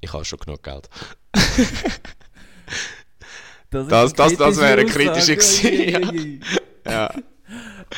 [0.00, 0.88] Ich habe schon genug Geld.
[3.70, 6.40] Das, Das- das- das wäre eine kritische gewesen,
[6.86, 7.12] Ja.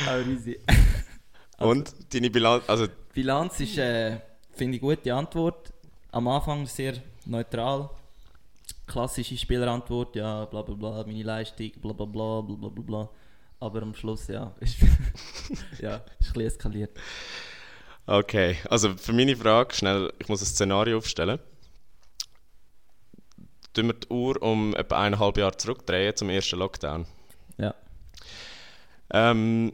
[0.07, 0.59] Aber easy.
[1.59, 4.17] Und deine Bilanz, also Die Bilanz ist, äh,
[4.55, 5.71] finde ich, eine gute Antwort.
[6.11, 6.93] Am Anfang sehr
[7.25, 7.89] neutral.
[8.87, 13.09] Klassische Spielerantwort, ja, bla bla bla, meine Leistung, bla bla bla, bla bla bla bla.
[13.59, 14.77] Aber am Schluss, ja, ist,
[15.81, 16.97] ja, ist ein bisschen eskaliert.
[18.05, 21.39] Okay, also für meine Frage, schnell, ich muss ein Szenario aufstellen.
[23.73, 27.05] Tun wir die Uhr um etwa eineinhalb Jahre zurückdrehen zum ersten Lockdown.
[27.57, 27.75] Ja.
[29.11, 29.73] Ähm,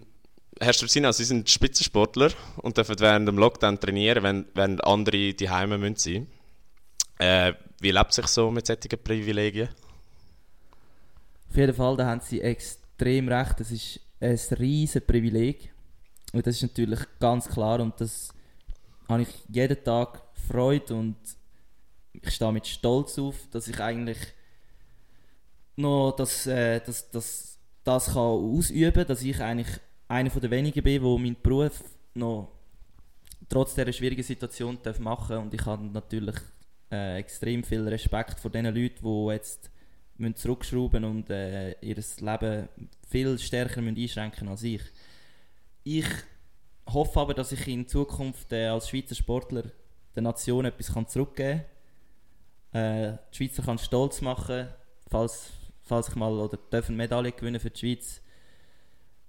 [0.60, 5.50] Herr Struzina, Sie sind Spitzensportler und dürfen während dem Lockdown trainieren, wenn, während andere die
[5.50, 6.28] Heime müssen sein.
[7.24, 9.70] Äh, wie lebt sich so mit solchen Privilegien?
[11.50, 13.62] Auf jeden Fall, da haben sie extrem recht.
[13.62, 15.72] Das ist ein riesen Privileg.
[16.34, 18.34] Und das ist natürlich ganz klar und das
[19.08, 21.16] habe ich jeden Tag Freude und
[22.12, 24.18] ich stehe mit Stolz auf, dass ich eigentlich
[25.78, 31.02] noch das, äh, das, das, das kann ausüben dass ich eigentlich einer den wenigen bin,
[31.02, 31.84] der meinen Beruf
[32.16, 32.52] noch
[33.48, 36.36] trotz dieser schwierigen Situation darf machen und ich habe natürlich
[36.94, 39.72] äh, extrem viel Respekt vor den Leuten, die jetzt
[40.18, 42.70] müssen zurückschrauben und äh, ihr Leben
[43.10, 44.82] viel stärker müssen einschränken als ich.
[45.84, 46.06] ich
[46.86, 49.64] hoffe aber, dass ich in Zukunft äh, als Schweizer Sportler
[50.16, 51.64] der Nation etwas kann zurückgeben
[52.72, 52.82] kann.
[52.82, 54.68] Äh, die Schweizer kann stolz machen,
[55.10, 58.22] falls, falls ich mal oder darf eine Medaille gewinnen für die Schweiz,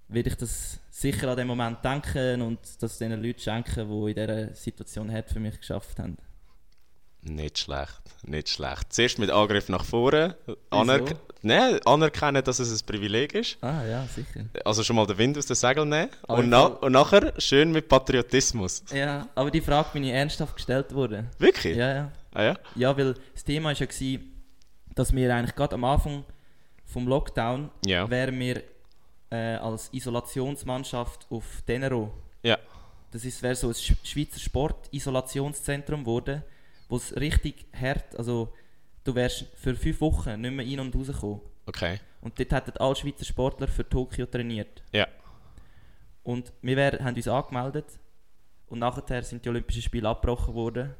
[0.07, 4.15] werde ich das sicher an dem Moment denken und das den Leuten schenken, die in
[4.15, 6.17] dieser Situation hart für mich geschafft haben.
[7.27, 8.93] Nicht schlecht, nicht schlecht.
[8.93, 10.37] Zuerst mit Angriff nach vorne,
[10.69, 11.19] anerk Wieso?
[11.41, 13.57] nee, anerkennen, dass es ein Privileg ist.
[13.61, 14.45] Ah ja, sicher.
[14.63, 16.09] Also schon mal den Wind aus den Segeln nehmen.
[16.27, 18.83] Aber Und, na und nachher schön mit Patriotismus.
[18.93, 21.29] Ja, aber die Frage bin ich ernsthaft gestellt worden.
[21.39, 21.75] Wirklich?
[21.75, 22.11] Ja, ja.
[22.33, 22.55] Ah, ja?
[22.75, 24.31] Ja, weil das Thema war ja, gewesen,
[24.93, 26.25] dass wir eigentlich gerade am Anfang
[26.85, 28.07] vom Lockdown Ja.
[28.07, 28.61] wären wir
[29.31, 32.13] äh, als Isolationsmannschaft auf Tenero.
[32.43, 32.59] Ja.
[33.09, 36.43] Das ist, wäre so ein Sch Schweizer Sport-Isolationszentrum geworden,
[36.89, 38.53] wo es richtig hart, also
[39.03, 41.41] du wärst für fünf Wochen nicht mehr rein und rausgekommen.
[41.65, 41.99] Okay.
[42.21, 44.83] Und dort hätten alle Schweizer Sportler für Tokio trainiert.
[44.91, 45.07] Ja.
[46.23, 47.85] Und wir wär, haben uns angemeldet
[48.67, 50.95] und nachher sind die Olympischen Spiele abgebrochen worden.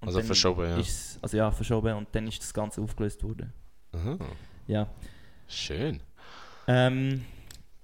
[0.00, 0.78] Und Also verschoben, ja.
[0.78, 3.52] Ist, also ja, verschoben und dann ist das Ganze aufgelöst worden.
[3.92, 4.18] Aha.
[4.66, 4.86] Ja.
[5.48, 6.00] Schön.
[6.66, 7.24] Ähm,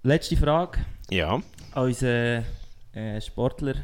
[0.02, 1.34] letzte Frage Ja.
[1.72, 2.44] an unseren
[2.92, 3.76] äh, Sportler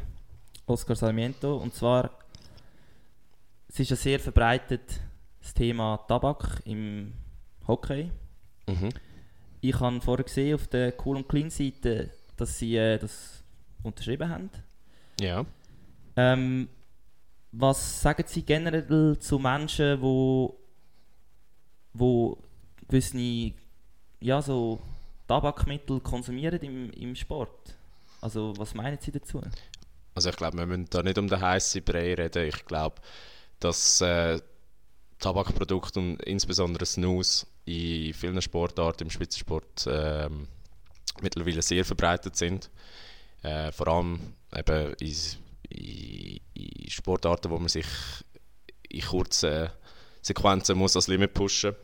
[0.66, 1.56] Oscar Sarmiento.
[1.56, 2.10] Und zwar,
[3.72, 5.00] es ist ja sehr verbreitet,
[5.40, 7.12] das Thema Tabak im
[7.68, 8.10] Hockey.
[8.66, 8.88] Mhm.
[9.60, 13.44] Ich habe vorher gesehen auf der Cool und Clean Seite, dass sie äh, das
[13.84, 14.50] unterschrieben haben.
[15.20, 15.46] Ja.
[16.16, 16.68] Ähm,
[17.52, 20.58] was sagen Sie generell zu Menschen, wo,
[21.92, 22.38] wo
[22.88, 23.52] gewisse
[24.20, 24.80] ja, so
[25.28, 27.76] Tabakmittel konsumieren im, im Sport?
[28.20, 29.40] Also was meinen Sie dazu?
[30.14, 32.48] Also ich glaube, wir müssen da nicht um den heißen Brei reden.
[32.48, 32.96] Ich glaube,
[33.60, 34.40] dass äh,
[35.18, 40.48] Tabakprodukte und insbesondere Snus in vielen Sportarten im Spitzensport ähm,
[41.20, 42.70] mittlerweile sehr verbreitet sind.
[43.42, 45.14] Äh, vor allem eben in,
[45.68, 47.86] in, in Sportarten, wo man sich
[48.88, 49.68] in kurzen
[50.22, 51.74] Sequenzen muss als Limit pushen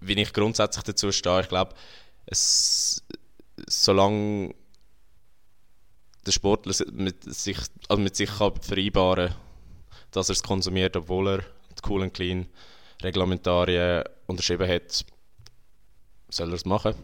[0.00, 1.74] Wie ich grundsätzlich dazu stehe, ich glaube,
[3.68, 4.54] solange
[6.26, 7.58] der Sportler mit sich,
[7.88, 9.34] also mit sich kann vereinbaren
[10.16, 12.46] dass er es konsumiert, obwohl er die Cool and Clean
[13.02, 15.04] Reglementarien unterschrieben hat,
[16.30, 16.94] soll er es machen.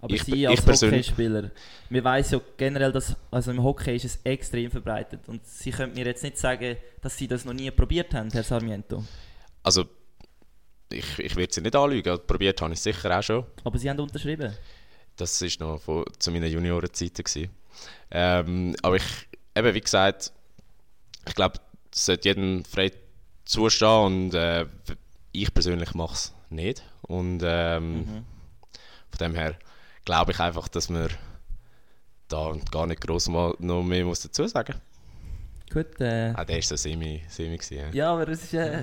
[0.00, 1.50] Aber Ich- Sie ich als persönlich- Hockeyspieler,
[1.90, 5.94] wir wissen ja generell, dass also im Hockey ist es extrem verbreitet und Sie können
[5.94, 9.04] mir jetzt nicht sagen, dass Sie das noch nie probiert haben, Herr Sarmiento.
[9.62, 9.84] Also,
[10.92, 13.44] ich, ich werde sie nicht anlügen, probiert habe ich es sicher auch schon.
[13.64, 14.52] Aber Sie haben unterschrieben.
[15.16, 17.22] Das war noch von, zu meinen Juniorenzeiten.
[17.24, 17.50] gewesen.
[18.10, 19.04] Ähm, aber ich,
[19.54, 20.32] eben wie gesagt,
[21.28, 21.58] ich glaube,
[21.92, 22.92] es sollte jedem frei
[23.44, 24.66] zustehen und äh,
[25.32, 26.82] ich persönlich mache es nicht.
[27.02, 28.24] Und ähm, Mhm.
[29.10, 29.56] von dem her
[30.04, 31.08] glaube ich einfach, dass man
[32.28, 34.74] da gar nicht groß mal noch mehr muss dazu sagen
[35.72, 37.90] Gut, äh, Ah, der war so semi, semi gewesen, ja.
[37.92, 38.82] ja, aber es ist, äh,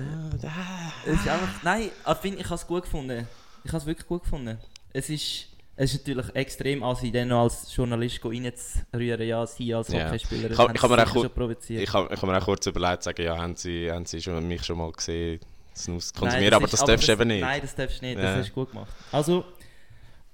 [1.06, 3.28] es ist einfach, nein, ich ich habe es gut gefunden.
[3.62, 4.58] Ich habe es wirklich gut gefunden.
[4.92, 5.49] Es ist,
[5.82, 10.04] es ist natürlich extrem assi, dann noch als Journalist reinzurühren, ja, Sie als Ja.
[10.06, 11.82] Hockeyspieler, Ich das haben ich hab mir auch schon provoziert.
[11.82, 14.46] Ich habe ich hab mir auch kurz überlegt, sagen, ja, haben Sie, haben Sie schon,
[14.46, 15.40] mich schon mal gesehen,
[15.74, 17.40] Snus Nein, konsumieren, aber ist- das darfst du eben nicht.
[17.40, 18.22] Nein, das darfst du nicht, Ja.
[18.24, 18.90] das hast du gut gemacht.
[19.10, 19.44] Also,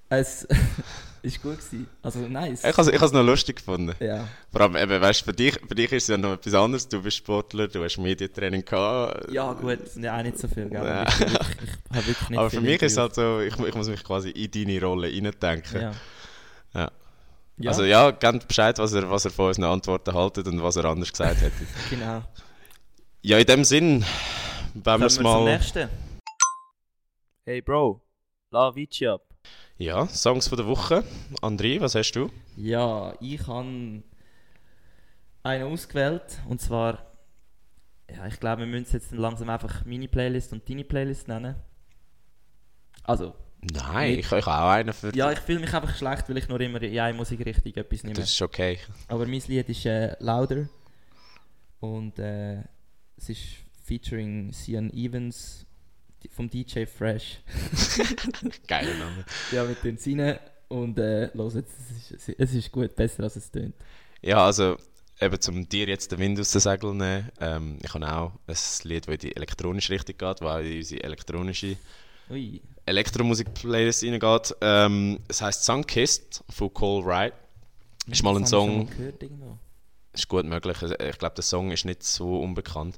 [0.08, 0.48] es
[1.22, 1.88] ist gut gewesen.
[2.02, 2.64] Also, nice.
[2.64, 3.94] Ich habe es noch lustig gefunden.
[4.00, 4.28] Ja.
[4.50, 6.88] Vor allem, eben, weißt, für, dich, für dich ist es ja noch etwas anderes.
[6.88, 9.30] Du bist Sportler, du hast Medientraining gehabt.
[9.32, 10.84] ja, gut, ja, auch nicht so viel, gell?
[10.84, 11.02] Ja.
[11.08, 11.38] Ich, wirklich,
[11.90, 14.04] ich habe wirklich nicht Aber für mich ist es halt so, ich, ich muss mich
[14.04, 15.80] quasi in deine Rolle reindenken.
[15.80, 15.92] Ja.
[16.74, 16.90] Ja.
[17.58, 20.76] Ja, Also ja, gebt Bescheid, was er, was er von unseren Antworten haltet und was
[20.76, 21.66] er anders gesagt hätte.
[21.90, 22.22] genau.
[23.22, 24.04] ja, in dem Sinn,
[24.74, 25.44] wenn wir es zum mal...
[25.44, 25.88] nächsten.
[27.46, 28.02] Hey Bro,
[28.50, 29.25] la Vici ab.
[29.78, 31.04] Ja, Songs von der Woche.
[31.42, 32.30] André, was hast du?
[32.56, 34.02] Ja, ich habe
[35.42, 37.12] einen ausgewählt und zwar,
[38.10, 41.56] ja, ich glaube, wir müssen jetzt langsam einfach meine Playlist und deine Playlist nennen.
[43.02, 43.34] Also,
[43.72, 46.48] Nein, Nicht- ich, habe auch einen für ja, ich fühle mich einfach schlecht, weil ich
[46.48, 48.14] nur immer in eine Musikrichtung etwas nehme.
[48.14, 48.78] Das ist okay.
[49.08, 50.68] Aber mein Lied ist äh, Louder
[51.80, 52.60] und äh,
[53.16, 53.42] es ist
[53.82, 55.65] featuring Cian Evans
[56.32, 57.40] vom DJ Fresh.
[58.66, 59.24] Geiler Name.
[59.52, 63.36] ja, mit den Sinne und äh, los jetzt, es ist, es ist gut, besser als
[63.36, 63.74] es tönt.
[64.22, 64.76] Ja, also
[65.20, 67.30] eben zum dir jetzt den Wind aus den Segeln nehmen.
[67.40, 70.76] Ähm, ich habe auch ein Lied, das in die elektronische Richtung geht, das auch in
[70.76, 71.76] unsere elektronische
[72.30, 74.56] Ui, Elektromusik-Playlist reingeht.
[74.60, 77.34] Ähm, es heisst Sunkissed von Cole Wright.
[78.08, 79.22] Ist mal ein Song, gehört
[80.12, 80.76] ist gut möglich.
[80.82, 82.96] Ich glaube, der Song ist nicht so unbekannt.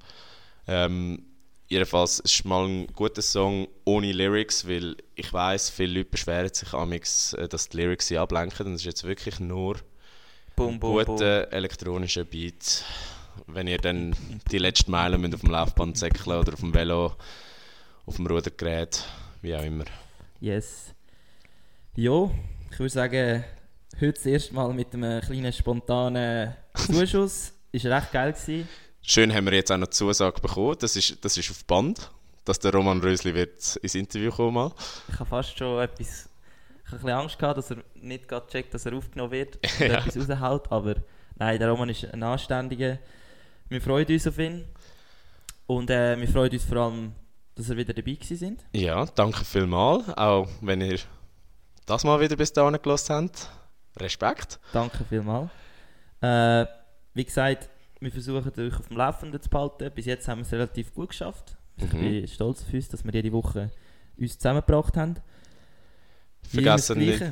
[0.66, 1.24] Ähm,
[1.68, 6.52] jedenfalls es ist mal ein guter Song ohne Lyrics, weil ich weiß, viele Leute beschweren
[6.52, 8.66] sich amix, äh, dass die Lyrics sie ablenken.
[8.66, 9.76] Und es ist jetzt wirklich nur
[10.56, 11.44] Boom, boom, guten boom.
[11.50, 12.84] elektronischen Beat.
[13.46, 14.16] Wenn ihr dann
[14.50, 17.14] die letzten Meilen müsst auf dem Laufband säckeln oder auf dem Velo,
[18.06, 19.04] auf dem Rudergerät,
[19.42, 19.84] wie auch immer.
[20.40, 20.92] Yes.
[21.94, 22.32] Jo,
[22.70, 23.44] ich würde sagen,
[24.00, 27.52] heute das erste Mal mit einem kleinen spontanen Zuschuss.
[27.70, 28.68] Ist recht geil gewesen.
[29.10, 32.10] Schön haben wir jetzt auch noch die Zusage bekommen, das ist, das ist auf Band,
[32.44, 34.70] dass der Roman Rösli wird ins Interview kommen.
[35.10, 36.28] Ich habe fast schon etwas.
[36.84, 39.56] Ich habe ein bisschen Angst gehabt, dass er nicht gerade checkt, dass er aufgenommen wird
[39.80, 40.04] und Ja.
[40.06, 40.70] etwas raushaut.
[40.70, 40.96] Aber
[41.36, 42.98] nein, der Roman ist ein Anständiger.
[43.70, 44.66] Wir freuen uns auf ihn.
[45.66, 47.12] Und äh, wir freuen uns vor allem,
[47.54, 48.64] dass er wieder dabei gewesen sind.
[48.72, 50.98] Ja, danke vielmals, auch wenn ihr
[51.86, 53.48] das mal wieder bis dahin gelassen habt.
[53.96, 54.60] Respekt.
[54.74, 55.50] Danke vielmals.
[56.20, 56.66] Äh,
[57.14, 57.70] wie gesagt,
[58.00, 59.90] wir versuchen euch auf dem Laufenden zu behalten.
[59.94, 61.56] Bis jetzt haben wir es relativ gut geschafft.
[61.76, 62.00] Ich Mhm.
[62.00, 63.70] bin stolz auf uns, dass wir jede Woche
[64.18, 65.16] uns zusammengebracht haben.
[66.42, 67.22] Vergessen nicht,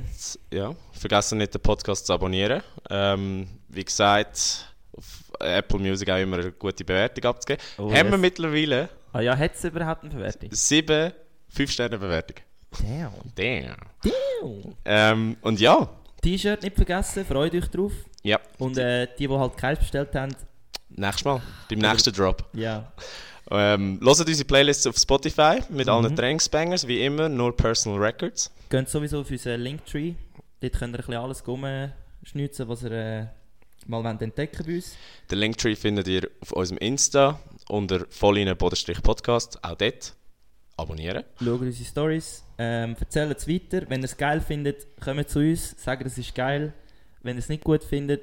[0.52, 2.62] ja, vergessen nicht, den Podcast zu abonnieren.
[2.90, 7.62] Ähm, wie gesagt, auf Apple Music auch immer eine gute Bewertung abzugeben.
[7.78, 8.20] Oh, Haben wir yes.
[8.20, 10.50] mittlerweile Ah ja, hat es überhaupt eine Verwertung?
[10.52, 11.12] sieben
[11.54, 12.42] 5-Sterne-Bewertungen.
[12.82, 13.12] Damn.
[13.34, 13.76] Damn.
[14.02, 14.76] Damn.
[14.84, 15.88] Ähm, und ja,
[16.20, 17.92] T-Shirt nicht vergessen, freut euch drauf.
[18.22, 20.34] ja, Und äh, die, die halt keins bestellt haben,
[20.96, 21.40] nächstes Mal,
[21.70, 22.44] beim nächsten Drop.
[22.54, 22.90] ja,
[23.48, 26.16] Ähm, hört unsere Playlists auf Spotify mit allen Mhm.
[26.16, 28.50] Trainingsbangers, wie immer, nur Personal Records.
[28.68, 30.14] geht sowieso auf unseren Linktree.
[30.60, 33.26] Dort könnt ihr ein bisschen alles rumschnitzen, was ihr äh,
[33.86, 34.96] mal wollt entdecken bei uns.
[35.30, 40.14] Den Linktree findet ihr auf unserem Insta unter Vollinen-Podcast, auch dort.
[40.78, 41.24] Abonnieren.
[41.38, 43.88] Schaut unsere Stories, ähm, erzählt es weiter.
[43.88, 46.74] Wenn ihr es geil findet, kommt zu uns, sagt, es ist geil.
[47.22, 48.22] Wenn ihr es nicht gut findet,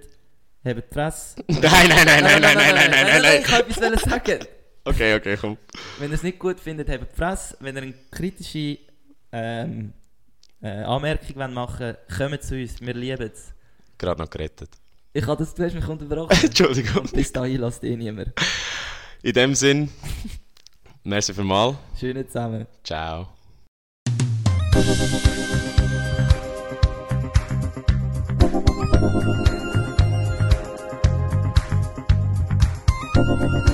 [0.66, 1.36] habt die Fresse.
[1.48, 3.42] Nein, nein, nein, nein, nein, nein, nein, nein, nein, nein.
[3.42, 4.40] Ich wollte etwas wollen sagen.
[4.86, 5.58] Okay, okay, komm.
[6.00, 7.58] Wenn ihr es nicht gut findet, habt die Fresse.
[7.60, 8.80] Wenn ihr eine kritische
[9.32, 9.94] ähm,
[10.62, 12.82] äh, Anmerkung wollt machen wollt, kommt zu uns.
[12.82, 13.54] Wir lieben es.
[13.98, 14.72] Gerade noch gerettet.
[15.14, 16.36] Ich habe das, du hast mich unterbrochen.
[16.44, 17.04] Entschuldigung.
[17.04, 18.34] Und bis dahin lasst eh niemand.
[19.22, 19.90] In dem Sinn,
[21.04, 21.78] merci für mal.
[21.98, 22.68] Schönen zusammen.
[22.84, 23.30] Ciao.
[29.04, 29.63] Thank
[33.16, 33.73] Thank you.